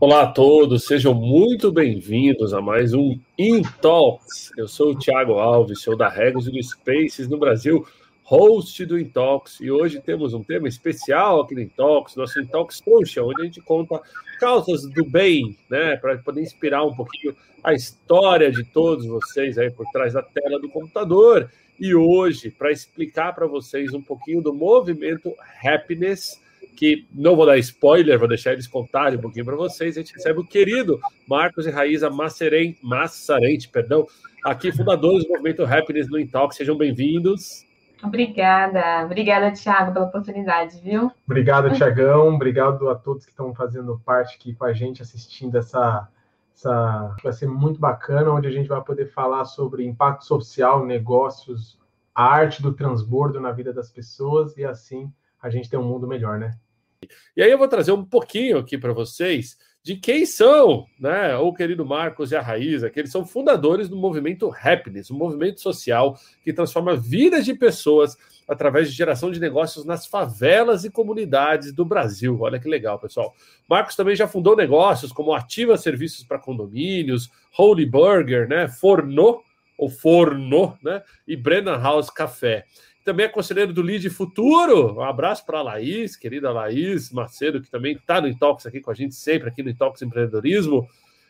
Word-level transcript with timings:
Olá 0.00 0.22
a 0.22 0.26
todos, 0.26 0.86
sejam 0.86 1.14
muito 1.14 1.70
bem-vindos 1.70 2.52
a 2.52 2.60
mais 2.60 2.92
um 2.92 3.16
Intalks. 3.38 4.50
Eu 4.58 4.66
sou 4.66 4.90
o 4.90 4.98
Thiago 4.98 5.34
Alves, 5.34 5.82
sou 5.82 5.96
da 5.96 6.08
Regos 6.08 6.48
e 6.48 6.50
do 6.50 6.60
Spaces 6.60 7.28
no 7.28 7.38
Brasil, 7.38 7.86
host 8.24 8.84
do 8.86 8.98
Intalks, 8.98 9.60
e 9.60 9.70
hoje 9.70 10.00
temos 10.00 10.34
um 10.34 10.42
tema 10.42 10.66
especial 10.66 11.40
aqui 11.40 11.54
no 11.54 11.60
Intalks, 11.60 12.16
nosso 12.16 12.40
Intalks 12.40 12.82
Social, 12.84 13.28
onde 13.28 13.42
a 13.42 13.44
gente 13.44 13.60
conta 13.60 14.02
causas 14.40 14.82
do 14.82 15.08
bem, 15.08 15.56
né, 15.70 15.96
para 15.96 16.18
poder 16.18 16.42
inspirar 16.42 16.84
um 16.84 16.94
pouquinho 16.94 17.34
a 17.62 17.72
história 17.72 18.50
de 18.50 18.64
todos 18.64 19.06
vocês 19.06 19.56
aí 19.58 19.70
por 19.70 19.86
trás 19.92 20.12
da 20.12 20.22
tela 20.22 20.58
do 20.58 20.68
computador. 20.68 21.48
E 21.78 21.94
hoje, 21.94 22.50
para 22.50 22.72
explicar 22.72 23.32
para 23.32 23.46
vocês 23.46 23.94
um 23.94 24.02
pouquinho 24.02 24.42
do 24.42 24.52
movimento 24.52 25.32
Happiness, 25.64 26.40
que 26.76 27.06
não 27.12 27.36
vou 27.36 27.46
dar 27.46 27.56
spoiler, 27.58 28.18
vou 28.18 28.28
deixar 28.28 28.52
eles 28.52 28.66
contarem 28.66 29.18
um 29.18 29.22
pouquinho 29.22 29.44
para 29.44 29.56
vocês. 29.56 29.96
A 29.96 30.00
gente 30.00 30.14
recebe 30.14 30.40
o 30.40 30.46
querido 30.46 31.00
Marcos 31.28 31.66
e 31.66 31.70
Raíza 31.70 32.10
Massarente, 32.10 32.78
Massarente 32.82 33.68
perdão, 33.68 34.06
aqui, 34.44 34.72
fundadores 34.72 35.24
do 35.24 35.30
Movimento 35.30 35.64
Happiness 35.64 36.08
no 36.08 36.18
Intalk. 36.18 36.54
Sejam 36.54 36.76
bem-vindos. 36.76 37.64
Obrigada, 38.02 39.04
obrigada, 39.04 39.52
Thiago, 39.52 39.92
pela 39.92 40.06
oportunidade, 40.06 40.78
viu? 40.80 41.10
Obrigado, 41.26 41.72
Tiagão, 41.72 42.34
obrigado 42.34 42.90
a 42.90 42.94
todos 42.94 43.24
que 43.24 43.30
estão 43.30 43.54
fazendo 43.54 43.98
parte 44.04 44.36
aqui 44.36 44.54
com 44.54 44.64
a 44.64 44.74
gente, 44.74 45.00
assistindo 45.00 45.56
essa, 45.56 46.06
essa. 46.54 47.16
Vai 47.22 47.32
ser 47.32 47.46
muito 47.46 47.80
bacana, 47.80 48.30
onde 48.30 48.46
a 48.46 48.50
gente 48.50 48.68
vai 48.68 48.82
poder 48.82 49.06
falar 49.06 49.46
sobre 49.46 49.86
impacto 49.86 50.26
social, 50.26 50.84
negócios, 50.84 51.78
a 52.14 52.24
arte 52.24 52.60
do 52.60 52.74
transbordo 52.74 53.40
na 53.40 53.52
vida 53.52 53.72
das 53.72 53.90
pessoas 53.90 54.56
e 54.58 54.64
assim 54.64 55.10
a 55.42 55.48
gente 55.48 55.68
ter 55.68 55.76
um 55.76 55.82
mundo 55.82 56.06
melhor, 56.06 56.38
né? 56.38 56.52
E 57.36 57.42
aí 57.42 57.50
eu 57.50 57.58
vou 57.58 57.68
trazer 57.68 57.92
um 57.92 58.04
pouquinho 58.04 58.58
aqui 58.58 58.78
para 58.78 58.92
vocês 58.92 59.56
de 59.84 59.96
quem 59.96 60.24
são, 60.24 60.86
né, 60.98 61.36
o 61.36 61.52
querido 61.52 61.84
Marcos 61.84 62.32
e 62.32 62.36
a 62.36 62.40
Raíza, 62.40 62.88
que 62.88 62.98
eles 62.98 63.12
são 63.12 63.26
fundadores 63.26 63.86
do 63.86 63.96
movimento 63.96 64.50
Happiness, 64.50 65.10
um 65.10 65.16
movimento 65.16 65.60
social 65.60 66.18
que 66.42 66.54
transforma 66.54 66.96
vidas 66.96 67.44
de 67.44 67.52
pessoas 67.52 68.16
através 68.48 68.90
de 68.90 68.96
geração 68.96 69.30
de 69.30 69.38
negócios 69.38 69.84
nas 69.84 70.06
favelas 70.06 70.86
e 70.86 70.90
comunidades 70.90 71.70
do 71.70 71.84
Brasil. 71.84 72.38
Olha 72.40 72.58
que 72.58 72.66
legal, 72.66 72.98
pessoal. 72.98 73.34
Marcos 73.68 73.94
também 73.94 74.16
já 74.16 74.26
fundou 74.26 74.56
negócios 74.56 75.12
como 75.12 75.34
Ativa 75.34 75.76
Serviços 75.76 76.24
para 76.24 76.38
Condomínios, 76.38 77.30
Holy 77.58 77.84
Burger, 77.84 78.48
né, 78.48 78.68
Forno, 78.68 79.42
ou 79.76 79.90
Forno, 79.90 80.78
né, 80.82 81.02
e 81.28 81.36
Brennan 81.36 81.78
House 81.78 82.08
Café 82.08 82.64
também 83.04 83.26
é 83.26 83.28
conselheiro 83.28 83.72
do 83.72 83.82
Lead 83.82 84.08
Futuro. 84.10 84.94
Um 84.94 85.02
abraço 85.02 85.44
para 85.44 85.58
a 85.58 85.62
Laís, 85.62 86.16
querida 86.16 86.50
Laís 86.50 87.12
Macedo, 87.12 87.60
que 87.60 87.70
também 87.70 87.94
está 87.94 88.20
no 88.20 88.26
Intox 88.26 88.66
aqui 88.66 88.80
com 88.80 88.90
a 88.90 88.94
gente 88.94 89.14
sempre, 89.14 89.48
aqui 89.48 89.62
no 89.62 89.70
Intox 89.70 90.00
Empreendedorismo. 90.00 90.88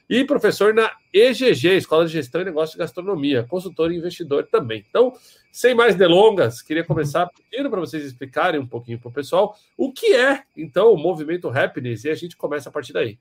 E 0.09 0.23
professor 0.25 0.73
na 0.73 0.93
EGG, 1.13 1.77
Escola 1.77 2.07
de 2.07 2.13
Gestão 2.13 2.43
e 2.43 2.45
Negócio 2.45 2.75
de 2.75 2.79
Gastronomia, 2.79 3.45
consultor 3.45 3.91
e 3.91 3.97
investidor 3.97 4.47
também. 4.51 4.85
Então, 4.89 5.15
sem 5.51 5.75
mais 5.75 5.97
delongas, 5.97 6.61
queria 6.61 6.85
começar 6.85 7.29
pedindo 7.51 7.71
para 7.71 7.81
vocês 7.81 8.05
explicarem 8.05 8.61
um 8.61 8.67
pouquinho 8.67 8.99
para 8.99 9.09
o 9.09 9.13
pessoal 9.13 9.57
o 9.77 9.93
que 9.93 10.15
é, 10.15 10.43
então, 10.57 10.93
o 10.93 10.97
movimento 10.97 11.49
Happiness, 11.49 12.05
e 12.05 12.11
a 12.11 12.15
gente 12.15 12.37
começa 12.37 12.69
a 12.69 12.73
partir 12.73 12.93
daí. 12.93 13.19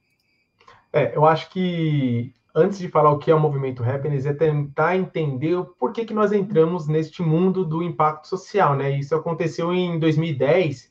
É, 0.91 1.15
eu 1.15 1.25
acho 1.25 1.49
que 1.49 2.33
antes 2.55 2.77
de 2.77 2.87
falar 2.87 3.11
o 3.11 3.17
que 3.17 3.31
é 3.31 3.35
o 3.35 3.39
movimento 3.39 3.83
Happiness, 3.83 4.25
é 4.25 4.33
tentar 4.33 4.95
entender 4.95 5.55
o 5.55 5.65
porquê 5.65 6.05
que 6.05 6.13
nós 6.13 6.31
entramos 6.31 6.87
neste 6.87 7.21
mundo 7.21 7.65
do 7.65 7.81
impacto 7.81 8.27
social, 8.27 8.75
né? 8.75 8.91
Isso 8.91 9.15
aconteceu 9.15 9.73
em 9.73 9.97
2010, 9.99 10.89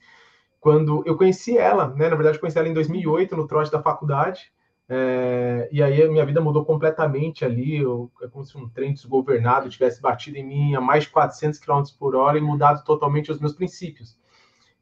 quando 0.60 1.02
eu 1.06 1.16
conheci 1.16 1.56
ela, 1.56 1.88
né? 1.88 2.08
Na 2.08 2.16
verdade, 2.16 2.38
conheci 2.38 2.58
ela 2.58 2.68
em 2.68 2.74
2008, 2.74 3.36
no 3.36 3.46
trote 3.46 3.70
da 3.70 3.82
faculdade, 3.82 4.52
é, 4.88 5.68
e 5.72 5.82
aí 5.82 6.02
a 6.02 6.08
minha 6.10 6.26
vida 6.26 6.40
mudou 6.40 6.64
completamente 6.64 7.44
ali, 7.44 7.78
eu, 7.78 8.10
é 8.20 8.28
como 8.28 8.44
se 8.44 8.58
um 8.58 8.68
trem 8.68 8.92
desgovernado 8.92 9.70
tivesse 9.70 10.02
batido 10.02 10.36
em 10.36 10.44
mim 10.44 10.74
a 10.74 10.80
mais 10.80 11.04
de 11.04 11.10
400 11.10 11.58
km 11.60 11.82
por 11.98 12.14
hora 12.16 12.36
e 12.36 12.40
mudado 12.40 12.84
totalmente 12.84 13.30
os 13.30 13.38
meus 13.38 13.54
princípios. 13.54 14.18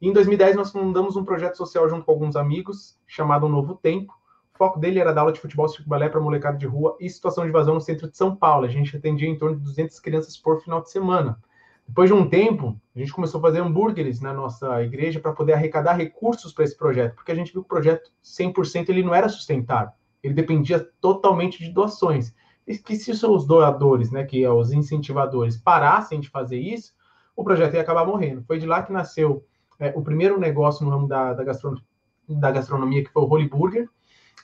E 0.00 0.08
em 0.08 0.12
2010, 0.12 0.56
nós 0.56 0.72
fundamos 0.72 1.14
um 1.14 1.24
projeto 1.24 1.56
social 1.56 1.88
junto 1.88 2.04
com 2.06 2.12
alguns 2.12 2.34
amigos, 2.34 2.98
chamado 3.06 3.48
Novo 3.48 3.74
Tempo, 3.74 4.14
foco 4.60 4.78
dele 4.78 4.98
era 4.98 5.10
dar 5.10 5.22
aula 5.22 5.32
de 5.32 5.40
futebol, 5.40 5.66
circo 5.66 5.88
balé 5.88 6.06
para 6.06 6.20
molecada 6.20 6.58
de 6.58 6.66
rua 6.66 6.94
e 7.00 7.08
situação 7.08 7.44
de 7.44 7.48
invasão 7.48 7.72
no 7.72 7.80
centro 7.80 8.10
de 8.10 8.14
São 8.14 8.36
Paulo. 8.36 8.66
A 8.66 8.68
gente 8.68 8.94
atendia 8.94 9.26
em 9.26 9.38
torno 9.38 9.56
de 9.56 9.62
200 9.62 9.98
crianças 10.00 10.36
por 10.36 10.60
final 10.60 10.82
de 10.82 10.90
semana. 10.90 11.40
Depois 11.88 12.10
de 12.10 12.14
um 12.14 12.28
tempo, 12.28 12.78
a 12.94 12.98
gente 12.98 13.10
começou 13.10 13.38
a 13.38 13.42
fazer 13.42 13.60
hambúrgueres 13.60 14.20
na 14.20 14.34
nossa 14.34 14.82
igreja 14.82 15.18
para 15.18 15.32
poder 15.32 15.54
arrecadar 15.54 15.94
recursos 15.94 16.52
para 16.52 16.64
esse 16.64 16.76
projeto, 16.76 17.14
porque 17.14 17.32
a 17.32 17.34
gente 17.34 17.54
viu 17.54 17.62
que 17.62 17.66
o 17.66 17.68
projeto 17.68 18.12
100% 18.22 18.90
ele 18.90 19.02
não 19.02 19.14
era 19.14 19.30
sustentável. 19.30 19.94
Ele 20.22 20.34
dependia 20.34 20.78
totalmente 21.00 21.58
de 21.64 21.72
doações. 21.72 22.34
E 22.68 22.76
que 22.76 22.96
se 22.96 23.12
os 23.12 23.46
doadores, 23.46 24.10
né, 24.10 24.24
que 24.24 24.44
é 24.44 24.50
os 24.50 24.72
incentivadores, 24.72 25.56
parassem 25.56 26.20
de 26.20 26.28
fazer 26.28 26.58
isso, 26.58 26.92
o 27.34 27.42
projeto 27.42 27.76
ia 27.76 27.80
acabar 27.80 28.04
morrendo. 28.04 28.44
Foi 28.44 28.58
de 28.58 28.66
lá 28.66 28.82
que 28.82 28.92
nasceu 28.92 29.42
é, 29.78 29.90
o 29.96 30.02
primeiro 30.02 30.38
negócio 30.38 30.84
no 30.84 30.90
ramo 30.90 31.08
da, 31.08 31.32
da, 31.32 31.44
gastronomia, 31.44 31.84
da 32.28 32.50
gastronomia, 32.50 33.02
que 33.02 33.10
foi 33.10 33.22
o 33.22 33.26
Holy 33.26 33.48
Burger, 33.48 33.88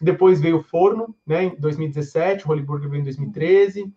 depois 0.01 0.41
veio 0.41 0.59
o 0.59 0.62
Forno, 0.62 1.15
né, 1.27 1.45
em 1.45 1.57
2017, 1.57 2.47
o 2.47 2.51
Holy 2.51 2.62
Burger 2.62 2.91
veio 2.91 3.01
em 3.01 3.05
2013. 3.05 3.93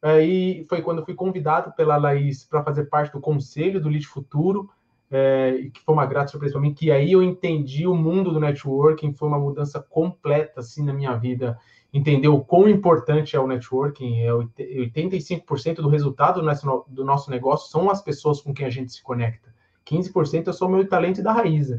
Aí 0.00 0.64
foi 0.68 0.82
quando 0.82 0.98
eu 0.98 1.04
fui 1.04 1.14
convidado 1.14 1.72
pela 1.72 1.96
Laís 1.96 2.44
para 2.44 2.62
fazer 2.62 2.84
parte 2.84 3.12
do 3.12 3.20
conselho 3.20 3.80
do 3.80 3.88
Lead 3.88 4.06
Futuro, 4.06 4.70
é, 5.10 5.70
que 5.72 5.80
foi 5.80 5.94
uma 5.94 6.06
grata 6.06 6.30
surpresa 6.30 6.52
para 6.52 6.62
mim, 6.62 6.74
que 6.74 6.90
aí 6.90 7.12
eu 7.12 7.22
entendi 7.22 7.86
o 7.86 7.94
mundo 7.94 8.30
do 8.30 8.40
networking, 8.40 9.12
foi 9.12 9.28
uma 9.28 9.38
mudança 9.38 9.80
completa 9.80 10.60
assim 10.60 10.84
na 10.84 10.92
minha 10.92 11.16
vida, 11.16 11.58
entender 11.92 12.28
o 12.28 12.40
quão 12.40 12.68
importante 12.68 13.34
é 13.34 13.40
o 13.40 13.46
networking, 13.46 14.20
é 14.20 14.30
85% 14.30 15.76
do 15.76 15.88
resultado 15.88 16.40
do 16.88 17.04
nosso, 17.04 17.30
negócio 17.30 17.70
são 17.70 17.90
as 17.90 18.02
pessoas 18.02 18.40
com 18.40 18.52
quem 18.52 18.66
a 18.66 18.70
gente 18.70 18.92
se 18.92 19.02
conecta, 19.02 19.52
15% 19.86 20.48
é 20.48 20.52
só 20.52 20.66
o 20.66 20.68
meu 20.68 20.86
talento 20.86 21.20
e 21.20 21.22
da 21.22 21.32
raiz. 21.32 21.70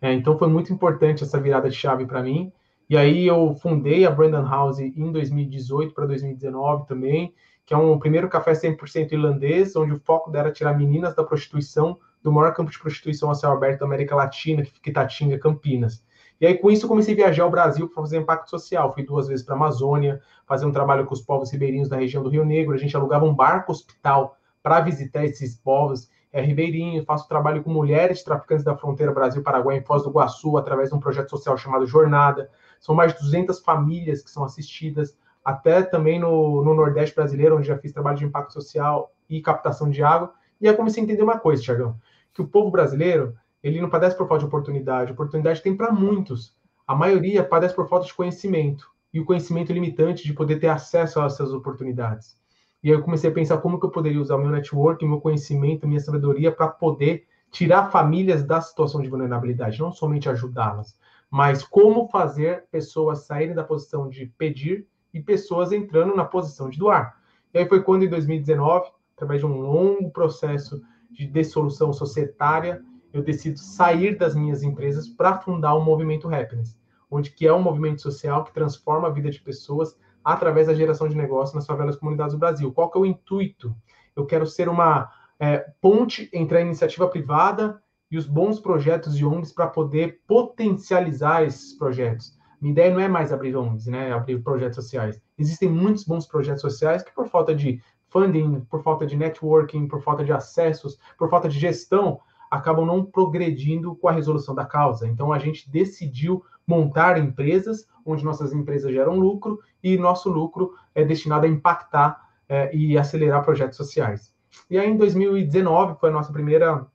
É, 0.00 0.12
então 0.12 0.38
foi 0.38 0.48
muito 0.48 0.70
importante 0.70 1.24
essa 1.24 1.40
virada 1.40 1.70
de 1.70 1.76
chave 1.76 2.04
para 2.04 2.22
mim, 2.22 2.52
e 2.88 2.96
aí 2.96 3.26
eu 3.26 3.54
fundei 3.54 4.04
a 4.06 4.10
Brandon 4.10 4.46
House 4.46 4.78
em 4.78 5.12
2018 5.12 5.94
para 5.94 6.06
2019 6.06 6.86
também, 6.86 7.34
que 7.64 7.72
é 7.72 7.76
um 7.76 7.98
primeiro 7.98 8.28
café 8.28 8.52
100% 8.52 9.12
irlandês, 9.12 9.74
onde 9.74 9.92
o 9.92 10.00
foco 10.00 10.34
era 10.36 10.52
tirar 10.52 10.76
meninas 10.76 11.14
da 11.14 11.24
prostituição 11.24 11.98
do 12.22 12.32
maior 12.32 12.52
campo 12.54 12.70
de 12.70 12.78
prostituição 12.78 13.30
a 13.30 13.34
céu 13.34 13.52
aberto 13.52 13.80
da 13.80 13.86
América 13.86 14.16
Latina, 14.16 14.62
que 14.62 14.70
fica 14.70 14.90
Itatinga, 14.90 15.38
Campinas. 15.38 16.02
E 16.40 16.46
aí, 16.46 16.58
com 16.58 16.70
isso, 16.70 16.84
eu 16.84 16.88
comecei 16.88 17.14
a 17.14 17.16
viajar 17.16 17.44
ao 17.44 17.50
Brasil 17.50 17.88
para 17.88 18.02
fazer 18.02 18.18
impacto 18.18 18.50
social. 18.50 18.92
Fui 18.92 19.04
duas 19.04 19.28
vezes 19.28 19.44
para 19.44 19.54
a 19.54 19.56
Amazônia, 19.56 20.20
fazer 20.46 20.66
um 20.66 20.72
trabalho 20.72 21.06
com 21.06 21.14
os 21.14 21.20
povos 21.20 21.52
ribeirinhos 21.52 21.88
da 21.88 21.96
região 21.96 22.22
do 22.22 22.28
Rio 22.28 22.44
Negro. 22.44 22.74
A 22.74 22.78
gente 22.78 22.96
alugava 22.96 23.24
um 23.24 23.34
barco 23.34 23.70
hospital 23.70 24.36
para 24.62 24.80
visitar 24.80 25.24
esses 25.24 25.54
povos 25.54 26.08
é, 26.32 26.40
ribeirinhos. 26.40 27.04
Faço 27.04 27.28
trabalho 27.28 27.62
com 27.62 27.70
mulheres 27.70 28.22
traficantes 28.22 28.64
da 28.64 28.76
fronteira 28.76 29.12
Brasil-Paraguai 29.12 29.76
em 29.76 29.82
Foz 29.82 30.02
do 30.02 30.10
Iguaçu, 30.10 30.56
através 30.56 30.88
de 30.88 30.96
um 30.96 31.00
projeto 31.00 31.30
social 31.30 31.56
chamado 31.56 31.86
Jornada. 31.86 32.50
São 32.84 32.94
mais 32.94 33.14
de 33.14 33.20
200 33.20 33.60
famílias 33.60 34.22
que 34.22 34.30
são 34.30 34.44
assistidas, 34.44 35.16
até 35.42 35.82
também 35.82 36.20
no, 36.20 36.62
no 36.62 36.74
Nordeste 36.74 37.16
brasileiro, 37.16 37.56
onde 37.56 37.66
já 37.66 37.78
fiz 37.78 37.94
trabalho 37.94 38.18
de 38.18 38.26
impacto 38.26 38.52
social 38.52 39.10
e 39.26 39.40
captação 39.40 39.88
de 39.88 40.02
água. 40.02 40.34
E 40.60 40.68
aí 40.68 40.76
comecei 40.76 41.02
a 41.02 41.04
entender 41.04 41.22
uma 41.22 41.38
coisa, 41.38 41.62
Tiagão, 41.62 41.96
que 42.34 42.42
o 42.42 42.46
povo 42.46 42.70
brasileiro, 42.70 43.34
ele 43.62 43.80
não 43.80 43.88
padece 43.88 44.14
por 44.14 44.28
falta 44.28 44.40
de 44.40 44.48
oportunidade. 44.48 45.12
Oportunidade 45.12 45.62
tem 45.62 45.74
para 45.74 45.90
muitos. 45.90 46.54
A 46.86 46.94
maioria 46.94 47.42
padece 47.42 47.74
por 47.74 47.88
falta 47.88 48.04
de 48.04 48.12
conhecimento. 48.12 48.86
E 49.14 49.18
o 49.18 49.24
conhecimento 49.24 49.72
limitante 49.72 50.22
de 50.22 50.34
poder 50.34 50.60
ter 50.60 50.68
acesso 50.68 51.22
a 51.22 51.24
essas 51.24 51.54
oportunidades. 51.54 52.36
E 52.82 52.90
aí 52.90 52.94
eu 52.94 53.02
comecei 53.02 53.30
a 53.30 53.32
pensar 53.32 53.56
como 53.62 53.80
que 53.80 53.86
eu 53.86 53.90
poderia 53.90 54.20
usar 54.20 54.36
meu 54.36 54.50
network, 54.50 55.02
meu 55.06 55.22
conhecimento, 55.22 55.88
minha 55.88 56.00
sabedoria 56.00 56.52
para 56.52 56.68
poder 56.68 57.26
tirar 57.50 57.90
famílias 57.90 58.44
da 58.44 58.60
situação 58.60 59.00
de 59.00 59.08
vulnerabilidade, 59.08 59.80
não 59.80 59.90
somente 59.90 60.28
ajudá-las, 60.28 60.94
mas 61.34 61.64
como 61.64 62.06
fazer 62.06 62.64
pessoas 62.70 63.26
saírem 63.26 63.56
da 63.56 63.64
posição 63.64 64.08
de 64.08 64.26
pedir 64.38 64.86
e 65.12 65.20
pessoas 65.20 65.72
entrando 65.72 66.14
na 66.14 66.24
posição 66.24 66.70
de 66.70 66.78
doar. 66.78 67.20
E 67.52 67.58
aí 67.58 67.68
foi 67.68 67.82
quando, 67.82 68.04
em 68.04 68.08
2019, 68.08 68.92
através 69.16 69.40
de 69.40 69.46
um 69.46 69.60
longo 69.60 70.12
processo 70.12 70.80
de 71.10 71.26
dissolução 71.26 71.92
societária, 71.92 72.80
eu 73.12 73.20
decido 73.20 73.58
sair 73.58 74.16
das 74.16 74.36
minhas 74.36 74.62
empresas 74.62 75.08
para 75.08 75.40
fundar 75.40 75.74
o 75.74 75.84
Movimento 75.84 76.32
Happiness, 76.32 76.78
onde 77.10 77.32
que 77.32 77.48
é 77.48 77.52
um 77.52 77.60
movimento 77.60 78.00
social 78.00 78.44
que 78.44 78.54
transforma 78.54 79.08
a 79.08 79.10
vida 79.10 79.28
de 79.28 79.40
pessoas 79.40 79.98
através 80.22 80.68
da 80.68 80.74
geração 80.74 81.08
de 81.08 81.16
negócios 81.16 81.56
nas 81.56 81.66
favelas 81.66 81.96
comunidades 81.96 82.34
do 82.34 82.38
Brasil. 82.38 82.72
Qual 82.72 82.88
que 82.88 82.96
é 82.96 83.00
o 83.00 83.06
intuito? 83.06 83.74
Eu 84.14 84.24
quero 84.24 84.46
ser 84.46 84.68
uma 84.68 85.10
é, 85.40 85.66
ponte 85.80 86.30
entre 86.32 86.58
a 86.58 86.60
iniciativa 86.60 87.08
privada 87.08 87.82
e 88.14 88.16
os 88.16 88.28
bons 88.28 88.60
projetos 88.60 89.16
de 89.16 89.26
ONGs 89.26 89.52
para 89.52 89.66
poder 89.66 90.20
potencializar 90.24 91.42
esses 91.42 91.76
projetos. 91.76 92.38
Minha 92.60 92.70
ideia 92.70 92.94
não 92.94 93.00
é 93.00 93.08
mais 93.08 93.32
abrir 93.32 93.56
ONGs, 93.56 93.88
né, 93.88 94.12
abrir 94.12 94.40
projetos 94.40 94.76
sociais. 94.76 95.20
Existem 95.36 95.68
muitos 95.68 96.04
bons 96.04 96.24
projetos 96.24 96.60
sociais 96.62 97.02
que, 97.02 97.12
por 97.12 97.26
falta 97.26 97.52
de 97.52 97.82
funding, 98.10 98.60
por 98.70 98.84
falta 98.84 99.04
de 99.04 99.16
networking, 99.16 99.88
por 99.88 100.00
falta 100.00 100.24
de 100.24 100.32
acessos, 100.32 100.96
por 101.18 101.28
falta 101.28 101.48
de 101.48 101.58
gestão, 101.58 102.20
acabam 102.48 102.86
não 102.86 103.04
progredindo 103.04 103.96
com 103.96 104.06
a 104.06 104.12
resolução 104.12 104.54
da 104.54 104.64
causa. 104.64 105.08
Então, 105.08 105.32
a 105.32 105.38
gente 105.40 105.68
decidiu 105.68 106.44
montar 106.64 107.18
empresas, 107.18 107.84
onde 108.06 108.24
nossas 108.24 108.52
empresas 108.52 108.92
geram 108.92 109.18
lucro 109.18 109.58
e 109.82 109.98
nosso 109.98 110.30
lucro 110.30 110.74
é 110.94 111.04
destinado 111.04 111.46
a 111.46 111.48
impactar 111.48 112.28
é, 112.48 112.74
e 112.74 112.96
acelerar 112.96 113.42
projetos 113.42 113.76
sociais. 113.76 114.32
E 114.70 114.78
aí, 114.78 114.88
em 114.88 114.96
2019, 114.96 115.98
foi 115.98 116.10
a 116.10 116.12
nossa 116.12 116.32
primeira 116.32 116.86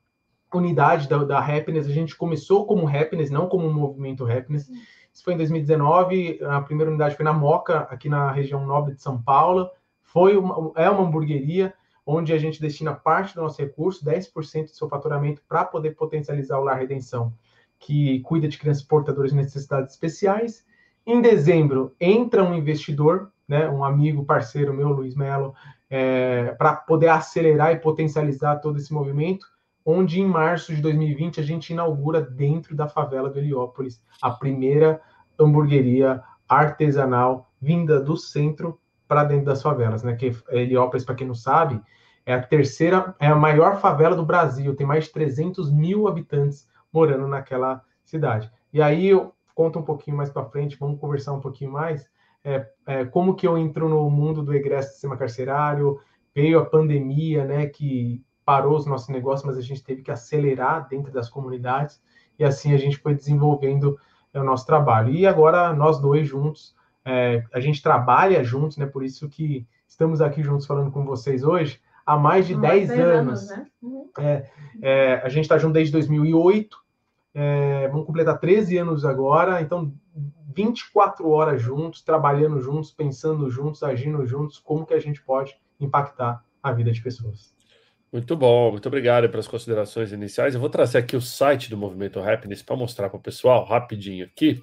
unidade 0.58 1.08
da, 1.08 1.24
da 1.24 1.40
Happiness. 1.40 1.88
A 1.88 1.92
gente 1.92 2.16
começou 2.16 2.66
como 2.66 2.88
Happiness, 2.88 3.30
não 3.30 3.48
como 3.48 3.68
um 3.68 3.74
movimento 3.74 4.30
Happiness. 4.30 4.70
Isso 5.14 5.24
foi 5.24 5.34
em 5.34 5.38
2019. 5.38 6.40
A 6.44 6.62
primeira 6.62 6.90
unidade 6.90 7.16
foi 7.16 7.26
na 7.26 7.34
Moca, 7.34 7.82
aqui 7.90 8.10
na 8.10 8.32
região 8.32 8.66
nobre 8.66 8.96
de 8.96 9.02
São 9.02 9.22
Paulo. 9.22 9.70
Foi 10.02 10.38
uma, 10.38 10.72
é 10.76 10.90
uma 10.90 11.04
hamburgueria 11.04 11.74
onde 12.06 12.34
a 12.34 12.38
gente 12.40 12.60
destina 12.60 12.94
parte 12.94 13.36
do 13.36 13.42
nosso 13.42 13.62
recurso, 13.62 14.04
10% 14.04 14.64
do 14.64 14.70
seu 14.70 14.90
faturamento, 14.90 15.44
para 15.48 15.64
poder 15.64 15.92
potencializar 15.92 16.58
o 16.58 16.64
Lar 16.64 16.80
Redenção, 16.80 17.32
que 17.78 18.20
cuida 18.22 18.48
de 18.48 18.58
crianças 18.58 18.84
portadoras 18.84 19.30
de 19.30 19.38
necessidades 19.38 19.94
especiais. 19.94 20.66
Em 21.06 21.22
dezembro, 21.22 21.96
entra 22.00 22.44
um 22.44 22.56
investidor, 22.56 23.32
né, 23.48 23.70
um 23.70 23.84
amigo, 23.84 24.26
parceiro 24.26 24.74
meu, 24.74 24.90
Luiz 24.90 25.16
Melo, 25.16 25.54
é, 25.90 26.52
para 26.58 26.74
poder 26.76 27.10
acelerar 27.10 27.72
e 27.72 27.80
potencializar 27.80 28.58
todo 28.58 28.78
esse 28.78 28.94
movimento, 28.94 29.46
onde 29.92 30.22
em 30.22 30.26
março 30.26 30.76
de 30.76 30.84
2020 30.84 31.40
a 31.40 31.44
gente 31.44 31.74
inaugura 31.74 32.22
dentro 32.22 32.76
da 32.76 32.88
favela 32.88 33.28
do 33.28 33.40
Heliópolis 33.40 34.00
a 34.22 34.30
primeira 34.30 35.02
hamburgueria 35.40 36.22
artesanal 36.48 37.52
vinda 37.60 38.00
do 38.00 38.16
centro 38.16 38.80
para 39.08 39.24
dentro 39.24 39.46
das 39.46 39.64
favelas, 39.64 40.04
né? 40.04 40.16
Que 40.16 40.32
Heliópolis, 40.50 41.04
para 41.04 41.16
quem 41.16 41.26
não 41.26 41.34
sabe, 41.34 41.82
é 42.24 42.36
a 42.36 42.44
terceira, 42.44 43.16
é 43.20 43.26
a 43.26 43.36
maior 43.36 43.80
favela 43.80 44.16
do 44.16 44.24
Brasil, 44.24 44.76
tem 44.76 44.86
mais 44.86 45.06
de 45.06 45.12
300 45.12 45.72
mil 45.72 46.08
habitantes 46.08 46.68
morando 46.94 47.28
naquela 47.28 47.84
cidade. 48.06 48.52
E 48.72 48.84
aí 48.84 49.08
eu 49.08 49.34
conto 49.56 49.80
um 49.80 49.84
pouquinho 49.84 50.16
mais 50.16 50.30
para 50.30 50.46
frente, 50.46 50.78
vamos 50.80 51.00
conversar 51.00 51.34
um 51.34 51.42
pouquinho 51.42 51.72
mais, 51.72 52.08
é, 52.44 52.68
é, 52.86 53.06
como 53.06 53.34
que 53.34 53.48
eu 53.48 53.58
entro 53.58 53.90
no 53.90 54.08
mundo 54.08 54.44
do 54.44 54.54
egresso 54.54 54.90
do 54.90 54.92
sistema 54.92 55.18
carcerário, 55.18 56.00
veio 56.36 56.60
a 56.60 56.66
pandemia, 56.66 57.44
né, 57.44 57.66
que 57.66 58.24
parou 58.50 58.76
os 58.76 58.88
nossos 58.88 59.10
negócios, 59.10 59.46
mas 59.46 59.60
a 59.60 59.62
gente 59.62 59.84
teve 59.84 60.02
que 60.02 60.10
acelerar 60.10 60.88
dentro 60.90 61.12
das 61.12 61.30
comunidades, 61.30 62.02
e 62.40 62.44
assim 62.44 62.74
a 62.74 62.78
gente 62.78 62.98
foi 62.98 63.14
desenvolvendo 63.14 64.00
é, 64.34 64.42
o 64.42 64.44
nosso 64.44 64.66
trabalho. 64.66 65.14
E 65.14 65.28
agora 65.28 65.72
nós 65.72 66.00
dois 66.00 66.28
juntos, 66.28 66.76
é, 67.06 67.44
a 67.54 67.60
gente 67.60 67.80
trabalha 67.80 68.44
juntos, 68.44 68.76
né, 68.78 68.88
por 68.88 69.04
isso 69.04 69.30
que 69.30 69.68
estamos 69.88 70.20
aqui 70.20 70.42
juntos 70.42 70.66
falando 70.66 70.90
com 70.90 71.06
vocês 71.06 71.44
hoje, 71.44 71.80
há 72.04 72.18
mais 72.18 72.48
de 72.48 72.56
10 72.56 72.90
anos. 72.90 73.04
anos 73.04 73.50
né? 73.50 73.68
uhum. 73.84 74.10
é, 74.18 74.50
é, 74.82 75.14
a 75.24 75.30
gente 75.30 75.44
está 75.44 75.60
junto 75.60 75.74
desde 75.74 75.92
2008, 75.92 76.76
é, 77.36 77.88
vamos 77.90 78.08
completar 78.08 78.40
13 78.40 78.80
anos 78.80 79.06
agora, 79.06 79.62
então 79.62 79.94
24 80.56 81.30
horas 81.30 81.62
juntos, 81.62 82.02
trabalhando 82.02 82.60
juntos, 82.60 82.90
pensando 82.90 83.48
juntos, 83.48 83.84
agindo 83.84 84.26
juntos, 84.26 84.58
como 84.58 84.88
que 84.88 84.96
a 84.96 85.00
gente 85.00 85.22
pode 85.22 85.56
impactar 85.80 86.44
a 86.64 86.72
vida 86.72 86.92
de 86.92 87.00
pessoas. 87.00 87.59
Muito 88.12 88.36
bom, 88.36 88.72
muito 88.72 88.88
obrigado 88.88 89.30
pelas 89.30 89.48
considerações 89.48 90.12
iniciais. 90.12 90.56
Eu 90.56 90.60
vou 90.60 90.70
trazer 90.70 90.98
aqui 90.98 91.16
o 91.16 91.22
site 91.22 91.70
do 91.70 91.78
Movimento 91.78 92.20
Happiness 92.20 92.64
para 92.64 92.76
mostrar 92.76 93.08
para 93.08 93.18
o 93.18 93.22
pessoal 93.22 93.64
rapidinho 93.64 94.26
aqui. 94.26 94.60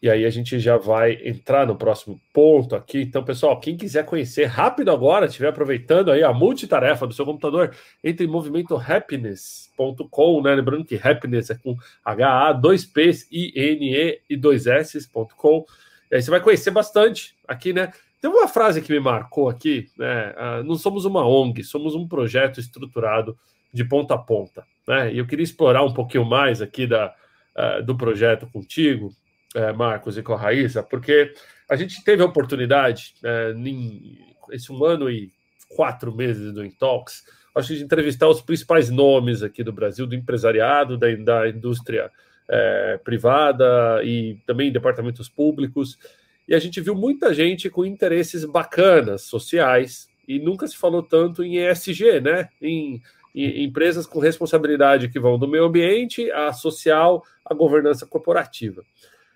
E 0.00 0.08
aí 0.08 0.24
a 0.24 0.30
gente 0.30 0.60
já 0.60 0.76
vai 0.76 1.18
entrar 1.24 1.66
no 1.66 1.74
próximo 1.74 2.20
ponto 2.32 2.76
aqui. 2.76 3.00
Então, 3.00 3.24
pessoal, 3.24 3.58
quem 3.58 3.76
quiser 3.76 4.04
conhecer 4.04 4.44
rápido 4.44 4.92
agora, 4.92 5.26
estiver 5.26 5.48
aproveitando 5.48 6.12
aí 6.12 6.22
a 6.22 6.32
multitarefa 6.32 7.04
do 7.04 7.14
seu 7.14 7.24
computador, 7.24 7.74
entre 8.02 8.26
em 8.26 8.28
movimentohappiness.com, 8.28 10.42
né? 10.42 10.54
Lembrando 10.54 10.84
que 10.84 11.00
happiness 11.02 11.50
é 11.50 11.56
com 11.56 11.76
H-A, 12.04 12.52
2 12.52 12.86
P's, 12.86 13.26
I-N-E 13.32 14.20
e 14.30 14.36
2 14.36 14.68
S.com. 14.68 15.66
E 16.12 16.16
aí 16.16 16.22
você 16.22 16.30
vai 16.30 16.40
conhecer 16.40 16.70
bastante 16.70 17.34
aqui, 17.48 17.72
né? 17.72 17.90
Tem 18.24 18.30
uma 18.30 18.48
frase 18.48 18.80
que 18.80 18.90
me 18.90 18.98
marcou 18.98 19.50
aqui, 19.50 19.90
né? 19.98 20.30
Uh, 20.32 20.64
não 20.64 20.76
somos 20.76 21.04
uma 21.04 21.28
ONG, 21.28 21.62
somos 21.62 21.94
um 21.94 22.08
projeto 22.08 22.58
estruturado 22.58 23.36
de 23.70 23.84
ponta 23.84 24.14
a 24.14 24.18
ponta, 24.18 24.64
né? 24.88 25.12
E 25.12 25.18
eu 25.18 25.26
queria 25.26 25.44
explorar 25.44 25.84
um 25.84 25.92
pouquinho 25.92 26.24
mais 26.24 26.62
aqui 26.62 26.86
da, 26.86 27.14
uh, 27.54 27.82
do 27.84 27.94
projeto 27.94 28.46
contigo, 28.46 29.14
é, 29.54 29.74
Marcos 29.74 30.16
e 30.16 30.22
com 30.22 30.32
a 30.32 30.38
Raíssa, 30.38 30.82
porque 30.82 31.34
a 31.68 31.76
gente 31.76 32.02
teve 32.02 32.22
a 32.22 32.24
oportunidade, 32.24 33.12
é, 33.22 33.52
em 33.54 34.18
esse 34.52 34.72
um 34.72 34.82
ano 34.82 35.10
e 35.10 35.30
quatro 35.76 36.10
meses 36.10 36.50
do 36.50 36.64
Intox, 36.64 37.24
acho 37.54 37.76
de 37.76 37.84
entrevistar 37.84 38.26
os 38.26 38.40
principais 38.40 38.88
nomes 38.88 39.42
aqui 39.42 39.62
do 39.62 39.70
Brasil, 39.70 40.06
do 40.06 40.14
empresariado, 40.14 40.96
da, 40.96 41.14
da 41.16 41.46
indústria 41.50 42.10
é, 42.48 42.98
privada 43.04 44.02
e 44.02 44.38
também 44.46 44.72
departamentos 44.72 45.28
públicos. 45.28 45.98
E 46.46 46.54
a 46.54 46.58
gente 46.58 46.80
viu 46.80 46.94
muita 46.94 47.32
gente 47.32 47.70
com 47.70 47.84
interesses 47.84 48.44
bacanas, 48.44 49.22
sociais, 49.22 50.08
e 50.26 50.38
nunca 50.38 50.66
se 50.66 50.76
falou 50.76 51.02
tanto 51.02 51.42
em 51.42 51.58
ESG, 51.58 52.20
né? 52.20 52.48
Em, 52.60 53.02
em 53.34 53.64
empresas 53.64 54.06
com 54.06 54.18
responsabilidade 54.18 55.08
que 55.08 55.20
vão 55.20 55.38
do 55.38 55.48
meio 55.48 55.64
ambiente, 55.64 56.30
a 56.30 56.52
social, 56.52 57.24
a 57.44 57.54
governança 57.54 58.06
corporativa. 58.06 58.82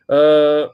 Uh, 0.09 0.73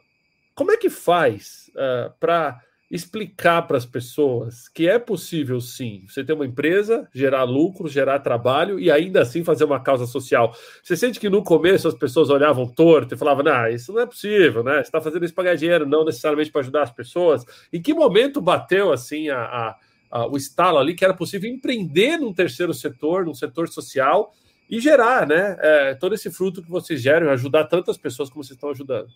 como 0.55 0.71
é 0.71 0.77
que 0.77 0.89
faz 0.91 1.71
uh, 1.71 2.13
para 2.21 2.61
explicar 2.91 3.63
para 3.63 3.77
as 3.77 3.87
pessoas 3.87 4.69
que 4.69 4.89
é 4.89 4.99
possível 4.99 5.61
sim 5.61 6.05
você 6.07 6.23
ter 6.23 6.33
uma 6.33 6.47
empresa, 6.47 7.09
gerar 7.13 7.45
lucro, 7.45 7.89
gerar 7.89 8.19
trabalho 8.21 8.79
e 8.79 8.91
ainda 8.91 9.23
assim 9.23 9.43
fazer 9.43 9.65
uma 9.65 9.81
causa 9.81 10.07
social? 10.07 10.55
Você 10.83 10.97
sente 10.97 11.19
que 11.19 11.29
no 11.29 11.43
começo 11.43 11.89
as 11.89 11.95
pessoas 11.95 12.31
olhavam 12.31 12.67
torto 12.67 13.15
e 13.15 13.19
falavam, 13.19 13.45
não, 13.45 13.69
isso 13.69 13.93
não 13.93 14.03
é 14.03 14.07
possível, 14.07 14.63
né? 14.63 14.77
Você 14.77 14.83
está 14.83 15.01
fazendo 15.01 15.25
isso 15.25 15.35
para 15.35 15.45
ganhar 15.45 15.57
dinheiro, 15.57 15.87
não 15.87 16.05
necessariamente 16.05 16.53
para 16.53 16.61
ajudar 16.61 16.83
as 16.83 16.93
pessoas. 16.93 17.45
Em 17.73 17.81
que 17.81 17.95
momento 17.95 18.41
bateu 18.41 18.93
assim 18.93 19.29
a, 19.29 19.39
a, 19.39 19.77
a, 20.11 20.27
o 20.27 20.37
estalo 20.37 20.79
ali 20.79 20.95
que 20.95 21.05
era 21.05 21.15
possível 21.15 21.51
empreender 21.51 22.19
num 22.19 22.33
terceiro 22.33 22.75
setor, 22.75 23.25
num 23.25 23.35
setor 23.35 23.69
social? 23.69 24.33
e 24.69 24.81
gerar, 24.81 25.27
né? 25.27 25.57
É, 25.61 25.95
todo 25.95 26.15
esse 26.15 26.31
fruto 26.31 26.63
que 26.63 26.71
vocês 26.71 27.01
geram, 27.01 27.31
ajudar 27.31 27.65
tantas 27.65 27.97
pessoas 27.97 28.31
como 28.31 28.43
vocês 28.43 28.57
estão 28.57 28.71
ajudando. 28.71 29.09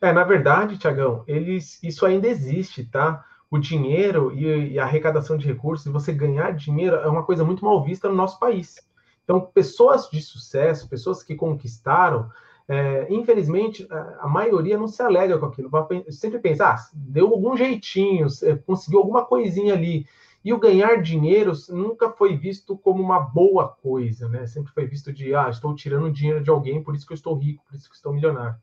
É, 0.00 0.12
na 0.12 0.24
verdade, 0.24 0.78
Tiagão, 0.78 1.22
eles, 1.26 1.78
isso 1.82 2.06
ainda 2.06 2.26
existe, 2.26 2.84
tá? 2.84 3.24
O 3.50 3.58
dinheiro 3.58 4.32
e, 4.32 4.72
e, 4.72 4.78
a 4.78 4.84
arrecadação 4.84 5.36
de 5.36 5.46
recursos, 5.46 5.92
você 5.92 6.12
ganhar 6.12 6.52
dinheiro, 6.52 6.96
é 6.96 7.08
uma 7.08 7.22
coisa 7.22 7.44
muito 7.44 7.64
mal 7.64 7.84
vista 7.84 8.08
no 8.08 8.14
nosso 8.14 8.38
país. 8.38 8.76
Então, 9.24 9.40
pessoas 9.40 10.08
de 10.08 10.22
sucesso, 10.22 10.88
pessoas 10.88 11.22
que 11.22 11.34
conquistaram, 11.34 12.30
é, 12.66 13.06
infelizmente, 13.12 13.86
a 14.20 14.28
maioria 14.28 14.78
não 14.78 14.88
se 14.88 15.02
alegra 15.02 15.38
com 15.38 15.46
aquilo. 15.46 15.70
Sempre 16.08 16.38
pensa, 16.38 16.68
ah, 16.68 16.76
deu 16.94 17.26
algum 17.26 17.56
jeitinho, 17.56 18.28
conseguiu 18.64 19.00
alguma 19.00 19.24
coisinha 19.24 19.74
ali. 19.74 20.06
E 20.42 20.52
o 20.52 20.58
ganhar 20.58 21.02
dinheiro 21.02 21.52
nunca 21.68 22.10
foi 22.10 22.36
visto 22.36 22.78
como 22.78 23.02
uma 23.02 23.20
boa 23.20 23.68
coisa, 23.68 24.28
né? 24.28 24.46
Sempre 24.46 24.72
foi 24.72 24.86
visto 24.86 25.12
de, 25.12 25.34
ah, 25.34 25.50
estou 25.50 25.74
tirando 25.74 26.10
dinheiro 26.10 26.42
de 26.42 26.48
alguém, 26.48 26.82
por 26.82 26.94
isso 26.94 27.06
que 27.06 27.12
eu 27.12 27.16
estou 27.16 27.36
rico, 27.36 27.62
por 27.68 27.76
isso 27.76 27.90
que 27.90 27.96
estou 27.96 28.14
milionário. 28.14 28.56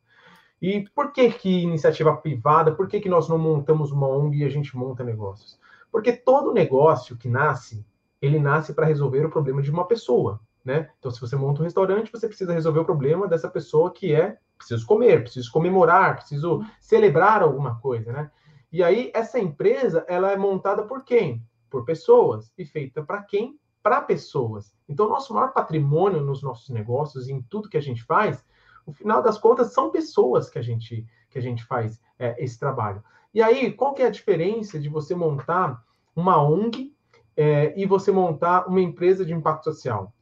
E 0.61 0.87
por 0.95 1.11
que 1.11 1.31
que 1.31 1.61
iniciativa 1.61 2.15
privada, 2.15 2.71
por 2.73 2.87
que 2.87 2.99
que 2.99 3.09
nós 3.09 3.29
não 3.29 3.37
montamos 3.37 3.91
uma 3.91 4.07
ONG 4.07 4.39
e 4.39 4.43
a 4.45 4.49
gente 4.49 4.75
monta 4.75 5.03
negócios? 5.03 5.59
Porque 5.91 6.11
todo 6.11 6.53
negócio 6.53 7.15
que 7.17 7.29
nasce, 7.29 7.85
ele 8.21 8.39
nasce 8.39 8.73
para 8.73 8.85
resolver 8.85 9.25
o 9.25 9.29
problema 9.29 9.61
de 9.61 9.69
uma 9.69 9.85
pessoa, 9.85 10.39
né? 10.65 10.89
Então, 10.99 11.11
se 11.11 11.21
você 11.21 11.35
monta 11.35 11.61
um 11.61 11.63
restaurante, 11.63 12.11
você 12.11 12.27
precisa 12.27 12.53
resolver 12.53 12.79
o 12.79 12.85
problema 12.85 13.27
dessa 13.27 13.49
pessoa 13.49 13.91
que 13.91 14.13
é 14.13 14.37
preciso 14.57 14.85
comer, 14.85 15.21
preciso 15.21 15.51
comemorar, 15.51 16.15
preciso 16.15 16.65
celebrar 16.81 17.43
alguma 17.43 17.79
coisa, 17.79 18.11
né? 18.11 18.31
E 18.71 18.83
aí 18.83 19.11
essa 19.13 19.39
empresa, 19.39 20.03
ela 20.07 20.31
é 20.31 20.35
montada 20.35 20.83
por 20.83 21.03
quem? 21.03 21.45
por 21.69 21.85
pessoas 21.85 22.51
e 22.57 22.65
feita 22.65 23.03
para 23.03 23.23
quem? 23.23 23.59
Para 23.81 24.01
pessoas. 24.01 24.73
Então, 24.87 25.09
nosso 25.09 25.33
maior 25.33 25.53
patrimônio 25.53 26.21
nos 26.21 26.41
nossos 26.41 26.69
negócios, 26.69 27.27
em 27.27 27.41
tudo 27.41 27.69
que 27.69 27.77
a 27.77 27.81
gente 27.81 28.03
faz, 28.03 28.43
no 28.87 28.93
final 28.93 29.21
das 29.21 29.37
contas, 29.37 29.73
são 29.73 29.91
pessoas 29.91 30.49
que 30.49 30.57
a 30.57 30.61
gente, 30.61 31.05
que 31.29 31.37
a 31.37 31.41
gente 31.41 31.65
faz 31.65 32.01
é, 32.17 32.41
esse 32.41 32.57
trabalho. 32.57 33.03
E 33.33 33.43
aí, 33.43 33.73
qual 33.73 33.93
que 33.93 34.01
é 34.01 34.07
a 34.07 34.11
diferença 34.11 34.79
de 34.79 34.87
você 34.87 35.13
montar 35.13 35.83
uma 36.15 36.41
ONG 36.41 36.95
é, 37.35 37.73
e 37.79 37.85
você 37.85 38.11
montar 38.11 38.65
uma 38.67 38.79
empresa 38.79 39.25
de 39.25 39.33
impacto 39.33 39.65
social? 39.65 40.13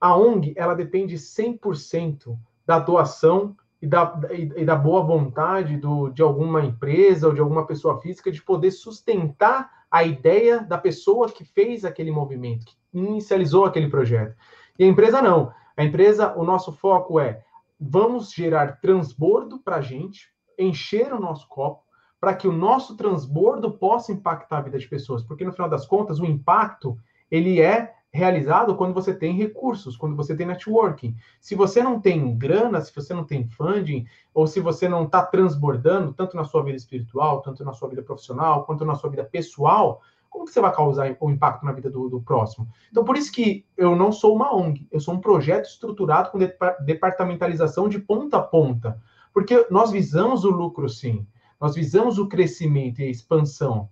A 0.00 0.16
ONG, 0.16 0.54
ela 0.56 0.74
depende 0.74 1.16
100% 1.16 2.36
da 2.66 2.78
doação 2.78 3.54
e 3.80 3.86
da, 3.86 4.18
e 4.30 4.64
da 4.64 4.74
boa 4.74 5.02
vontade 5.02 5.76
do, 5.76 6.08
de 6.08 6.22
alguma 6.22 6.64
empresa 6.64 7.28
ou 7.28 7.34
de 7.34 7.40
alguma 7.40 7.66
pessoa 7.66 8.00
física 8.00 8.32
de 8.32 8.42
poder 8.42 8.70
sustentar 8.70 9.70
a 9.90 10.02
ideia 10.02 10.60
da 10.60 10.78
pessoa 10.78 11.28
que 11.28 11.44
fez 11.44 11.84
aquele 11.84 12.10
movimento, 12.10 12.64
que 12.64 12.76
inicializou 12.92 13.66
aquele 13.66 13.88
projeto. 13.88 14.34
E 14.78 14.84
a 14.84 14.86
empresa 14.86 15.20
não. 15.20 15.52
A 15.76 15.84
empresa, 15.84 16.34
o 16.34 16.44
nosso 16.44 16.72
foco 16.72 17.20
é 17.20 17.44
vamos 17.86 18.32
gerar 18.32 18.80
transbordo 18.80 19.58
para 19.58 19.76
a 19.76 19.80
gente, 19.80 20.32
encher 20.58 21.12
o 21.12 21.20
nosso 21.20 21.46
copo, 21.48 21.82
para 22.18 22.34
que 22.34 22.48
o 22.48 22.52
nosso 22.52 22.96
transbordo 22.96 23.72
possa 23.72 24.12
impactar 24.12 24.58
a 24.58 24.62
vida 24.62 24.78
de 24.78 24.88
pessoas. 24.88 25.22
Porque 25.22 25.44
no 25.44 25.52
final 25.52 25.68
das 25.68 25.86
contas, 25.86 26.18
o 26.18 26.24
impacto 26.24 26.96
ele 27.30 27.60
é, 27.60 27.92
realizado 28.12 28.76
quando 28.76 28.94
você 28.94 29.12
tem 29.12 29.36
recursos, 29.36 29.96
quando 29.96 30.16
você 30.16 30.36
tem 30.36 30.46
networking. 30.46 31.16
Se 31.40 31.54
você 31.54 31.82
não 31.82 32.00
tem 32.00 32.38
grana, 32.38 32.80
se 32.80 32.94
você 32.94 33.12
não 33.12 33.24
tem 33.24 33.46
funding, 33.48 34.06
ou 34.32 34.46
se 34.46 34.60
você 34.60 34.88
não 34.88 35.04
está 35.04 35.26
transbordando, 35.26 36.14
tanto 36.14 36.36
na 36.36 36.44
sua 36.44 36.62
vida 36.62 36.76
espiritual, 36.76 37.42
tanto 37.42 37.64
na 37.64 37.72
sua 37.72 37.88
vida 37.88 38.02
profissional, 38.02 38.64
quanto 38.64 38.84
na 38.84 38.94
sua 38.94 39.10
vida 39.10 39.24
pessoal, 39.24 40.00
como 40.34 40.46
que 40.46 40.50
você 40.50 40.60
vai 40.60 40.74
causar 40.74 41.16
o 41.20 41.30
impacto 41.30 41.64
na 41.64 41.70
vida 41.70 41.88
do, 41.88 42.08
do, 42.08 42.20
próximo? 42.20 42.68
Então, 42.90 43.04
por 43.04 43.16
isso 43.16 43.30
que 43.30 43.64
eu 43.76 43.94
não 43.94 44.10
sou 44.10 44.34
uma 44.34 44.52
ONG, 44.52 44.88
eu 44.90 44.98
sou 44.98 45.14
um 45.14 45.20
projeto 45.20 45.66
estruturado 45.66 46.32
com 46.32 46.38
departamentalização 46.84 47.88
de 47.88 48.00
ponta 48.00 48.38
a 48.38 48.42
ponta. 48.42 49.00
Porque 49.32 49.64
nós 49.70 49.92
visamos 49.92 50.44
o 50.44 50.50
lucro, 50.50 50.88
sim, 50.88 51.24
nós 51.60 51.76
visamos 51.76 52.18
o 52.18 52.26
crescimento 52.26 53.00
e 53.00 53.04
a 53.04 53.10
expansão, 53.10 53.88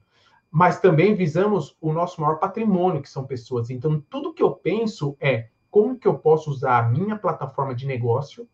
mas 0.50 0.80
também 0.80 1.14
visamos 1.14 1.76
o 1.80 1.92
nosso 1.92 2.20
maior 2.20 2.40
patrimônio, 2.40 3.00
que 3.00 3.08
são 3.08 3.24
pessoas. 3.24 3.70
Então, 3.70 4.02
tudo 4.10 4.34
que 4.34 4.42
eu 4.42 4.50
penso 4.50 5.16
é 5.20 5.48
como 5.70 5.96
que 5.96 6.08
eu 6.08 6.18
posso 6.18 6.50
usar 6.50 6.78
a 6.78 6.88
minha 6.88 7.16
plataforma 7.16 7.72
de 7.72 7.86
negócio 7.86 8.48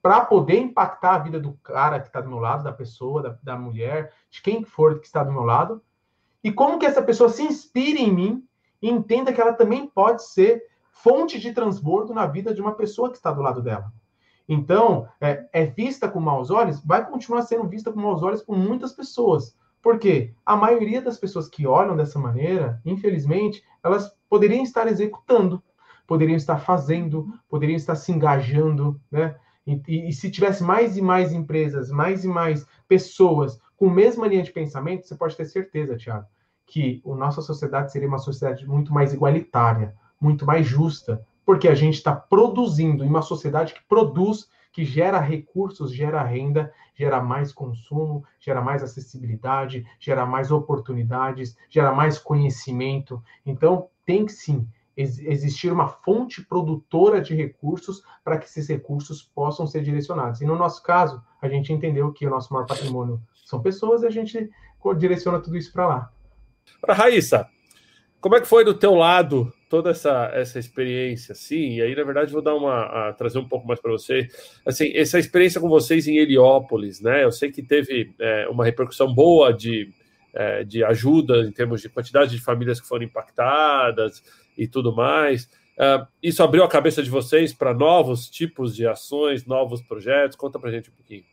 para 0.00 0.24
poder 0.24 0.58
impactar 0.60 1.16
a 1.16 1.18
vida 1.18 1.40
do 1.40 1.54
cara 1.54 1.98
que 1.98 2.06
está 2.06 2.20
do 2.20 2.28
meu 2.28 2.38
lado, 2.38 2.62
da 2.62 2.72
pessoa, 2.72 3.22
da, 3.22 3.38
da 3.42 3.58
mulher, 3.58 4.12
de 4.30 4.40
quem 4.40 4.62
for 4.62 5.00
que 5.00 5.06
está 5.06 5.24
do 5.24 5.32
meu 5.32 5.42
lado, 5.42 5.82
e 6.44 6.52
como 6.52 6.78
que 6.78 6.84
essa 6.84 7.02
pessoa 7.02 7.30
se 7.30 7.42
inspire 7.42 8.02
em 8.02 8.12
mim 8.12 8.44
e 8.82 8.90
entenda 8.90 9.32
que 9.32 9.40
ela 9.40 9.54
também 9.54 9.86
pode 9.86 10.22
ser 10.22 10.62
fonte 10.92 11.40
de 11.40 11.52
transbordo 11.52 12.12
na 12.12 12.26
vida 12.26 12.52
de 12.52 12.60
uma 12.60 12.74
pessoa 12.74 13.10
que 13.10 13.16
está 13.16 13.32
do 13.32 13.40
lado 13.40 13.62
dela. 13.62 13.90
Então, 14.46 15.08
é, 15.18 15.46
é 15.54 15.64
vista 15.64 16.06
com 16.06 16.20
maus 16.20 16.50
olhos, 16.50 16.84
vai 16.84 17.08
continuar 17.08 17.42
sendo 17.42 17.66
vista 17.66 17.90
com 17.90 17.98
maus 17.98 18.22
olhos 18.22 18.42
por 18.42 18.56
muitas 18.56 18.92
pessoas. 18.92 19.56
Porque 19.80 20.34
a 20.44 20.54
maioria 20.54 21.00
das 21.00 21.18
pessoas 21.18 21.48
que 21.48 21.66
olham 21.66 21.96
dessa 21.96 22.18
maneira, 22.18 22.80
infelizmente, 22.84 23.62
elas 23.82 24.14
poderiam 24.28 24.62
estar 24.62 24.86
executando, 24.86 25.62
poderiam 26.06 26.36
estar 26.36 26.58
fazendo, 26.58 27.26
poderiam 27.48 27.76
estar 27.76 27.94
se 27.94 28.12
engajando, 28.12 29.00
né? 29.10 29.36
E, 29.66 29.80
e, 29.88 30.08
e, 30.10 30.12
se 30.12 30.30
tivesse 30.30 30.62
mais 30.62 30.96
e 30.98 31.00
mais 31.00 31.32
empresas, 31.32 31.90
mais 31.90 32.22
e 32.22 32.28
mais 32.28 32.66
pessoas 32.86 33.58
com 33.76 33.88
a 33.88 33.94
mesma 33.94 34.26
linha 34.26 34.42
de 34.42 34.52
pensamento, 34.52 35.06
você 35.06 35.14
pode 35.14 35.36
ter 35.36 35.46
certeza, 35.46 35.96
Tiago, 35.96 36.26
que 36.66 37.02
a 37.06 37.14
nossa 37.14 37.42
sociedade 37.42 37.92
seria 37.92 38.08
uma 38.08 38.18
sociedade 38.18 38.66
muito 38.66 38.92
mais 38.92 39.12
igualitária, 39.12 39.94
muito 40.20 40.46
mais 40.46 40.66
justa, 40.66 41.24
porque 41.44 41.68
a 41.68 41.74
gente 41.74 41.94
está 41.94 42.14
produzindo 42.14 43.04
em 43.04 43.08
uma 43.08 43.22
sociedade 43.22 43.74
que 43.74 43.82
produz 43.88 44.48
que 44.72 44.84
gera 44.84 45.20
recursos, 45.20 45.94
gera 45.94 46.22
renda, 46.22 46.72
gera 46.96 47.22
mais 47.22 47.52
consumo, 47.52 48.24
gera 48.40 48.60
mais 48.60 48.82
acessibilidade, 48.82 49.86
gera 50.00 50.26
mais 50.26 50.50
oportunidades, 50.50 51.56
gera 51.70 51.92
mais 51.92 52.18
conhecimento. 52.18 53.22
Então, 53.46 53.88
tem 54.04 54.26
que 54.26 54.32
sim 54.32 54.66
existir 54.96 55.72
uma 55.72 55.88
fonte 55.88 56.44
produtora 56.44 57.20
de 57.20 57.34
recursos 57.34 58.02
para 58.22 58.38
que 58.38 58.46
esses 58.46 58.68
recursos 58.68 59.22
possam 59.22 59.66
ser 59.66 59.82
direcionados. 59.82 60.40
E 60.40 60.44
no 60.44 60.56
nosso 60.56 60.82
caso, 60.82 61.22
a 61.40 61.48
gente 61.48 61.72
entendeu 61.72 62.12
que 62.12 62.26
o 62.26 62.30
nosso 62.30 62.52
maior 62.52 62.66
patrimônio 62.66 63.20
são 63.44 63.60
pessoas 63.60 64.02
e 64.02 64.06
a 64.06 64.10
gente 64.10 64.50
direciona 64.96 65.40
tudo 65.40 65.56
isso 65.56 65.72
para 65.72 65.86
lá. 65.86 66.12
Para 66.80 66.94
Raíssa, 66.94 67.48
como 68.24 68.36
é 68.36 68.40
que 68.40 68.46
foi 68.46 68.64
do 68.64 68.72
teu 68.72 68.94
lado 68.94 69.52
toda 69.68 69.90
essa, 69.90 70.30
essa 70.32 70.58
experiência, 70.58 71.32
assim, 71.32 71.74
e 71.74 71.82
aí, 71.82 71.94
na 71.94 72.04
verdade, 72.04 72.32
vou 72.32 72.40
dar 72.40 72.54
uma, 72.54 73.08
a, 73.08 73.12
trazer 73.12 73.38
um 73.38 73.46
pouco 73.46 73.66
mais 73.66 73.78
para 73.78 73.90
você, 73.90 74.28
assim, 74.64 74.90
essa 74.94 75.18
experiência 75.18 75.60
com 75.60 75.68
vocês 75.68 76.08
em 76.08 76.16
Heliópolis, 76.16 77.02
né, 77.02 77.22
eu 77.24 77.30
sei 77.30 77.52
que 77.52 77.62
teve 77.62 78.14
é, 78.18 78.48
uma 78.48 78.64
repercussão 78.64 79.12
boa 79.12 79.52
de, 79.52 79.92
é, 80.32 80.64
de 80.64 80.82
ajuda 80.82 81.40
em 81.40 81.52
termos 81.52 81.82
de 81.82 81.90
quantidade 81.90 82.30
de 82.30 82.40
famílias 82.40 82.80
que 82.80 82.88
foram 82.88 83.04
impactadas 83.04 84.22
e 84.56 84.66
tudo 84.66 84.94
mais, 84.94 85.44
uh, 85.76 86.06
isso 86.22 86.42
abriu 86.42 86.64
a 86.64 86.68
cabeça 86.68 87.02
de 87.02 87.10
vocês 87.10 87.52
para 87.52 87.74
novos 87.74 88.30
tipos 88.30 88.74
de 88.74 88.86
ações, 88.86 89.44
novos 89.44 89.82
projetos, 89.82 90.34
conta 90.34 90.58
para 90.58 90.70
gente 90.70 90.88
um 90.88 90.94
pouquinho. 90.94 91.24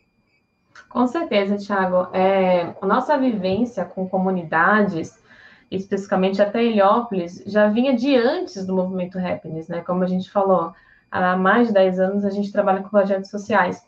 Com 0.90 1.08
certeza, 1.08 1.56
Thiago. 1.58 2.14
É, 2.14 2.76
a 2.82 2.86
nossa 2.86 3.18
vivência 3.18 3.86
com 3.86 4.10
comunidades 4.10 5.21
especificamente 5.72 6.42
até 6.42 6.62
Heliópolis, 6.63 7.42
já 7.48 7.68
vinha 7.70 7.96
de 7.96 8.16
antes 8.16 8.66
do 8.66 8.75
movimento 8.75 9.18
Happiness, 9.18 9.70
né? 9.70 9.82
Como 9.82 10.04
a 10.04 10.08
gente 10.08 10.30
falou, 10.30 10.74
há 11.10 11.38
mais 11.38 11.70
de 11.70 11.74
10 11.74 12.00
anos 12.00 12.25
a 12.25 12.30
gente 12.30 12.51
trabalha 12.51 12.82
com 12.82 12.90
projetos 12.90 13.30
sociais. 13.30 13.86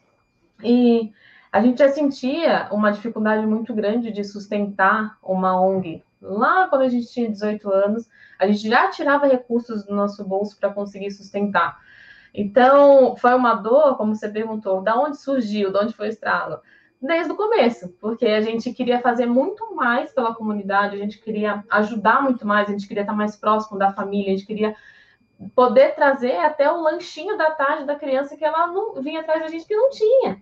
E 0.64 1.12
a 1.52 1.62
gente 1.62 1.80
já 1.80 1.90
sentia 1.90 2.70
uma 2.72 2.92
dificuldade 2.92 3.46
muito 3.46 3.74
grande 3.74 4.12
de 4.12 4.24
sustentar 4.24 5.18
uma 5.22 5.60
ONG. 5.60 6.02
Lá 6.22 6.70
quando 6.70 6.84
a 6.84 6.90
gente 6.90 7.12
tinha 7.12 7.30
18 7.30 7.70
anos, 7.70 8.10
a 8.40 8.48
gente 8.48 8.68
já 8.70 8.90
tirava 8.90 9.28
recursos 9.28 9.86
do 9.86 9.94
nosso 9.94 10.24
bolso 10.24 10.58
para 10.58 10.74
conseguir 10.74 11.12
sustentar. 11.12 11.78
Então, 12.34 13.16
foi 13.18 13.34
uma 13.36 13.54
dor, 13.54 13.96
como 13.98 14.16
você 14.16 14.28
perguntou, 14.28 14.82
da 14.82 14.98
onde 14.98 15.18
surgiu, 15.18 15.72
de 15.72 15.78
onde 15.78 15.94
foi 15.94 16.08
o 16.08 16.10
estralo? 16.10 16.60
Desde 17.04 17.34
o 17.34 17.36
começo, 17.36 17.90
porque 18.00 18.26
a 18.26 18.40
gente 18.40 18.74
queria 18.74 19.02
fazer 19.02 19.26
muito 19.26 19.76
mais 19.76 20.14
pela 20.14 20.34
comunidade, 20.34 20.96
a 20.96 21.00
gente 21.00 21.20
queria 21.20 21.64
ajudar 21.70 22.24
muito 22.24 22.48
mais, 22.48 22.70
a 22.70 22.72
gente 22.72 22.88
queria 22.88 23.04
estar 23.04 23.14
mais 23.14 23.36
próximo 23.36 23.78
da 23.78 23.92
família, 23.92 24.32
a 24.32 24.38
gente 24.38 24.48
queria 24.48 24.74
poder 25.54 25.96
trazer 25.96 26.38
até 26.38 26.72
o 26.72 26.82
lanchinho 26.82 27.38
da 27.38 27.52
tarde 27.52 27.84
da 27.86 27.96
criança 27.96 28.38
que 28.38 28.46
ela 28.46 28.68
não 28.68 29.02
vinha 29.02 29.20
atrás 29.20 29.42
da 29.42 29.50
gente 29.50 29.68
que 29.68 29.76
não 29.76 29.90
tinha. 29.90 30.42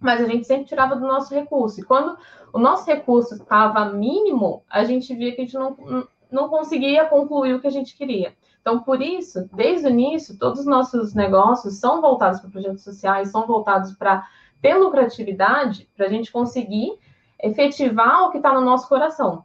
Mas 0.00 0.22
a 0.22 0.26
gente 0.26 0.46
sempre 0.46 0.64
tirava 0.64 0.96
do 0.96 1.06
nosso 1.06 1.34
recurso. 1.34 1.80
E 1.80 1.84
quando 1.84 2.16
o 2.54 2.58
nosso 2.58 2.86
recurso 2.86 3.34
estava 3.34 3.84
mínimo, 3.86 4.62
a 4.70 4.84
gente 4.84 5.14
via 5.14 5.34
que 5.34 5.42
a 5.42 5.44
gente 5.44 5.58
não, 5.58 6.08
não 6.30 6.48
conseguia 6.48 7.04
concluir 7.04 7.54
o 7.54 7.60
que 7.60 7.66
a 7.66 7.72
gente 7.72 7.94
queria. 7.94 8.34
Então, 8.62 8.80
por 8.80 9.02
isso, 9.02 9.46
desde 9.52 9.86
o 9.86 9.90
início, 9.90 10.38
todos 10.38 10.60
os 10.60 10.66
nossos 10.66 11.14
negócios 11.14 11.74
são 11.74 12.00
voltados 12.00 12.40
para 12.40 12.50
projetos 12.50 12.82
sociais, 12.82 13.30
são 13.30 13.46
voltados 13.46 13.92
para 13.92 14.26
ter 14.60 14.74
lucratividade 14.74 15.88
para 15.96 16.06
a 16.06 16.08
gente 16.08 16.32
conseguir 16.32 16.98
efetivar 17.42 18.24
o 18.24 18.30
que 18.30 18.38
está 18.38 18.52
no 18.52 18.60
nosso 18.60 18.88
coração, 18.88 19.44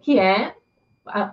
que 0.00 0.18
é 0.18 0.54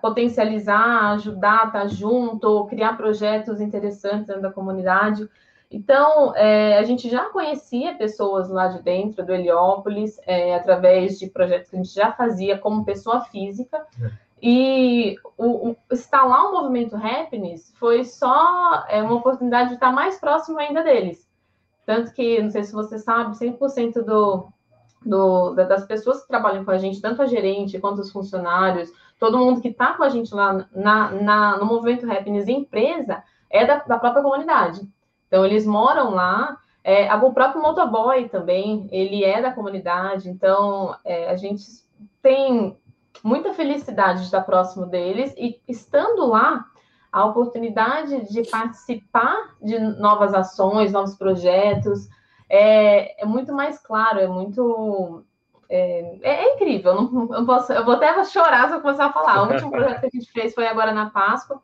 potencializar, 0.01 1.13
ajudar, 1.13 1.67
estar 1.67 1.71
tá 1.71 1.87
junto, 1.87 2.65
criar 2.65 2.95
projetos 2.95 3.59
interessantes 3.59 4.27
dentro 4.27 4.41
da 4.41 4.51
comunidade. 4.51 5.27
Então, 5.69 6.35
é, 6.35 6.77
a 6.77 6.83
gente 6.83 7.09
já 7.09 7.25
conhecia 7.29 7.95
pessoas 7.95 8.49
lá 8.49 8.67
de 8.67 8.83
dentro 8.83 9.25
do 9.25 9.33
Heliópolis, 9.33 10.19
é, 10.27 10.55
através 10.55 11.17
de 11.17 11.27
projetos 11.27 11.69
que 11.69 11.75
a 11.75 11.79
gente 11.81 11.93
já 11.93 12.11
fazia 12.11 12.57
como 12.57 12.85
pessoa 12.85 13.21
física. 13.21 13.83
É. 14.01 14.11
E 14.45 15.15
o, 15.37 15.69
o, 15.69 15.77
instalar 15.91 16.47
o 16.47 16.51
movimento 16.51 16.95
Happiness 16.95 17.73
foi 17.79 18.03
só 18.03 18.85
é, 18.87 19.01
uma 19.01 19.15
oportunidade 19.15 19.69
de 19.69 19.75
estar 19.75 19.91
mais 19.91 20.19
próximo 20.19 20.59
ainda 20.59 20.83
deles. 20.83 21.27
Tanto 21.85 22.13
que, 22.13 22.41
não 22.41 22.49
sei 22.49 22.63
se 22.63 22.73
você 22.73 22.97
sabe, 22.97 23.35
100% 23.35 24.03
do, 24.03 24.47
do, 25.05 25.53
das 25.53 25.85
pessoas 25.85 26.21
que 26.21 26.27
trabalham 26.27 26.63
com 26.63 26.71
a 26.71 26.77
gente, 26.77 27.01
tanto 27.01 27.21
a 27.21 27.25
gerente 27.25 27.79
quanto 27.79 28.01
os 28.01 28.11
funcionários, 28.11 28.91
todo 29.19 29.37
mundo 29.37 29.61
que 29.61 29.69
está 29.69 29.93
com 29.93 30.03
a 30.03 30.09
gente 30.09 30.33
lá 30.33 30.65
na, 30.73 31.11
na, 31.11 31.57
no 31.57 31.65
Movimento 31.65 32.09
Happiness 32.09 32.47
empresa, 32.47 33.23
é 33.49 33.65
da, 33.65 33.77
da 33.77 33.99
própria 33.99 34.23
comunidade. 34.23 34.81
Então, 35.27 35.45
eles 35.45 35.65
moram 35.65 36.11
lá. 36.11 36.57
É, 36.83 37.13
o 37.15 37.33
próprio 37.33 37.61
motoboy 37.61 38.27
também, 38.27 38.87
ele 38.91 39.23
é 39.23 39.41
da 39.41 39.53
comunidade. 39.53 40.29
Então, 40.29 40.95
é, 41.05 41.29
a 41.29 41.37
gente 41.37 41.63
tem 42.21 42.77
muita 43.23 43.53
felicidade 43.53 44.19
de 44.19 44.25
estar 44.25 44.41
próximo 44.41 44.85
deles. 44.85 45.33
E 45.37 45.61
estando 45.67 46.27
lá, 46.27 46.65
a 47.13 47.25
oportunidade 47.25 48.33
de 48.33 48.41
participar 48.49 49.55
de 49.61 49.77
novas 49.77 50.33
ações, 50.33 50.91
novos 50.91 51.15
projetos, 51.15 52.09
é, 52.49 53.21
é 53.21 53.25
muito 53.25 53.53
mais 53.53 53.77
claro, 53.77 54.19
é 54.19 54.27
muito. 54.27 55.23
É, 55.69 56.17
é, 56.23 56.45
é 56.45 56.55
incrível, 56.55 56.93
eu, 56.93 57.01
não, 57.03 57.35
eu, 57.35 57.45
posso, 57.45 57.71
eu 57.71 57.85
vou 57.85 57.93
até 57.93 58.23
chorar 58.25 58.67
se 58.67 58.75
eu 58.75 58.81
começar 58.81 59.05
a 59.05 59.13
falar. 59.13 59.43
O 59.43 59.51
último 59.51 59.69
projeto 59.69 60.01
que 60.01 60.07
a 60.07 60.09
gente 60.19 60.31
fez 60.31 60.55
foi 60.55 60.65
agora 60.65 60.91
na 60.91 61.11
Páscoa. 61.11 61.61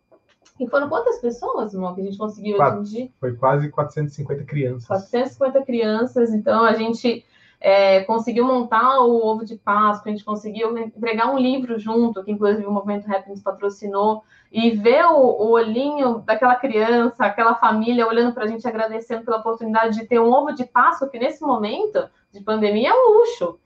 E 0.60 0.68
foram 0.68 0.90
quantas 0.90 1.20
pessoas, 1.20 1.74
irmão, 1.74 1.96
que 1.96 2.02
a 2.02 2.04
gente 2.04 2.18
conseguiu 2.18 2.62
atingir? 2.62 3.14
Foi 3.20 3.34
quase 3.36 3.70
450 3.70 4.44
crianças. 4.44 4.88
450 4.88 5.66
crianças, 5.66 6.34
então 6.34 6.66
a 6.66 6.74
gente 6.74 7.26
é, 7.62 8.04
conseguiu 8.04 8.46
montar 8.46 9.00
o 9.00 9.26
ovo 9.26 9.46
de 9.46 9.56
Páscoa, 9.56 10.12
a 10.12 10.16
gente 10.16 10.26
conseguiu 10.26 10.78
entregar 10.78 11.32
um 11.32 11.40
livro 11.40 11.80
junto, 11.80 12.24
que 12.24 12.32
inclusive 12.32 12.66
o 12.66 12.72
Movimento 12.72 13.08
Rap 13.08 13.28
nos 13.30 13.42
patrocinou, 13.42 14.24
e 14.52 14.72
ver 14.72 15.06
o, 15.06 15.18
o 15.18 15.52
olhinho 15.52 16.20
daquela 16.20 16.56
criança, 16.56 17.16
aquela 17.20 17.56
família 17.56 18.08
olhando 18.08 18.34
para 18.34 18.46
a 18.46 18.48
gente, 18.48 18.68
agradecendo 18.68 19.24
pela 19.24 19.38
oportunidade 19.38 20.00
de 20.00 20.08
ter 20.08 20.20
um 20.20 20.32
ovo 20.32 20.52
de 20.54 20.66
Páscoa, 20.66 21.10
que 21.10 21.20
nesse 21.20 21.42
momento 21.42 22.10
de 22.32 22.42
pandemia 22.42 22.90
é 22.90 22.94
um 22.94 23.20
luxo. 23.20 23.60